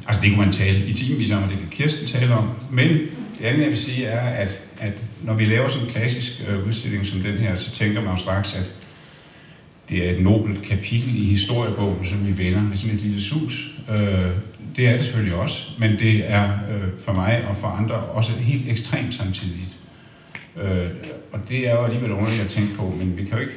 altså 0.07 0.23
det 0.23 0.31
kunne 0.31 0.45
man 0.45 0.53
tale 0.53 0.87
i 0.87 0.95
timevis 0.95 1.31
om, 1.31 1.43
og 1.43 1.49
det 1.49 1.59
kan 1.59 1.69
Kirsten 1.71 2.07
tale 2.07 2.35
om, 2.35 2.49
men 2.71 2.89
det 3.39 3.45
andet, 3.45 3.61
jeg 3.61 3.71
vil 3.71 3.79
sige, 3.79 4.07
er, 4.07 4.29
at, 4.29 4.61
at 4.81 5.03
når 5.23 5.35
vi 5.35 5.45
laver 5.45 5.69
sådan 5.69 5.87
en 5.87 5.93
klassisk 5.93 6.45
øh, 6.49 6.67
udstilling 6.67 7.07
som 7.07 7.21
den 7.21 7.39
her, 7.39 7.57
så 7.57 7.71
tænker 7.71 8.01
man 8.01 8.13
jo 8.13 8.19
straks, 8.19 8.55
at 8.55 8.71
det 9.89 10.09
er 10.09 10.11
et 10.11 10.23
nobelt 10.23 10.63
kapitel 10.63 11.23
i 11.23 11.25
historiebogen, 11.25 12.07
som 12.07 12.27
vi 12.27 12.45
vender 12.45 12.63
med 12.63 12.77
sådan 12.77 12.97
et 12.97 13.03
lille 13.03 13.23
sus. 13.23 13.71
Øh, 13.91 14.31
det 14.77 14.89
er 14.89 14.93
det 14.93 15.03
selvfølgelig 15.03 15.35
også, 15.35 15.71
men 15.79 15.99
det 15.99 16.31
er 16.31 16.45
øh, 16.45 16.89
for 17.05 17.13
mig 17.13 17.45
og 17.49 17.57
for 17.57 17.67
andre 17.67 17.95
også 17.95 18.33
helt 18.33 18.71
ekstremt 18.71 19.15
samtidigt. 19.15 19.77
Øh, 20.57 20.91
og 21.33 21.41
det 21.49 21.69
er 21.69 21.73
jo 21.73 21.85
alligevel 21.85 22.13
underligt 22.13 22.43
at 22.43 22.49
tænke 22.49 22.75
på, 22.75 22.95
men 22.99 23.17
vi 23.17 23.25
kan 23.25 23.33
jo 23.33 23.41
ikke 23.41 23.53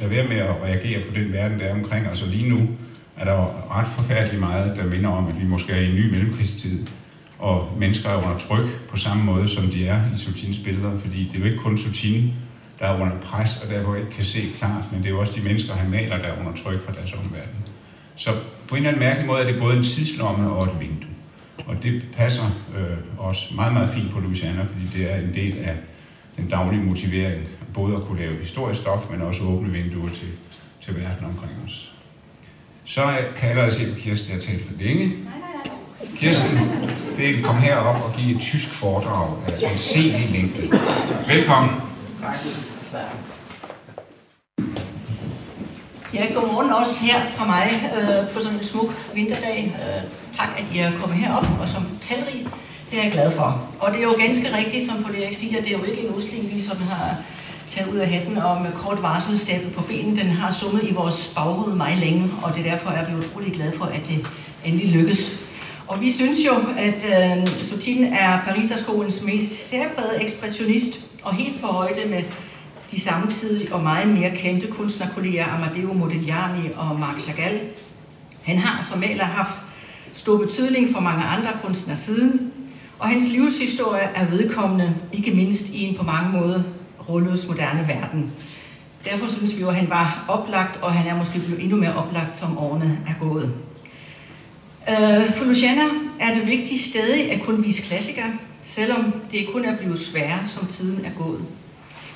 lade 0.00 0.10
være 0.10 0.28
med 0.28 0.36
at 0.36 0.62
reagere 0.64 1.00
på 1.00 1.14
den 1.14 1.32
verden, 1.32 1.58
der 1.58 1.64
er 1.64 1.74
omkring 1.74 2.08
os. 2.08 2.22
Og 2.22 2.28
lige 2.28 2.48
nu 2.48 2.68
er 3.16 3.24
der 3.24 3.32
jo 3.32 3.44
ret 3.70 3.88
forfærdeligt 3.88 4.40
meget, 4.40 4.76
der 4.76 4.86
minder 4.86 5.10
om, 5.10 5.28
at 5.28 5.40
vi 5.40 5.44
måske 5.44 5.72
er 5.72 5.80
i 5.80 5.88
en 5.88 5.94
ny 5.94 6.10
mellemkrigstid, 6.10 6.86
og 7.40 7.72
mennesker 7.78 8.08
er 8.08 8.16
under 8.16 8.38
tryk 8.38 8.88
på 8.88 8.96
samme 8.96 9.24
måde, 9.24 9.48
som 9.48 9.64
de 9.64 9.86
er 9.86 10.00
i 10.14 10.18
Sutins 10.18 10.58
billeder, 10.58 10.98
fordi 11.00 11.24
det 11.24 11.34
er 11.34 11.38
jo 11.38 11.44
ikke 11.44 11.58
kun 11.58 11.78
Sutin, 11.78 12.34
der 12.78 12.86
er 12.86 13.00
under 13.00 13.16
pres, 13.18 13.62
og 13.62 13.70
derfor 13.70 13.96
ikke 13.96 14.10
kan 14.10 14.24
se 14.24 14.50
klart, 14.54 14.92
men 14.92 15.00
det 15.00 15.06
er 15.06 15.10
jo 15.10 15.20
også 15.20 15.32
de 15.36 15.40
mennesker, 15.40 15.74
han 15.74 15.90
maler, 15.90 16.18
der 16.18 16.24
er 16.24 16.40
under 16.40 16.52
tryk 16.62 16.84
fra 16.86 16.92
deres 16.92 17.12
omverden. 17.12 17.64
Så 18.16 18.30
på 18.68 18.74
en 18.74 18.76
eller 18.76 18.88
anden 18.88 19.00
mærkelig 19.00 19.26
måde 19.26 19.42
er 19.42 19.46
det 19.46 19.60
både 19.60 19.76
en 19.76 19.82
tidslomme 19.82 20.50
og 20.50 20.64
et 20.64 20.80
vindue. 20.80 21.10
Og 21.66 21.82
det 21.82 22.02
passer 22.16 22.44
øh, 22.78 22.96
også 23.18 23.54
meget, 23.54 23.72
meget 23.72 23.90
fint 23.90 24.10
på 24.10 24.20
Louisiana, 24.20 24.62
fordi 24.62 24.98
det 24.98 25.12
er 25.12 25.16
en 25.16 25.34
del 25.34 25.58
af 25.58 25.76
den 26.36 26.48
daglige 26.48 26.82
motivering, 26.82 27.42
både 27.74 27.96
at 27.96 28.02
kunne 28.02 28.20
lave 28.20 28.36
historisk 28.42 28.80
stof, 28.80 29.10
men 29.10 29.22
også 29.22 29.42
åbne 29.42 29.72
vinduer 29.72 30.08
til, 30.08 30.28
til 30.82 30.96
verden 30.96 31.26
omkring 31.26 31.52
os. 31.66 31.92
Så 32.84 33.02
kan 33.36 33.48
jeg 33.48 33.50
allerede 33.50 33.74
se 33.74 33.92
på 33.92 33.98
Kirsten, 33.98 34.30
jeg 34.30 34.36
har 34.36 34.52
talt 34.52 34.66
for 34.66 34.72
længe. 34.78 35.12
Kirsten, 36.20 36.58
det 37.16 37.38
er 37.38 37.42
kom 37.42 37.56
herop 37.56 38.04
og 38.04 38.14
give 38.16 38.36
et 38.36 38.40
tysk 38.40 38.68
foredrag 38.68 39.28
af 39.64 39.70
en 39.70 39.76
CD 39.76 40.32
længde. 40.32 40.78
Velkommen. 41.26 41.70
Tak. 42.20 42.34
Ja, 46.14 46.26
godmorgen 46.34 46.70
også 46.72 46.94
her 47.00 47.20
fra 47.36 47.46
mig 47.46 47.70
øh, 47.96 48.30
på 48.34 48.40
sådan 48.40 48.58
en 48.58 48.64
smuk 48.64 48.90
vinterdag. 49.14 49.74
Øh, 49.74 50.02
tak, 50.36 50.48
at 50.58 50.64
I 50.74 50.78
er 50.78 50.92
kommet 51.00 51.18
herop, 51.18 51.46
og 51.60 51.68
som 51.68 51.88
talrig, 52.00 52.46
det 52.90 52.98
er 52.98 53.02
jeg 53.02 53.12
glad 53.12 53.32
for. 53.32 53.68
Og 53.80 53.92
det 53.92 53.98
er 53.98 54.04
jo 54.04 54.14
ganske 54.18 54.56
rigtigt, 54.56 54.86
som 54.86 55.04
på 55.04 55.12
det 55.12 55.20
jeg 55.20 55.34
siger, 55.34 55.62
det 55.62 55.74
er 55.74 55.78
jo 55.78 55.84
ikke 55.84 56.00
en 56.00 56.14
udstilling, 56.14 56.54
vi 56.54 56.60
sådan 56.60 56.82
har 56.82 57.16
taget 57.68 57.92
ud 57.92 57.96
af 57.98 58.08
hatten 58.08 58.36
og 58.38 58.62
med 58.62 58.72
kort 58.72 59.02
varsel 59.02 59.38
stablet 59.38 59.72
på 59.72 59.82
benen. 59.82 60.16
Den 60.16 60.26
har 60.26 60.52
summet 60.52 60.82
i 60.82 60.92
vores 60.92 61.32
baghoved 61.36 61.74
meget 61.74 61.98
længe, 61.98 62.30
og 62.42 62.54
det 62.54 62.66
er 62.66 62.70
derfor, 62.70 62.90
jeg 62.90 63.00
vi 63.00 63.06
blevet 63.06 63.26
utrolig 63.26 63.52
glad 63.52 63.72
for, 63.78 63.84
at 63.84 64.06
det 64.06 64.26
endelig 64.64 64.88
lykkes. 64.88 65.39
Og 65.90 66.00
vi 66.00 66.12
synes 66.12 66.38
jo, 66.46 66.52
at 66.78 67.04
øh, 67.04 67.48
Soutine 67.58 68.16
er 68.18 68.44
Pariserskolens 68.44 69.22
mest 69.22 69.68
særprægede 69.68 70.22
ekspressionist, 70.22 71.00
og 71.22 71.34
helt 71.34 71.60
på 71.60 71.66
højde 71.66 72.00
med 72.08 72.22
de 72.90 73.00
samtidige 73.00 73.74
og 73.74 73.82
meget 73.82 74.08
mere 74.08 74.36
kendte 74.36 74.66
kunstnerkolleger 74.66 75.46
Amadeo 75.46 75.92
Modigliani 75.92 76.70
og 76.76 77.00
Marc 77.00 77.22
Chagall. 77.22 77.60
Han 78.42 78.58
har 78.58 78.82
som 78.82 78.98
maler 78.98 79.24
haft 79.24 79.62
stor 80.12 80.38
betydning 80.38 80.88
for 80.94 81.00
mange 81.00 81.24
andre 81.24 81.50
kunstnere 81.64 81.96
siden, 81.96 82.52
og 82.98 83.08
hans 83.08 83.28
livshistorie 83.28 84.08
er 84.14 84.26
vedkommende, 84.26 84.94
ikke 85.12 85.30
mindst 85.30 85.68
i 85.68 85.82
en 85.82 85.96
på 85.96 86.02
mange 86.02 86.38
måder 86.40 86.62
Rulløs 87.08 87.48
moderne 87.48 87.88
verden. 87.88 88.32
Derfor 89.04 89.28
synes 89.28 89.56
vi 89.56 89.60
jo, 89.60 89.68
at 89.68 89.76
han 89.76 89.90
var 89.90 90.24
oplagt, 90.28 90.76
og 90.82 90.92
han 90.92 91.06
er 91.06 91.18
måske 91.18 91.38
blevet 91.38 91.62
endnu 91.62 91.76
mere 91.76 91.94
oplagt, 91.94 92.38
som 92.38 92.58
årene 92.58 92.98
er 93.08 93.24
gået. 93.24 93.54
Øh, 94.88 95.34
for 95.36 95.44
Luciana 95.44 95.82
er 96.20 96.34
det 96.34 96.46
vigtigt 96.46 96.80
stadig 96.80 97.32
at 97.32 97.40
kunne 97.42 97.62
vise 97.62 97.82
klassikere, 97.82 98.32
selvom 98.64 99.14
det 99.32 99.48
kun 99.52 99.64
er 99.64 99.76
blevet 99.76 100.00
sværere, 100.00 100.48
som 100.48 100.66
tiden 100.66 101.04
er 101.04 101.10
gået. 101.24 101.40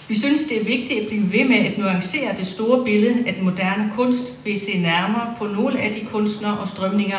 Vi 0.08 0.18
synes, 0.18 0.44
det 0.44 0.60
er 0.60 0.64
vigtigt 0.64 1.00
at 1.00 1.06
blive 1.08 1.32
ved 1.32 1.44
med 1.48 1.56
at 1.56 1.78
nuancere 1.78 2.36
det 2.38 2.46
store 2.46 2.84
billede 2.84 3.28
af 3.28 3.34
den 3.34 3.44
moderne 3.44 3.92
kunst 3.96 4.32
ved 4.44 4.52
at 4.52 4.60
se 4.60 4.78
nærmere 4.78 5.34
på 5.38 5.46
nogle 5.46 5.80
af 5.80 5.94
de 5.94 6.06
kunstnere 6.06 6.58
og 6.58 6.68
strømninger, 6.68 7.18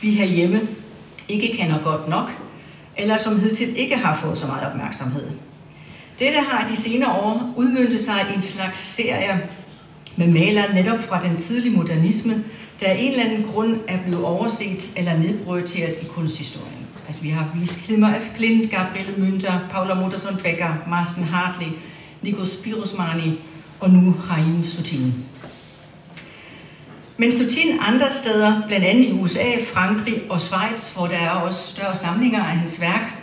vi 0.00 0.10
herhjemme 0.10 0.60
ikke 1.28 1.56
kender 1.56 1.78
godt 1.84 2.08
nok, 2.08 2.30
eller 2.96 3.18
som 3.18 3.40
hidtil 3.40 3.76
ikke 3.76 3.96
har 3.96 4.18
fået 4.22 4.38
så 4.38 4.46
meget 4.46 4.66
opmærksomhed. 4.66 5.30
Dette 6.18 6.38
har 6.38 6.68
de 6.68 6.76
senere 6.76 7.12
år 7.12 7.54
udmyndtet 7.56 8.00
sig 8.00 8.26
i 8.30 8.34
en 8.34 8.40
slags 8.40 8.94
serie 8.94 9.48
med 10.16 10.26
malere 10.26 10.74
netop 10.74 11.02
fra 11.02 11.22
den 11.22 11.36
tidlige 11.36 11.76
modernisme, 11.76 12.44
der 12.80 12.86
af 12.86 12.96
en 12.98 13.10
eller 13.10 13.24
anden 13.24 13.42
grund 13.52 13.80
er 13.88 13.98
blevet 14.06 14.24
overset 14.24 14.90
eller 14.96 15.18
nedprioriteret 15.18 15.96
i 16.02 16.06
kunsthistorien. 16.06 16.86
Altså 17.06 17.22
vi 17.22 17.28
har 17.28 17.48
vist 17.54 17.78
Klimmer 17.84 18.14
F. 18.14 18.36
Klint, 18.36 18.70
Gabriele 18.70 19.12
Münter, 19.12 19.52
Paula 19.70 19.94
Mutterson 19.94 20.36
Becker, 20.42 20.74
Marsten 20.88 21.24
Hartley, 21.24 21.68
Nikos 22.22 22.50
Spirosmani 22.50 23.40
og 23.80 23.90
nu 23.90 24.14
Raim 24.30 24.64
Soutine. 24.64 25.14
Men 27.16 27.32
Soutine 27.32 27.80
andre 27.80 28.06
steder, 28.10 28.62
blandt 28.66 28.86
andet 28.86 29.04
i 29.04 29.12
USA, 29.12 29.46
Frankrig 29.72 30.22
og 30.28 30.40
Schweiz, 30.40 30.94
hvor 30.94 31.06
der 31.06 31.16
er 31.16 31.30
også 31.30 31.68
større 31.68 31.94
samlinger 31.94 32.38
af 32.38 32.56
hans 32.56 32.80
værk, 32.80 33.14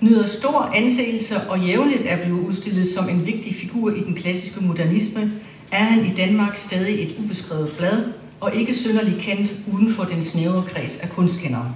nyder 0.00 0.26
stor 0.26 0.70
anseelse 0.74 1.40
og 1.40 1.60
jævnligt 1.60 2.02
er 2.06 2.16
blevet 2.24 2.40
udstillet 2.40 2.88
som 2.88 3.08
en 3.08 3.26
vigtig 3.26 3.54
figur 3.54 3.90
i 3.90 4.00
den 4.00 4.14
klassiske 4.14 4.60
modernisme, 4.60 5.32
er 5.72 5.84
han 5.84 6.06
i 6.06 6.14
Danmark 6.14 6.56
stadig 6.56 7.02
et 7.02 7.16
ubeskrevet 7.18 7.72
blad 7.78 8.12
og 8.40 8.54
ikke 8.54 8.74
synderligt 8.74 9.20
kendt 9.20 9.52
uden 9.72 9.94
for 9.94 10.04
den 10.04 10.22
snævre 10.22 10.62
kreds 10.62 10.96
af 10.96 11.10
kunstkendere. 11.10 11.74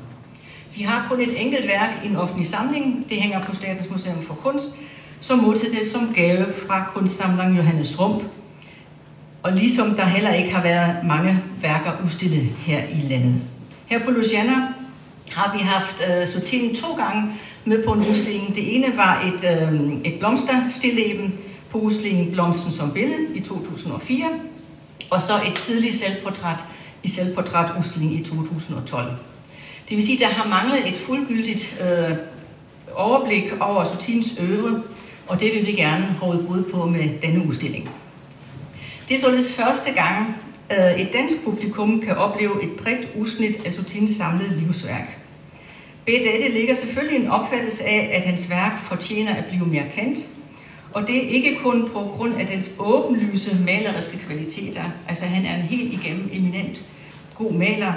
Vi 0.76 0.82
har 0.82 1.06
kun 1.10 1.20
et 1.20 1.40
enkelt 1.40 1.68
værk 1.68 1.90
i 2.04 2.08
en 2.08 2.16
offentlig 2.16 2.46
samling. 2.46 3.06
Det 3.08 3.16
hænger 3.16 3.42
på 3.42 3.54
Statens 3.54 3.90
Museum 3.90 4.22
for 4.22 4.34
Kunst, 4.34 4.68
som 5.20 5.38
modtog 5.38 5.70
det 5.70 5.86
som 5.92 6.12
gave 6.14 6.46
fra 6.66 6.90
kunstsamleren 6.94 7.56
Johannes 7.56 8.00
Rump. 8.00 8.22
Og 9.42 9.52
ligesom 9.52 9.94
der 9.94 10.04
heller 10.04 10.32
ikke 10.32 10.50
har 10.50 10.62
været 10.62 10.96
mange 11.04 11.38
værker 11.62 11.92
udstillet 12.04 12.48
her 12.58 12.82
i 12.84 13.08
landet. 13.08 13.34
Her 13.86 14.04
på 14.04 14.10
Luciana 14.10 14.52
har 15.32 15.56
vi 15.56 15.62
haft 15.62 16.02
øh, 16.10 16.28
Sotin 16.28 16.74
to 16.74 16.94
gange 16.94 17.32
med 17.64 17.84
på 17.84 17.92
en 17.92 18.06
udstilling. 18.06 18.54
Det 18.54 18.76
ene 18.76 18.96
var 18.96 19.32
et, 19.34 19.72
øh, 19.72 19.92
et 20.04 20.18
blomsterstilleben 20.18 21.34
på 21.70 21.78
udstillingen 21.78 22.32
Blomsten 22.32 22.72
som 22.72 22.90
billede 22.90 23.34
i 23.34 23.40
2004, 23.40 24.26
og 25.10 25.22
så 25.22 25.40
et 25.46 25.54
tidligt 25.54 25.96
selvportræt 25.96 26.64
i 27.02 27.08
selvportrætusling 27.08 28.12
i 28.12 28.24
2012. 28.24 29.16
Det 29.88 29.96
vil 29.96 30.06
sige, 30.06 30.24
at 30.24 30.30
der 30.30 30.36
har 30.36 30.48
manglet 30.48 30.88
et 30.88 30.98
fuldgyldigt 30.98 31.82
øh, 31.82 32.16
overblik 32.94 33.52
over 33.60 33.84
Sotins 33.84 34.26
øvre, 34.40 34.82
og 35.28 35.40
det 35.40 35.54
vil 35.54 35.66
vi 35.66 35.72
gerne 35.72 36.04
have 36.04 36.46
bud 36.48 36.64
på 36.72 36.86
med 36.86 37.20
denne 37.22 37.46
udstilling. 37.46 37.90
Det 39.08 39.16
er 39.16 39.20
således 39.20 39.52
første 39.52 39.92
gang, 39.92 40.36
øh, 40.72 41.00
et 41.00 41.12
dansk 41.12 41.44
publikum 41.44 42.00
kan 42.00 42.16
opleve 42.16 42.64
et 42.64 42.70
bredt 42.82 43.08
udsnit 43.16 43.66
af 43.66 43.72
Sotins 43.72 44.10
samlede 44.10 44.58
livsværk. 44.58 45.18
Ved 46.06 46.14
dette 46.14 46.48
ligger 46.48 46.74
selvfølgelig 46.74 47.20
en 47.20 47.30
opfattelse 47.30 47.84
af, 47.84 48.10
at 48.12 48.24
hans 48.24 48.50
værk 48.50 48.72
fortjener 48.84 49.34
at 49.34 49.44
blive 49.44 49.66
mere 49.66 49.84
kendt, 49.94 50.18
og 50.92 51.06
det 51.06 51.16
er 51.16 51.28
ikke 51.28 51.58
kun 51.62 51.88
på 51.92 52.00
grund 52.16 52.34
af 52.34 52.46
dens 52.46 52.70
åbenlyse 52.78 53.56
maleriske 53.64 54.18
kvaliteter, 54.18 54.82
altså 55.08 55.24
han 55.24 55.46
er 55.46 55.54
en 55.54 55.62
helt 55.62 55.92
igennem 55.92 56.30
eminent 56.32 56.82
god 57.34 57.52
maler, 57.52 57.92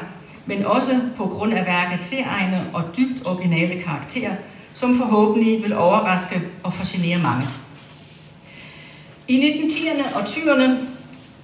men 0.46 0.66
også 0.66 1.00
på 1.18 1.26
grund 1.26 1.54
af 1.54 1.66
værkets 1.66 2.02
seregne 2.02 2.66
og 2.74 2.84
dybt 2.98 3.26
originale 3.26 3.82
karakter, 3.82 4.32
som 4.74 4.98
forhåbentlig 4.98 5.64
vil 5.64 5.78
overraske 5.78 6.42
og 6.64 6.74
fascinere 6.74 7.20
mange. 7.20 7.48
I 9.28 9.50
1910'erne 9.50 10.16
og 10.16 10.22
20'erne 10.22 10.70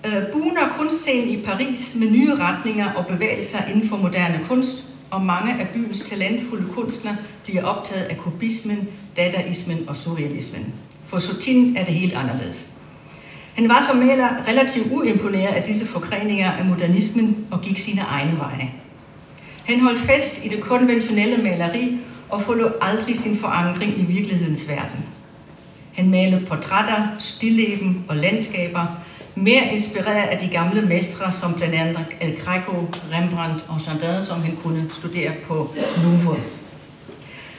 øh, 0.06 0.32
buner 0.34 0.62
kunstscenen 0.78 1.30
i 1.30 1.42
Paris 1.42 1.96
med 1.96 2.12
nye 2.12 2.36
retninger 2.36 2.94
og 2.94 3.06
bevægelser 3.06 3.60
inden 3.74 3.90
for 3.90 3.98
moderne 3.98 4.46
kunst, 4.46 4.84
og 5.12 5.22
mange 5.22 5.54
af 5.54 5.70
byens 5.70 6.02
talentfulde 6.02 6.74
kunstnere 6.74 7.18
bliver 7.44 7.64
optaget 7.64 8.04
af 8.04 8.18
kubismen, 8.18 8.90
dadaismen 9.18 9.90
og 9.90 9.96
surrealismen. 9.96 10.74
For 11.10 11.20
Sotin 11.20 11.78
er 11.78 11.86
det 11.86 11.94
helt 11.94 12.14
anderledes. 12.14 12.70
Han 13.54 13.70
var 13.70 13.86
som 13.88 13.98
maler 13.98 14.30
relativt 14.48 14.88
uimponeret 14.92 15.54
af 15.54 15.64
disse 15.64 15.88
forgreninger 15.88 16.52
af 16.52 16.66
modernismen 16.66 17.48
og 17.52 17.62
gik 17.62 17.80
sine 17.80 18.02
egne 18.02 18.38
veje. 18.38 18.72
Han 19.66 19.80
holdt 19.80 20.00
fast 20.00 20.46
i 20.46 20.48
det 20.48 20.62
konventionelle 20.62 21.44
maleri 21.44 21.98
og 22.30 22.42
forlod 22.42 22.72
aldrig 22.82 23.18
sin 23.18 23.38
forankring 23.38 24.00
i 24.00 24.04
virkelighedens 24.04 24.70
verden. 24.70 25.06
Han 25.94 26.10
malede 26.10 26.46
portrætter, 26.46 27.08
stilleben 27.20 28.06
og 28.08 28.16
landskaber, 28.16 28.86
mere 29.36 29.74
inspireret 29.74 30.28
af 30.28 30.38
de 30.38 30.48
gamle 30.48 30.82
mestre, 30.82 31.32
som 31.32 31.54
blandt 31.54 31.76
andet 31.76 32.06
El 32.22 32.38
Greco, 32.38 32.88
Rembrandt 33.14 33.66
og 33.68 33.82
Chardin, 33.82 34.24
som 34.24 34.42
han 34.42 34.56
kunne 34.56 34.90
studere 34.94 35.32
på 35.48 35.74
Louvre. 36.04 36.40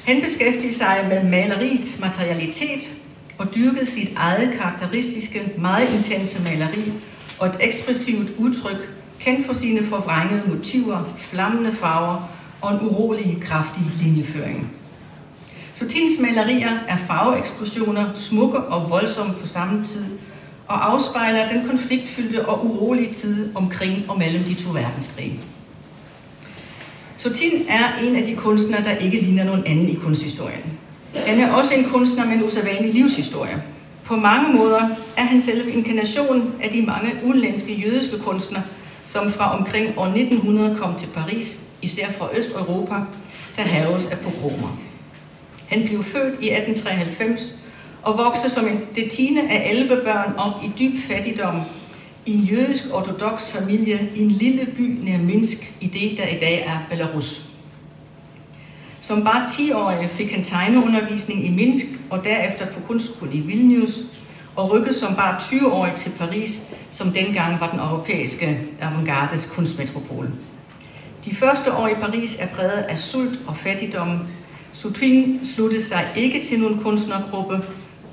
Han 0.05 0.21
beskæftigede 0.21 0.75
sig 0.75 0.97
med 1.09 1.25
maleriets 1.25 2.01
materialitet 2.01 3.00
og 3.41 3.55
dyrkede 3.55 3.87
sit 3.87 4.13
eget 4.17 4.53
karakteristiske, 4.59 5.53
meget 5.59 5.95
intense 5.95 6.43
maleri 6.43 6.93
og 7.39 7.47
et 7.49 7.57
ekspressivt 7.61 8.33
udtryk, 8.39 8.89
kendt 9.21 9.47
for 9.47 9.53
sine 9.53 9.87
forvrængede 9.87 10.43
motiver, 10.49 11.15
flammende 11.19 11.73
farver 11.73 12.31
og 12.61 12.75
en 12.75 12.81
urolig, 12.81 13.39
kraftig 13.43 13.83
linjeføring. 14.03 14.73
Sotins 15.75 16.21
malerier 16.21 16.71
er 16.89 16.97
farveeksplosioner, 16.97 18.15
smukke 18.15 18.59
og 18.59 18.91
voldsomme 18.91 19.35
på 19.35 19.47
samme 19.47 19.85
tid, 19.85 20.05
og 20.67 20.93
afspejler 20.93 21.49
den 21.49 21.69
konfliktfyldte 21.69 22.49
og 22.49 22.67
urolige 22.67 23.13
tid 23.13 23.57
omkring 23.57 24.11
og 24.11 24.19
mellem 24.19 24.45
de 24.45 24.55
to 24.55 24.71
verdenskrige. 24.71 25.41
Sotin 27.17 27.67
er 27.69 27.99
en 28.03 28.17
af 28.17 28.27
de 28.27 28.37
kunstnere, 28.37 28.85
der 28.85 28.97
ikke 28.97 29.21
ligner 29.21 29.45
nogen 29.45 29.67
anden 29.67 29.89
i 29.89 29.95
kunsthistorien. 29.95 30.80
Han 31.15 31.41
er 31.41 31.53
også 31.53 31.75
en 31.75 31.85
kunstner 31.85 32.27
med 32.27 32.35
en 32.35 32.45
usædvanlig 32.45 32.95
livshistorie. 32.95 33.63
På 34.05 34.17
mange 34.17 34.57
måder 34.57 34.81
er 35.17 35.25
han 35.25 35.41
selv 35.41 35.77
inkarnationen 35.77 36.53
af 36.63 36.71
de 36.71 36.83
mange 36.83 37.13
udenlandske 37.25 37.75
jødiske 37.75 38.19
kunstnere, 38.19 38.63
som 39.05 39.33
fra 39.33 39.59
omkring 39.59 39.99
år 39.99 40.07
1900 40.07 40.77
kom 40.77 40.95
til 40.95 41.07
Paris, 41.07 41.59
især 41.83 42.07
fra 42.19 42.29
Østeuropa, 42.39 42.95
der 43.57 43.63
haves 43.63 44.07
af 44.07 44.19
pogromer. 44.19 44.79
Han 45.67 45.83
blev 45.83 46.05
født 46.05 46.35
i 46.41 46.51
1893 46.51 47.61
og 48.03 48.19
voksede 48.19 48.53
som 48.53 48.69
en, 48.69 48.81
det 48.95 49.11
tiende 49.11 49.43
af 49.51 49.71
11 49.71 49.97
børn 50.05 50.35
op 50.39 50.65
i 50.65 50.71
dyb 50.79 50.99
fattigdom 50.99 51.61
i 52.27 52.35
en 52.35 52.41
jødisk 52.41 52.85
ortodox 52.93 53.49
familie 53.49 54.11
i 54.15 54.23
en 54.23 54.31
lille 54.31 54.67
by 54.77 54.99
nær 55.03 55.19
Minsk 55.19 55.75
i 55.81 55.87
det, 55.87 56.19
der 56.19 56.27
i 56.27 56.39
dag 56.39 56.65
er 56.67 56.79
Belarus. 56.91 57.50
Som 59.01 59.25
bare 59.25 59.45
10-årig 59.45 60.11
fik 60.11 60.33
han 60.33 60.45
tegneundervisning 60.45 61.47
i 61.47 61.51
Minsk 61.51 61.87
og 62.11 62.25
derefter 62.25 62.67
på 62.67 62.81
kunstskole 62.87 63.33
i 63.33 63.41
Vilnius 63.41 64.01
og 64.57 64.71
rykkede 64.71 64.95
som 64.95 65.15
bare 65.15 65.37
20-årig 65.37 65.93
til 65.93 66.13
Paris, 66.19 66.63
som 66.91 67.13
dengang 67.13 67.61
var 67.61 67.71
den 67.71 67.81
europæiske 67.81 68.61
avantgardes 68.81 69.47
kunstmetropol. 69.47 70.31
De 71.25 71.35
første 71.35 71.73
år 71.73 71.89
i 71.89 71.95
Paris 71.95 72.37
er 72.39 72.47
præget 72.47 72.85
af 72.89 72.99
sult 72.99 73.39
og 73.47 73.57
fattigdom. 73.57 74.19
Soutine 74.73 75.41
sluttede 75.55 75.83
sig 75.83 76.07
ikke 76.17 76.45
til 76.45 76.61
nogen 76.61 76.83
kunstnergruppe, 76.83 77.61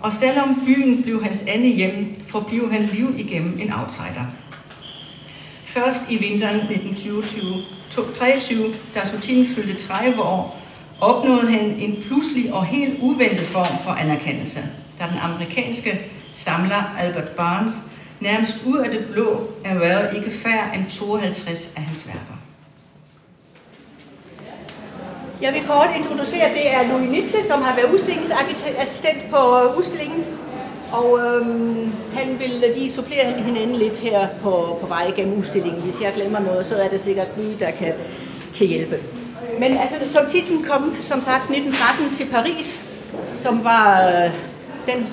og 0.02 0.14
selvom 0.14 0.62
byen 0.66 1.04
blev 1.04 1.24
hans 1.24 1.46
andet 1.48 1.76
hjem, 1.76 2.16
forblev 2.28 2.72
han 2.72 2.82
liv 2.82 3.14
igennem 3.18 3.60
en 3.60 3.74
outsider. 3.74 4.26
Først 5.66 6.02
i 6.10 6.18
vinteren 6.18 6.56
1923, 6.56 8.74
da 8.96 9.06
Soutine 9.06 9.48
fyldte 9.48 9.88
30 9.88 10.22
år, 10.22 10.67
opnåede 11.02 11.52
han 11.52 11.66
en 11.66 12.04
pludselig 12.08 12.54
og 12.54 12.66
helt 12.66 13.00
uventet 13.02 13.48
form 13.48 13.84
for 13.84 13.92
anerkendelse, 13.92 14.60
da 15.00 15.04
den 15.04 15.20
amerikanske 15.22 16.02
samler 16.34 16.96
Albert 17.00 17.30
Barnes 17.30 17.74
nærmest 18.20 18.56
ud 18.66 18.78
af 18.78 18.92
det 18.92 19.08
blå 19.12 19.42
erhvervede 19.66 20.18
ikke 20.18 20.32
færre 20.32 20.76
end 20.76 20.86
52 20.90 21.74
af 21.76 21.82
hans 21.82 22.08
værker. 22.08 22.38
Jeg 25.42 25.54
vil 25.54 25.62
kort 25.68 25.90
introducere, 25.98 26.54
det 26.54 26.74
er 26.74 26.88
Louis 26.88 27.10
Nietzsche, 27.12 27.44
som 27.44 27.62
har 27.62 27.76
været 27.76 27.94
udstillingsassistent 27.94 29.30
på 29.30 29.38
øh, 29.38 29.78
udstillingen. 29.78 30.26
Og 30.92 31.20
øhm, 31.20 31.94
han 32.14 32.40
vil 32.40 32.64
lige 32.76 32.92
supplere 32.92 33.42
hinanden 33.42 33.76
lidt 33.76 33.98
her 33.98 34.28
på, 34.42 34.78
på 34.82 34.88
vej 34.88 35.12
gennem 35.16 35.38
udstillingen. 35.38 35.82
Hvis 35.82 36.02
jeg 36.02 36.14
glemmer 36.16 36.40
noget, 36.40 36.66
så 36.66 36.76
er 36.76 36.90
det 36.90 37.02
sikkert 37.02 37.28
Louis, 37.38 37.60
der 37.60 37.72
kan, 37.72 37.94
kan 38.56 38.68
hjælpe. 38.68 39.00
Men 39.60 39.78
altså, 39.78 39.96
som 40.14 40.26
titlen 40.30 40.64
kom, 40.64 40.96
som 41.02 41.22
sagt, 41.22 41.44
1913 41.44 42.16
til 42.16 42.26
Paris, 42.32 42.82
som 43.44 43.64
var 43.64 44.08
øh, 44.08 44.32
den 44.88 45.08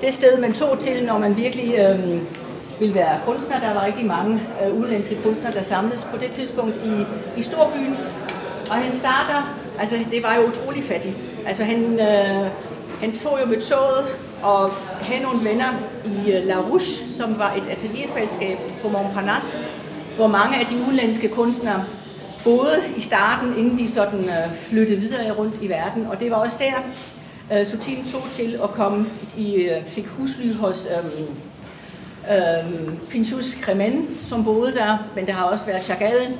det 0.00 0.14
sted, 0.14 0.40
man 0.40 0.52
tog 0.52 0.78
til, 0.78 1.04
når 1.04 1.18
man 1.18 1.36
virkelig 1.36 1.74
øh, 1.74 2.20
ville 2.80 2.94
være 2.94 3.20
kunstner. 3.26 3.60
Der 3.60 3.74
var 3.74 3.86
rigtig 3.86 4.06
mange 4.06 4.40
øh, 4.64 4.74
udenlandske 4.74 5.18
kunstnere, 5.24 5.54
der 5.54 5.62
samledes 5.62 6.06
på 6.12 6.18
det 6.18 6.30
tidspunkt 6.30 6.76
i, 6.76 7.04
i 7.40 7.42
Storbyen. 7.42 7.96
Og 8.70 8.76
han 8.76 8.92
starter, 8.92 9.56
altså 9.80 9.96
det 10.10 10.22
var 10.22 10.34
jo 10.34 10.42
utrolig 10.48 10.84
fattigt. 10.84 11.16
Altså 11.46 11.64
han, 11.64 12.00
øh, 12.00 12.46
han 13.00 13.12
tog 13.12 13.38
jo 13.42 13.46
med 13.46 13.60
toget 13.60 14.06
og 14.42 14.70
havde 15.00 15.22
nogle 15.22 15.44
venner 15.44 15.72
i 16.04 16.32
øh, 16.32 16.46
La 16.46 16.54
Rouge, 16.54 17.08
som 17.08 17.38
var 17.38 17.52
et 17.56 17.70
atelierfællesskab 17.70 18.58
på 18.82 18.88
Montparnasse, 18.88 19.58
hvor 20.16 20.26
mange 20.26 20.56
af 20.60 20.66
de 20.66 20.76
udenlandske 20.86 21.28
kunstnere 21.28 21.84
boede 22.44 22.82
i 22.96 23.00
starten, 23.00 23.58
inden 23.58 23.78
de 23.78 23.92
sådan 23.92 24.20
øh, 24.24 24.56
flyttede 24.68 25.00
videre 25.00 25.32
rundt 25.32 25.54
i 25.62 25.68
verden. 25.68 26.06
Og 26.06 26.20
det 26.20 26.30
var 26.30 26.36
også 26.36 26.56
der, 26.60 26.82
øh, 27.58 27.66
Sutin 27.66 28.04
tog 28.06 28.22
til 28.32 28.60
at 28.62 28.70
komme 28.70 29.06
i, 29.36 29.54
øh, 29.54 29.86
fik 29.86 30.06
husly 30.06 30.54
hos 30.54 30.88
øh, 30.90 31.10
øh, 32.36 32.94
Pinchus 33.10 33.56
Cremen, 33.62 34.08
som 34.18 34.44
boede 34.44 34.74
der, 34.74 35.08
men 35.14 35.26
der 35.26 35.32
har 35.32 35.44
også 35.44 35.66
været 35.66 35.82
Chagall, 35.82 36.36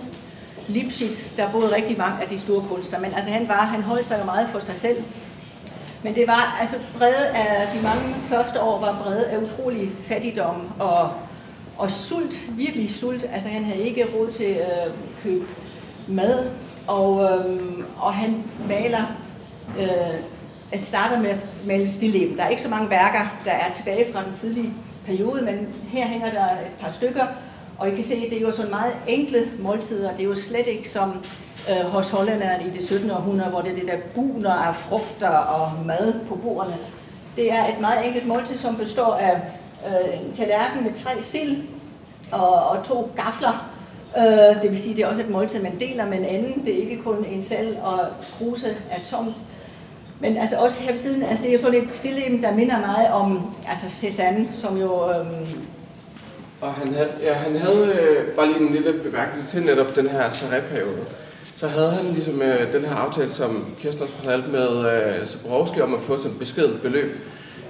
Lipschitz, 0.69 1.37
der 1.37 1.51
boede 1.53 1.75
rigtig 1.75 1.99
mange 1.99 2.23
af 2.23 2.29
de 2.29 2.39
store 2.39 2.65
kunstnere. 2.69 3.01
Men 3.01 3.15
altså 3.15 3.31
han 3.31 3.49
var, 3.49 3.65
han 3.65 3.83
holdt 3.83 4.07
sig 4.07 4.19
jo 4.21 4.25
meget 4.25 4.49
for 4.53 4.59
sig 4.59 4.77
selv. 4.77 4.97
Men 6.03 6.15
det 6.15 6.27
var 6.27 6.59
altså 6.61 6.77
brede 6.99 7.29
af 7.35 7.69
de 7.77 7.83
mange 7.83 8.15
første 8.29 8.61
år 8.61 8.81
var 8.81 9.03
brede 9.03 9.27
af 9.27 9.39
utrolig 9.39 9.91
fattigdom 10.07 10.69
og, 10.79 11.11
og 11.79 11.91
sult, 11.91 12.35
virkelig 12.51 12.91
sult. 12.91 13.25
Altså 13.33 13.49
han 13.49 13.65
havde 13.65 13.83
ikke 13.83 14.07
råd 14.15 14.33
til 14.33 14.45
at 14.45 14.89
øh, 14.89 14.95
købe 15.23 15.45
mad, 16.09 16.47
og, 16.87 17.25
øh, 17.25 17.85
og 17.99 18.15
han 18.15 18.45
maler, 18.69 19.03
øh, 19.79 20.15
han 20.73 20.85
starter 20.85 21.21
med 21.21 21.31
at 21.31 21.47
male 21.67 21.93
stilleben. 21.93 22.37
Der 22.37 22.43
er 22.43 22.49
ikke 22.49 22.63
så 22.63 22.69
mange 22.69 22.91
værker, 22.91 23.39
der 23.45 23.51
er 23.51 23.73
tilbage 23.73 24.13
fra 24.13 24.25
den 24.25 24.33
tidlige 24.33 24.75
periode, 25.07 25.43
men 25.43 25.69
her 25.89 26.07
hænger 26.07 26.31
der 26.31 26.45
et 26.45 26.73
par 26.81 26.91
stykker, 26.91 27.27
og 27.79 27.89
I 27.89 27.95
kan 27.95 28.05
se, 28.05 28.15
at 28.15 28.31
det 28.31 28.39
er 28.39 28.41
jo 28.41 28.53
sådan 28.53 28.71
meget 28.71 28.93
enkle 29.07 29.49
måltider. 29.59 30.11
Det 30.11 30.21
er 30.21 30.25
jo 30.25 30.35
slet 30.35 30.67
ikke 30.67 30.91
som 30.91 31.25
øh, 31.71 31.87
hos 31.87 32.11
hollænderne 32.11 32.65
i 32.67 32.71
det 32.71 32.85
17. 32.85 33.11
århundrede, 33.11 33.51
hvor 33.51 33.61
det 33.61 33.71
er 33.71 33.75
det 33.75 33.87
der 33.87 33.97
buner 34.15 34.53
af 34.53 34.77
frugter 34.77 35.29
og 35.29 35.73
mad 35.87 36.15
på 36.29 36.35
bordene. 36.35 36.77
Det 37.37 37.53
er 37.53 37.67
et 37.67 37.81
meget 37.81 38.07
enkelt 38.07 38.27
måltid, 38.27 38.59
som 38.59 38.77
består 38.77 39.15
af 39.15 39.41
øh, 39.87 40.27
en 40.27 40.33
tallerken 40.33 40.85
med 40.85 40.95
tre 40.95 41.23
sild 41.23 41.63
og, 42.33 42.55
og 42.55 42.85
to 42.85 43.11
gafler. 43.17 43.72
Øh, 44.19 44.63
det 44.63 44.71
vil 44.71 44.79
sige, 44.79 44.97
det 44.97 45.03
er 45.03 45.07
også 45.07 45.23
et 45.23 45.31
måltid, 45.31 45.63
man 45.63 45.81
deler 45.81 46.07
med 46.07 46.19
en 46.19 46.25
anden. 46.25 46.65
Det 46.65 46.75
er 46.75 46.83
ikke 46.83 47.03
kun 47.03 47.25
en 47.25 47.45
sal 47.45 47.77
og 47.83 48.01
kruse 48.39 48.77
er 48.91 49.01
tomt. 49.11 49.35
Men 50.21 50.37
altså 50.37 50.57
også 50.57 50.81
her 50.81 50.93
ved 50.93 50.99
siden, 50.99 51.23
altså 51.23 51.43
det 51.43 51.49
er 51.51 51.53
jo 51.53 51.61
sådan 51.61 51.85
et 51.85 51.91
stille, 51.93 52.43
der 52.43 52.55
minder 52.55 52.79
meget 52.81 53.09
om 53.13 53.55
altså 53.69 53.87
Cézanne, 53.87 54.61
som 54.61 54.77
jo 54.77 55.11
øhm, 55.11 55.47
og 56.63 56.75
han 56.75 56.95
havde, 56.95 57.09
ja, 57.23 57.33
han 57.33 57.57
havde 57.57 57.99
øh, 58.01 58.29
bare 58.29 58.47
lige 58.47 58.61
en 58.61 58.73
lille 58.73 58.93
bemærkning 58.93 59.49
til 59.49 59.63
netop 59.63 59.97
den 59.97 60.09
her 60.09 60.31
Sarre-periode. 60.31 61.05
Så 61.55 61.69
havde 61.69 61.91
han 61.91 62.05
ligesom 62.05 62.43
øh, 62.43 62.73
den 62.73 62.85
her 62.85 62.95
aftale, 62.95 63.31
som 63.31 63.67
Kirsten 63.81 64.09
fortalte 64.09 64.49
med 64.49 64.69
øh, 64.69 65.27
Zaborowski 65.27 65.81
om 65.81 65.95
at 65.95 66.01
få 66.01 66.17
sådan 66.17 66.31
et 66.31 66.39
beskeden 66.39 66.79
beløb. 66.83 67.17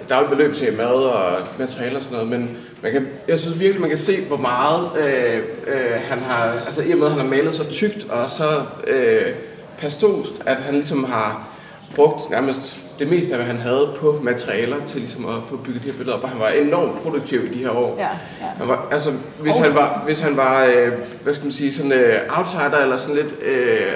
Et 0.02 0.08
dagligt 0.08 0.30
beløb 0.30 0.54
til 0.54 0.76
mad 0.76 0.86
og 0.86 1.36
materialer 1.58 1.96
og 1.96 2.02
sådan 2.02 2.14
noget, 2.14 2.30
men 2.30 2.56
man 2.82 2.92
kan, 2.92 3.08
jeg 3.28 3.38
synes 3.38 3.60
virkelig, 3.60 3.80
man 3.80 3.90
kan 3.90 3.98
se, 3.98 4.20
hvor 4.20 4.36
meget 4.36 4.88
øh, 4.98 5.36
øh, 5.66 6.00
han 6.08 6.18
har, 6.18 6.54
altså 6.66 6.82
i 6.82 6.92
og 6.92 6.98
med, 6.98 7.06
at 7.06 7.12
han 7.12 7.20
har 7.20 7.28
malet 7.28 7.54
så 7.54 7.64
tykt 7.70 8.06
og 8.10 8.30
så 8.30 8.62
øh, 8.86 9.32
pastost, 9.78 10.32
at 10.46 10.56
han 10.56 10.74
ligesom 10.74 11.04
har 11.04 11.48
brugt 11.94 12.30
nærmest 12.30 12.76
det 12.98 13.08
meste 13.08 13.32
af, 13.32 13.38
hvad 13.38 13.46
han 13.46 13.58
havde 13.58 13.88
på 13.96 14.20
materialer 14.22 14.76
til 14.86 15.00
ligesom 15.00 15.26
at 15.26 15.34
få 15.46 15.56
bygget 15.56 15.82
de 15.82 15.90
her 15.90 15.96
billeder 15.96 16.16
op, 16.16 16.24
og 16.24 16.30
han 16.30 16.40
var 16.40 16.48
enormt 16.48 17.02
produktiv 17.02 17.44
i 17.44 17.58
de 17.58 17.64
her 17.64 17.70
år. 17.70 17.96
Ja, 17.98 18.02
ja. 18.02 18.46
Han 18.58 18.68
var, 18.68 18.88
altså, 18.90 19.12
hvis 19.40 19.56
han 19.56 19.74
var, 19.74 20.02
hvis 20.04 20.20
han 20.20 20.36
var 20.36 20.64
øh, 20.64 20.92
hvad 21.22 21.34
skal 21.34 21.44
man 21.44 21.52
sige, 21.52 21.74
sådan 21.74 21.92
øh, 21.92 22.20
outsider 22.38 22.78
eller 22.82 22.96
sådan 22.96 23.16
lidt, 23.16 23.34
øh, 23.42 23.92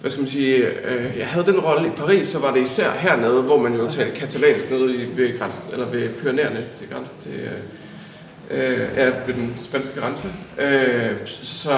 hvad 0.00 0.10
skal 0.10 0.20
man 0.20 0.30
sige, 0.30 0.56
øh, 0.56 1.18
jeg 1.18 1.26
havde 1.26 1.46
den 1.46 1.60
rolle 1.60 1.88
i 1.88 1.90
Paris, 1.90 2.28
så 2.28 2.38
var 2.38 2.54
det 2.54 2.62
især 2.62 2.90
hernede, 2.90 3.42
hvor 3.42 3.58
man 3.58 3.74
jo 3.74 3.90
talte 3.90 4.16
katalansk 4.16 4.70
nede 4.70 4.96
i, 4.96 5.16
ved, 5.16 5.38
grænsen, 5.38 5.62
eller 5.72 5.86
ved 5.86 6.08
Pyrenæerne 6.08 6.64
til 6.78 6.88
grænsen 6.92 7.18
til, 7.20 7.32
øh, 7.32 8.80
øh, 8.80 8.88
ja, 8.96 9.04
ved 9.04 9.34
den 9.34 9.54
spanske 9.58 10.00
grænse. 10.00 10.28
Øh, 10.58 11.16
så 11.26 11.70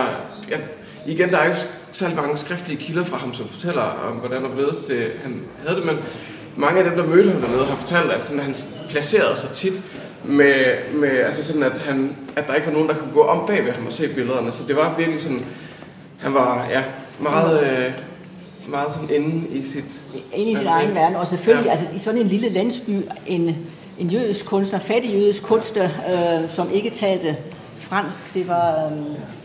ja, 0.51 0.59
igen, 1.07 1.31
der 1.31 1.39
er 1.39 1.45
ikke 1.45 1.59
særlig 1.93 2.16
mange 2.16 2.37
skriftlige 2.37 2.81
kilder 2.81 3.05
fra 3.05 3.16
ham, 3.16 3.35
som 3.35 3.49
fortæller 3.49 3.83
om, 3.83 4.16
hvordan 4.16 4.45
og 4.45 4.51
hvorledes 4.51 4.79
det, 4.79 5.12
han 5.23 5.43
havde 5.66 5.77
det, 5.77 5.87
men 5.87 5.97
mange 6.57 6.79
af 6.79 6.85
dem, 6.85 6.97
der 6.97 7.07
mødte 7.07 7.31
ham 7.31 7.41
dernede, 7.43 7.64
har 7.64 7.77
fortalt, 7.77 8.12
at 8.12 8.25
sådan, 8.25 8.43
han 8.43 8.55
placerede 8.91 9.37
sig 9.37 9.51
tit 9.51 9.83
med, 10.25 10.55
med 10.95 11.11
altså 11.11 11.45
sådan, 11.45 11.62
at, 11.62 11.79
han, 11.79 12.16
at 12.37 12.47
der 12.47 12.55
ikke 12.55 12.66
var 12.66 12.73
nogen, 12.73 12.89
der 12.89 12.95
kunne 12.95 13.12
gå 13.12 13.23
om 13.23 13.47
bag 13.47 13.64
ved 13.64 13.73
ham 13.73 13.87
og 13.87 13.93
se 13.93 14.09
billederne. 14.09 14.53
Så 14.53 14.62
det 14.68 14.77
var 14.77 14.95
virkelig 14.99 15.20
sådan, 15.20 15.45
han 16.18 16.35
var 16.35 16.66
ja, 16.70 16.85
meget, 17.20 17.62
øh, 17.62 17.93
meget 18.69 18.93
sådan 18.93 19.11
inde 19.11 19.49
i 19.49 19.65
sit... 19.65 19.85
Inde 20.33 20.53
i 20.53 20.57
sin 20.57 20.67
egen 20.67 20.95
verden, 20.95 21.17
og 21.17 21.27
selvfølgelig, 21.27 21.67
ja. 21.67 21.71
altså 21.71 21.87
i 21.95 21.99
sådan 21.99 22.21
en 22.21 22.27
lille 22.27 22.49
landsby, 22.49 23.03
en, 23.27 23.57
en 23.99 24.11
jødisk 24.11 24.47
kunstner, 24.47 24.79
fattig 24.79 25.13
jødisk 25.13 25.43
kunstner, 25.43 25.91
øh, 26.43 26.51
som 26.51 26.71
ikke 26.71 26.91
talte 26.91 27.37
fransk, 27.79 28.35
det 28.35 28.49
var, 28.49 28.87
øh, 28.87 28.93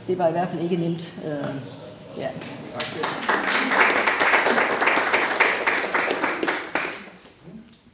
det 0.07 0.17
var 0.17 0.27
i 0.27 0.31
hvert 0.31 0.49
fald 0.49 0.63
ikke 0.63 0.75
nemt. 0.75 1.13
Øh, 1.25 1.31
ja. 2.17 2.27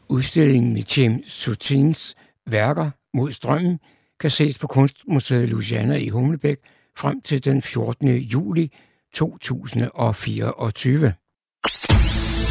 Udstillingen 0.09 0.73
med 0.73 0.83
James 0.97 1.31
Sutins 1.31 2.15
værker 2.47 2.89
mod 3.13 3.31
strømmen 3.31 3.79
kan 4.19 4.29
ses 4.29 4.59
på 4.59 4.67
Kunstmuseet 4.67 5.49
Louisiana 5.49 5.95
i 5.95 6.09
Humlebæk 6.09 6.57
frem 6.97 7.21
til 7.21 7.45
den 7.45 7.61
14. 7.61 8.07
juli 8.07 8.71
2024. 9.13 11.13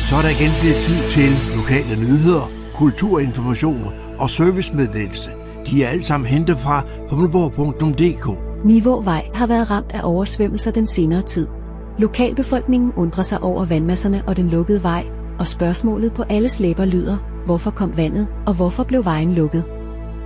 Så 0.08 0.16
er 0.16 0.22
der 0.22 0.32
igen 0.38 0.52
blevet 0.60 0.76
tid 0.86 0.98
til 1.10 1.30
lokale 1.56 2.00
nyheder, 2.00 2.50
kulturinformationer 2.74 3.90
og 4.18 4.30
servicemeddelelse. 4.30 5.30
De 5.66 5.84
er 5.84 5.88
alle 5.88 6.04
sammen 6.04 6.26
hentet 6.26 6.58
fra 6.58 6.84
humleborg.dk. 7.10 8.26
Nivåvej 8.64 9.30
har 9.34 9.46
været 9.46 9.70
ramt 9.70 9.92
af 9.92 10.00
oversvømmelser 10.02 10.70
den 10.70 10.86
senere 10.86 11.22
tid. 11.22 11.46
Lokalbefolkningen 11.98 12.92
undrer 12.96 13.22
sig 13.22 13.40
over 13.40 13.64
vandmasserne 13.64 14.24
og 14.26 14.36
den 14.36 14.48
lukkede 14.48 14.82
vej, 14.82 15.06
og 15.38 15.48
spørgsmålet 15.48 16.14
på 16.14 16.22
alles 16.22 16.60
læber 16.60 16.84
lyder, 16.84 17.42
hvorfor 17.46 17.70
kom 17.70 17.96
vandet, 17.96 18.28
og 18.46 18.54
hvorfor 18.54 18.84
blev 18.84 19.04
vejen 19.04 19.34
lukket? 19.34 19.64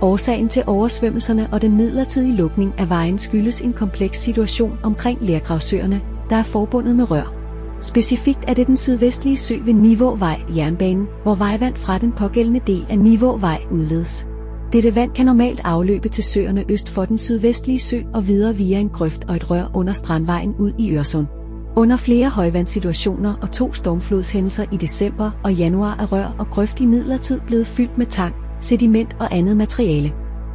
Årsagen 0.01 0.49
til 0.49 0.63
oversvømmelserne 0.67 1.49
og 1.51 1.61
den 1.61 1.77
midlertidige 1.77 2.35
lukning 2.35 2.79
af 2.79 2.89
vejen 2.89 3.17
skyldes 3.17 3.61
en 3.61 3.73
kompleks 3.73 4.17
situation 4.17 4.79
omkring 4.83 5.17
Lærgravsøerne, 5.21 6.01
der 6.29 6.35
er 6.35 6.43
forbundet 6.43 6.95
med 6.95 7.11
rør. 7.11 7.33
Specifikt 7.81 8.39
er 8.47 8.53
det 8.53 8.67
den 8.67 8.77
sydvestlige 8.77 9.37
sø 9.37 9.55
ved 9.65 9.73
Nivåvej 9.73 10.41
jernbanen, 10.55 11.07
hvor 11.23 11.35
vejvand 11.35 11.75
fra 11.75 11.97
den 11.97 12.11
pågældende 12.11 12.61
del 12.67 12.85
af 12.89 12.99
Nivåvej 12.99 13.61
udledes. 13.71 14.27
Dette 14.73 14.95
vand 14.95 15.11
kan 15.11 15.25
normalt 15.25 15.61
afløbe 15.63 16.09
til 16.09 16.23
søerne 16.23 16.65
øst 16.69 16.89
for 16.89 17.05
den 17.05 17.17
sydvestlige 17.17 17.79
sø 17.79 18.01
og 18.13 18.27
videre 18.27 18.55
via 18.55 18.79
en 18.79 18.89
grøft 18.89 19.23
og 19.27 19.35
et 19.35 19.51
rør 19.51 19.71
under 19.73 19.93
Strandvejen 19.93 20.55
ud 20.59 20.71
i 20.77 20.95
Øresund. 20.95 21.27
Under 21.75 21.97
flere 21.97 22.29
højvandssituationer 22.29 23.33
og 23.41 23.51
to 23.51 23.73
stormflodshændelser 23.73 24.65
i 24.71 24.77
december 24.77 25.31
og 25.43 25.53
januar 25.53 25.97
er 25.99 26.05
rør 26.05 26.35
og 26.39 26.47
grøft 26.47 26.79
i 26.79 26.85
midlertid 26.85 27.39
blevet 27.47 27.67
fyldt 27.67 27.97
med 27.97 28.05
tang, 28.05 28.35
sediment 28.59 29.15
og 29.19 29.35
andet 29.35 29.57
materiale. 29.57 30.13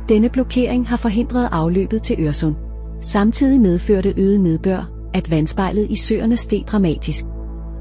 Denne 0.09 0.29
blokering 0.29 0.89
har 0.89 0.97
forhindret 0.97 1.49
afløbet 1.53 2.03
til 2.03 2.17
Øresund. 2.21 2.55
Samtidig 3.01 3.61
medførte 3.61 4.15
øget 4.17 4.41
nedbør, 4.41 5.02
at 5.15 5.31
vandspejlet 5.31 5.87
i 5.91 5.97
søerne 5.97 6.37
steg 6.37 6.65
dramatisk. 6.67 7.25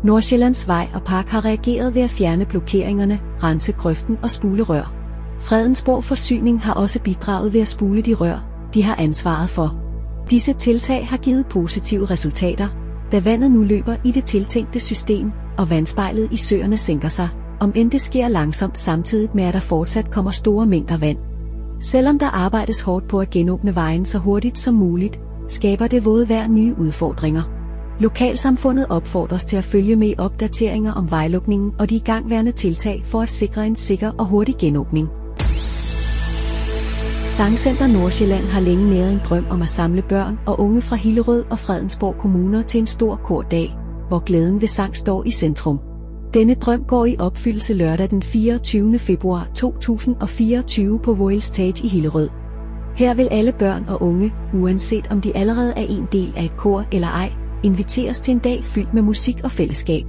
Nordsjællands 0.04 0.68
Vej 0.68 0.88
og 0.94 1.04
Park 1.04 1.28
har 1.28 1.46
reageret 1.46 1.96
ved 1.96 2.02
at 2.02 2.10
fjerne 2.10 2.46
blokeringerne, 2.46 3.20
rense 3.44 3.72
grøften 3.72 4.18
og 4.22 4.32
spule 4.32 4.64
rør. 4.64 4.94
Fredensborg 5.40 6.04
Forsyning 6.04 6.62
har 6.62 6.74
også 6.74 7.02
bidraget 7.02 7.54
ved 7.54 7.62
at 7.62 7.68
spule 7.68 8.02
de 8.02 8.14
rør, 8.14 8.70
de 8.74 8.84
har 8.84 8.96
ansvaret 8.96 9.50
for. 9.50 9.76
Disse 10.30 10.54
tiltag 10.54 11.08
har 11.08 11.18
givet 11.18 11.46
positive 11.46 12.06
resultater, 12.06 12.68
da 13.12 13.20
vandet 13.20 13.52
nu 13.52 13.62
løber 13.64 13.96
i 14.06 14.12
det 14.12 14.26
tiltænkte 14.26 14.80
system, 14.80 15.32
og 15.58 15.70
vandspejlet 15.70 16.32
i 16.32 16.38
søerne 16.38 16.78
sænker 16.78 17.10
sig, 17.10 17.30
om 17.60 17.72
end 17.76 17.92
det 17.92 18.02
sker 18.02 18.28
langsomt 18.28 18.78
samtidig 18.78 19.30
med 19.34 19.44
at 19.44 19.54
der 19.54 19.60
fortsat 19.60 20.12
kommer 20.12 20.32
store 20.32 20.66
mængder 20.66 20.98
vand. 20.98 21.18
Selvom 21.82 22.20
der 22.20 22.28
arbejdes 22.28 22.82
hårdt 22.82 23.08
på 23.08 23.20
at 23.20 23.30
genåbne 23.30 23.76
vejen 23.76 24.06
så 24.06 24.18
hurtigt 24.18 24.58
som 24.58 24.74
muligt, 24.74 25.20
skaber 25.48 25.88
det 25.88 26.06
våde 26.06 26.30
vejr 26.30 26.48
nye 26.48 26.76
udfordringer. 26.78 27.44
Lokalsamfundet 28.00 28.86
opfordres 28.90 29.46
til 29.46 29.58
at 29.58 29.64
følge 29.64 29.96
med 29.96 30.14
opdateringer 30.18 30.94
om 30.94 31.12
vejlukningen 31.12 31.72
og 31.80 31.90
de 31.90 31.96
igangværende 31.96 32.52
tiltag 32.52 33.02
for 33.06 33.22
at 33.22 33.30
sikre 33.30 33.68
en 33.68 33.76
sikker 33.76 34.12
og 34.18 34.26
hurtig 34.26 34.56
genåbning. 34.60 35.10
Sangcenter 37.28 37.88
Nordsjælland 37.88 38.44
har 38.44 38.60
længe 38.60 38.90
næret 38.90 39.12
en 39.12 39.22
drøm 39.26 39.46
om 39.50 39.62
at 39.62 39.70
samle 39.70 40.02
børn 40.02 40.40
og 40.46 40.60
unge 40.60 40.82
fra 40.82 40.96
Hillerød 40.96 41.44
og 41.50 41.60
Fredensborg 41.60 42.16
kommuner 42.20 42.62
til 42.62 42.80
en 42.80 42.88
stor 42.88 43.16
kordag, 43.16 43.78
hvor 44.08 44.20
glæden 44.20 44.62
ved 44.62 44.68
sang 44.68 44.96
står 44.96 45.24
i 45.24 45.32
centrum. 45.32 45.80
Denne 46.34 46.54
drøm 46.54 46.84
går 46.84 47.06
i 47.06 47.16
opfyldelse 47.20 47.74
lørdag 47.74 48.10
den 48.10 48.24
24. 48.24 49.00
februar 49.00 49.48
2024 49.56 51.00
på 51.00 51.12
Royal 51.12 51.42
Stage 51.42 51.86
i 51.86 51.88
Hillerød. 51.88 52.41
Her 52.96 53.14
vil 53.14 53.28
alle 53.32 53.52
børn 53.52 53.86
og 53.88 54.04
unge, 54.04 54.34
uanset 54.54 55.08
om 55.12 55.22
de 55.22 55.38
allerede 55.38 55.74
er 55.78 55.86
en 55.90 56.08
del 56.12 56.34
af 56.38 56.44
et 56.44 56.58
kor 56.58 56.86
eller 56.92 57.08
ej, 57.08 57.32
inviteres 57.64 58.20
til 58.20 58.32
en 58.32 58.40
dag 58.40 58.64
fyldt 58.64 58.94
med 58.94 59.02
musik 59.02 59.42
og 59.44 59.52
fællesskab. 59.52 60.06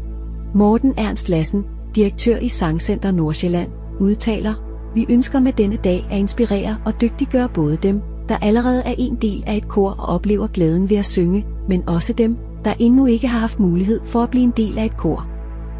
Morten 0.54 0.94
Ernst 0.96 1.28
Lassen, 1.28 1.64
direktør 1.96 2.38
i 2.38 2.48
Sangcenter 2.48 3.10
Nordsjælland, 3.10 3.70
udtaler, 4.00 4.54
vi 4.94 5.06
ønsker 5.08 5.40
med 5.40 5.52
denne 5.52 5.76
dag 5.76 6.06
at 6.10 6.18
inspirere 6.18 6.76
og 6.84 7.00
dygtiggøre 7.00 7.48
både 7.48 7.76
dem, 7.76 8.00
der 8.28 8.36
allerede 8.36 8.82
er 8.86 8.94
en 8.98 9.18
del 9.22 9.44
af 9.46 9.56
et 9.56 9.68
kor 9.68 9.90
og 9.90 10.14
oplever 10.14 10.46
glæden 10.46 10.90
ved 10.90 10.96
at 10.96 11.06
synge, 11.06 11.46
men 11.68 11.88
også 11.88 12.12
dem, 12.12 12.36
der 12.64 12.74
endnu 12.78 13.06
ikke 13.06 13.28
har 13.28 13.38
haft 13.38 13.60
mulighed 13.60 14.00
for 14.04 14.22
at 14.22 14.30
blive 14.30 14.44
en 14.44 14.52
del 14.56 14.78
af 14.78 14.84
et 14.84 14.96
kor. 14.96 15.26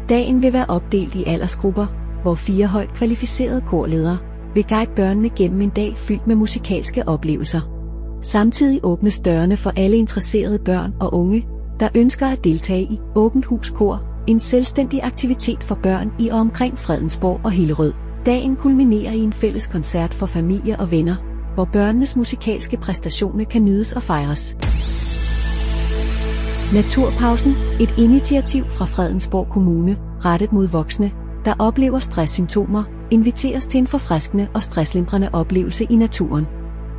Dagen 0.09 0.41
vil 0.41 0.53
være 0.53 0.65
opdelt 0.67 1.15
i 1.15 1.23
aldersgrupper, 1.27 1.85
hvor 2.21 2.35
fire 2.35 2.67
højt 2.67 2.93
kvalificerede 2.93 3.61
korledere 3.61 4.17
vil 4.53 4.65
guide 4.69 4.91
børnene 4.95 5.29
gennem 5.29 5.61
en 5.61 5.69
dag 5.69 5.97
fyldt 5.97 6.27
med 6.27 6.35
musikalske 6.35 7.07
oplevelser. 7.07 7.61
Samtidig 8.21 8.79
åbnes 8.83 9.19
dørene 9.19 9.57
for 9.57 9.73
alle 9.75 9.97
interesserede 9.97 10.59
børn 10.65 10.93
og 10.99 11.13
unge, 11.13 11.45
der 11.79 11.89
ønsker 11.95 12.27
at 12.27 12.43
deltage 12.43 12.83
i 12.83 12.99
Åbent 13.15 13.45
Huskor, 13.45 14.01
en 14.27 14.39
selvstændig 14.39 15.03
aktivitet 15.03 15.63
for 15.63 15.75
børn 15.75 16.11
i 16.19 16.29
og 16.29 16.39
omkring 16.39 16.77
Fredensborg 16.77 17.39
og 17.43 17.51
Hillerød. 17.51 17.93
Dagen 18.25 18.55
kulminerer 18.55 19.11
i 19.11 19.19
en 19.19 19.33
fælles 19.33 19.67
koncert 19.67 20.13
for 20.13 20.25
familie 20.25 20.79
og 20.79 20.91
venner, 20.91 21.15
hvor 21.53 21.65
børnenes 21.65 22.15
musikalske 22.15 22.77
præstationer 22.77 23.45
kan 23.45 23.65
nydes 23.65 23.93
og 23.93 24.03
fejres. 24.03 24.57
Naturpausen, 26.73 27.53
et 27.79 27.93
initiativ 27.97 28.65
fra 28.65 28.85
Fredensborg 28.85 29.47
Kommune, 29.49 29.97
rettet 30.25 30.53
mod 30.53 30.67
voksne, 30.67 31.11
der 31.45 31.53
oplever 31.59 31.99
stresssymptomer, 31.99 32.83
inviteres 33.13 33.67
til 33.67 33.77
en 33.77 33.87
forfriskende 33.87 34.47
og 34.53 34.63
stresslindrende 34.63 35.29
oplevelse 35.33 35.87
i 35.89 35.95
naturen. 35.95 36.47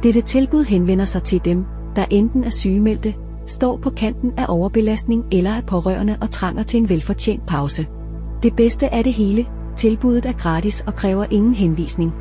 Dette 0.03 0.21
tilbud 0.21 0.65
henvender 0.65 1.05
sig 1.05 1.23
til 1.23 1.41
dem, 1.45 1.65
der 1.97 2.05
enten 2.11 2.45
er 2.45 2.51
sygemeldte, 2.51 3.15
står 3.47 3.77
på 3.77 3.91
kanten 3.91 4.33
af 4.37 4.47
overbelastning 4.49 5.25
eller 5.33 5.51
er 5.51 5.61
pårørende 5.61 6.17
og 6.21 6.31
trænger 6.31 6.63
til 6.63 6.81
en 6.81 6.89
velfortjent 6.89 7.47
pause. 7.47 7.87
Det 8.43 8.57
bedste 8.57 8.95
af 8.95 9.05
det 9.05 9.13
hele, 9.13 9.47
tilbuddet 9.77 10.27
er 10.27 10.33
gratis 10.33 10.81
og 10.87 10.95
kræver 10.95 11.25
ingen 11.31 11.55
henvisning. 11.55 12.13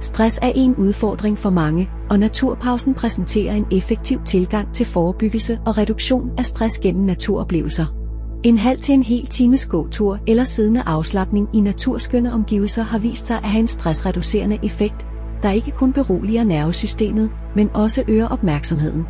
Stress 0.00 0.38
er 0.42 0.52
en 0.54 0.74
udfordring 0.74 1.38
for 1.38 1.50
mange, 1.50 1.90
og 2.10 2.18
Naturpausen 2.18 2.94
præsenterer 2.94 3.54
en 3.54 3.66
effektiv 3.72 4.20
tilgang 4.24 4.74
til 4.74 4.86
forebyggelse 4.86 5.58
og 5.66 5.78
reduktion 5.78 6.30
af 6.38 6.46
stress 6.46 6.78
gennem 6.78 7.04
naturoplevelser. 7.04 7.99
En 8.42 8.58
halv 8.58 8.80
til 8.80 8.94
en 8.94 9.02
hel 9.02 9.26
times 9.26 9.66
gåtur 9.66 10.18
eller 10.26 10.44
siddende 10.44 10.82
afslappning 10.86 11.48
i 11.52 11.60
naturskønne 11.60 12.32
omgivelser 12.32 12.82
har 12.82 12.98
vist 12.98 13.26
sig 13.26 13.36
at 13.36 13.48
have 13.48 13.60
en 13.60 13.66
stressreducerende 13.66 14.58
effekt, 14.62 15.06
der 15.42 15.50
ikke 15.50 15.70
kun 15.70 15.92
beroliger 15.92 16.44
nervesystemet, 16.44 17.30
men 17.56 17.70
også 17.74 18.04
øger 18.08 18.28
opmærksomheden. 18.28 19.04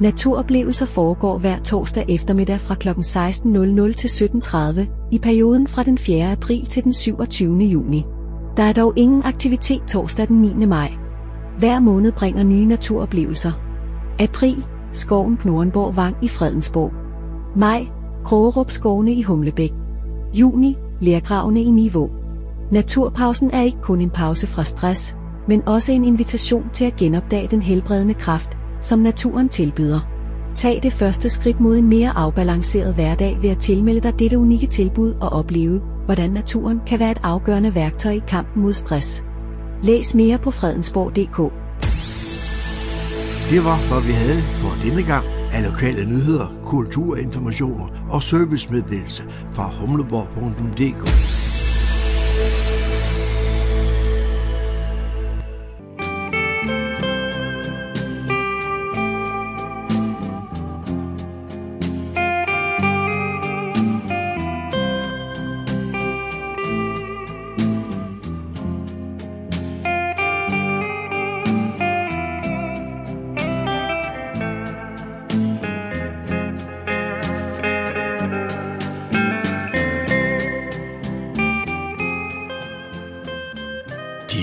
Naturoplevelser 0.00 0.86
foregår 0.86 1.38
hver 1.38 1.58
torsdag 1.58 2.04
eftermiddag 2.08 2.60
fra 2.60 2.74
kl. 2.74 2.88
16.00 2.88 3.92
til 3.92 4.08
17.30 4.08 5.08
i 5.10 5.18
perioden 5.18 5.66
fra 5.66 5.82
den 5.82 5.98
4. 5.98 6.32
april 6.32 6.66
til 6.66 6.84
den 6.84 6.94
27. 6.94 7.58
juni. 7.58 8.04
Der 8.56 8.62
er 8.62 8.72
dog 8.72 8.92
ingen 8.96 9.22
aktivitet 9.24 9.82
torsdag 9.88 10.28
den 10.28 10.42
9. 10.42 10.66
maj. 10.66 10.92
Hver 11.58 11.80
måned 11.80 12.12
bringer 12.12 12.42
nye 12.42 12.66
naturoplevelser. 12.66 13.52
April, 14.18 14.64
skoven 14.92 15.36
Knorrenborg 15.36 15.96
Vang 15.96 16.16
i 16.22 16.28
Fredensborg. 16.28 16.92
Maj, 17.56 17.86
Krogerup 18.24 18.70
skovene 18.70 19.12
i 19.12 19.22
Humlebæk. 19.22 19.72
Juni, 20.34 20.76
lærgravene 21.00 21.62
i 21.62 21.70
Niveau. 21.70 22.10
Naturpausen 22.70 23.50
er 23.50 23.62
ikke 23.62 23.80
kun 23.82 24.00
en 24.00 24.10
pause 24.10 24.46
fra 24.46 24.64
stress, 24.64 25.16
men 25.48 25.68
også 25.68 25.92
en 25.92 26.04
invitation 26.04 26.70
til 26.72 26.84
at 26.84 26.96
genopdage 26.96 27.48
den 27.48 27.62
helbredende 27.62 28.14
kraft, 28.14 28.58
som 28.80 28.98
naturen 28.98 29.48
tilbyder. 29.48 30.00
Tag 30.54 30.80
det 30.82 30.92
første 30.92 31.30
skridt 31.30 31.60
mod 31.60 31.76
en 31.76 31.88
mere 31.88 32.16
afbalanceret 32.16 32.94
hverdag 32.94 33.38
ved 33.42 33.50
at 33.50 33.58
tilmelde 33.58 34.00
dig 34.00 34.18
dette 34.18 34.38
unikke 34.38 34.66
tilbud 34.66 35.14
og 35.20 35.28
opleve, 35.28 35.80
hvordan 36.04 36.30
naturen 36.30 36.80
kan 36.86 36.98
være 37.00 37.10
et 37.10 37.20
afgørende 37.22 37.74
værktøj 37.74 38.12
i 38.12 38.22
kampen 38.28 38.62
mod 38.62 38.72
stress. 38.72 39.24
Læs 39.82 40.14
mere 40.14 40.38
på 40.38 40.50
fredensborg.dk. 40.50 41.52
Det 43.50 43.64
var, 43.64 43.88
hvad 43.88 44.06
vi 44.06 44.12
havde 44.12 44.40
for 44.40 44.84
denne 44.84 45.02
gang 45.02 45.41
af 45.52 45.62
lokale 45.62 46.04
nyheder, 46.04 46.46
kulturinformationer 46.64 47.86
og 48.10 48.22
servicemeddelelse 48.22 49.22
fra 49.52 49.70
humleborg.dk. 49.80 51.41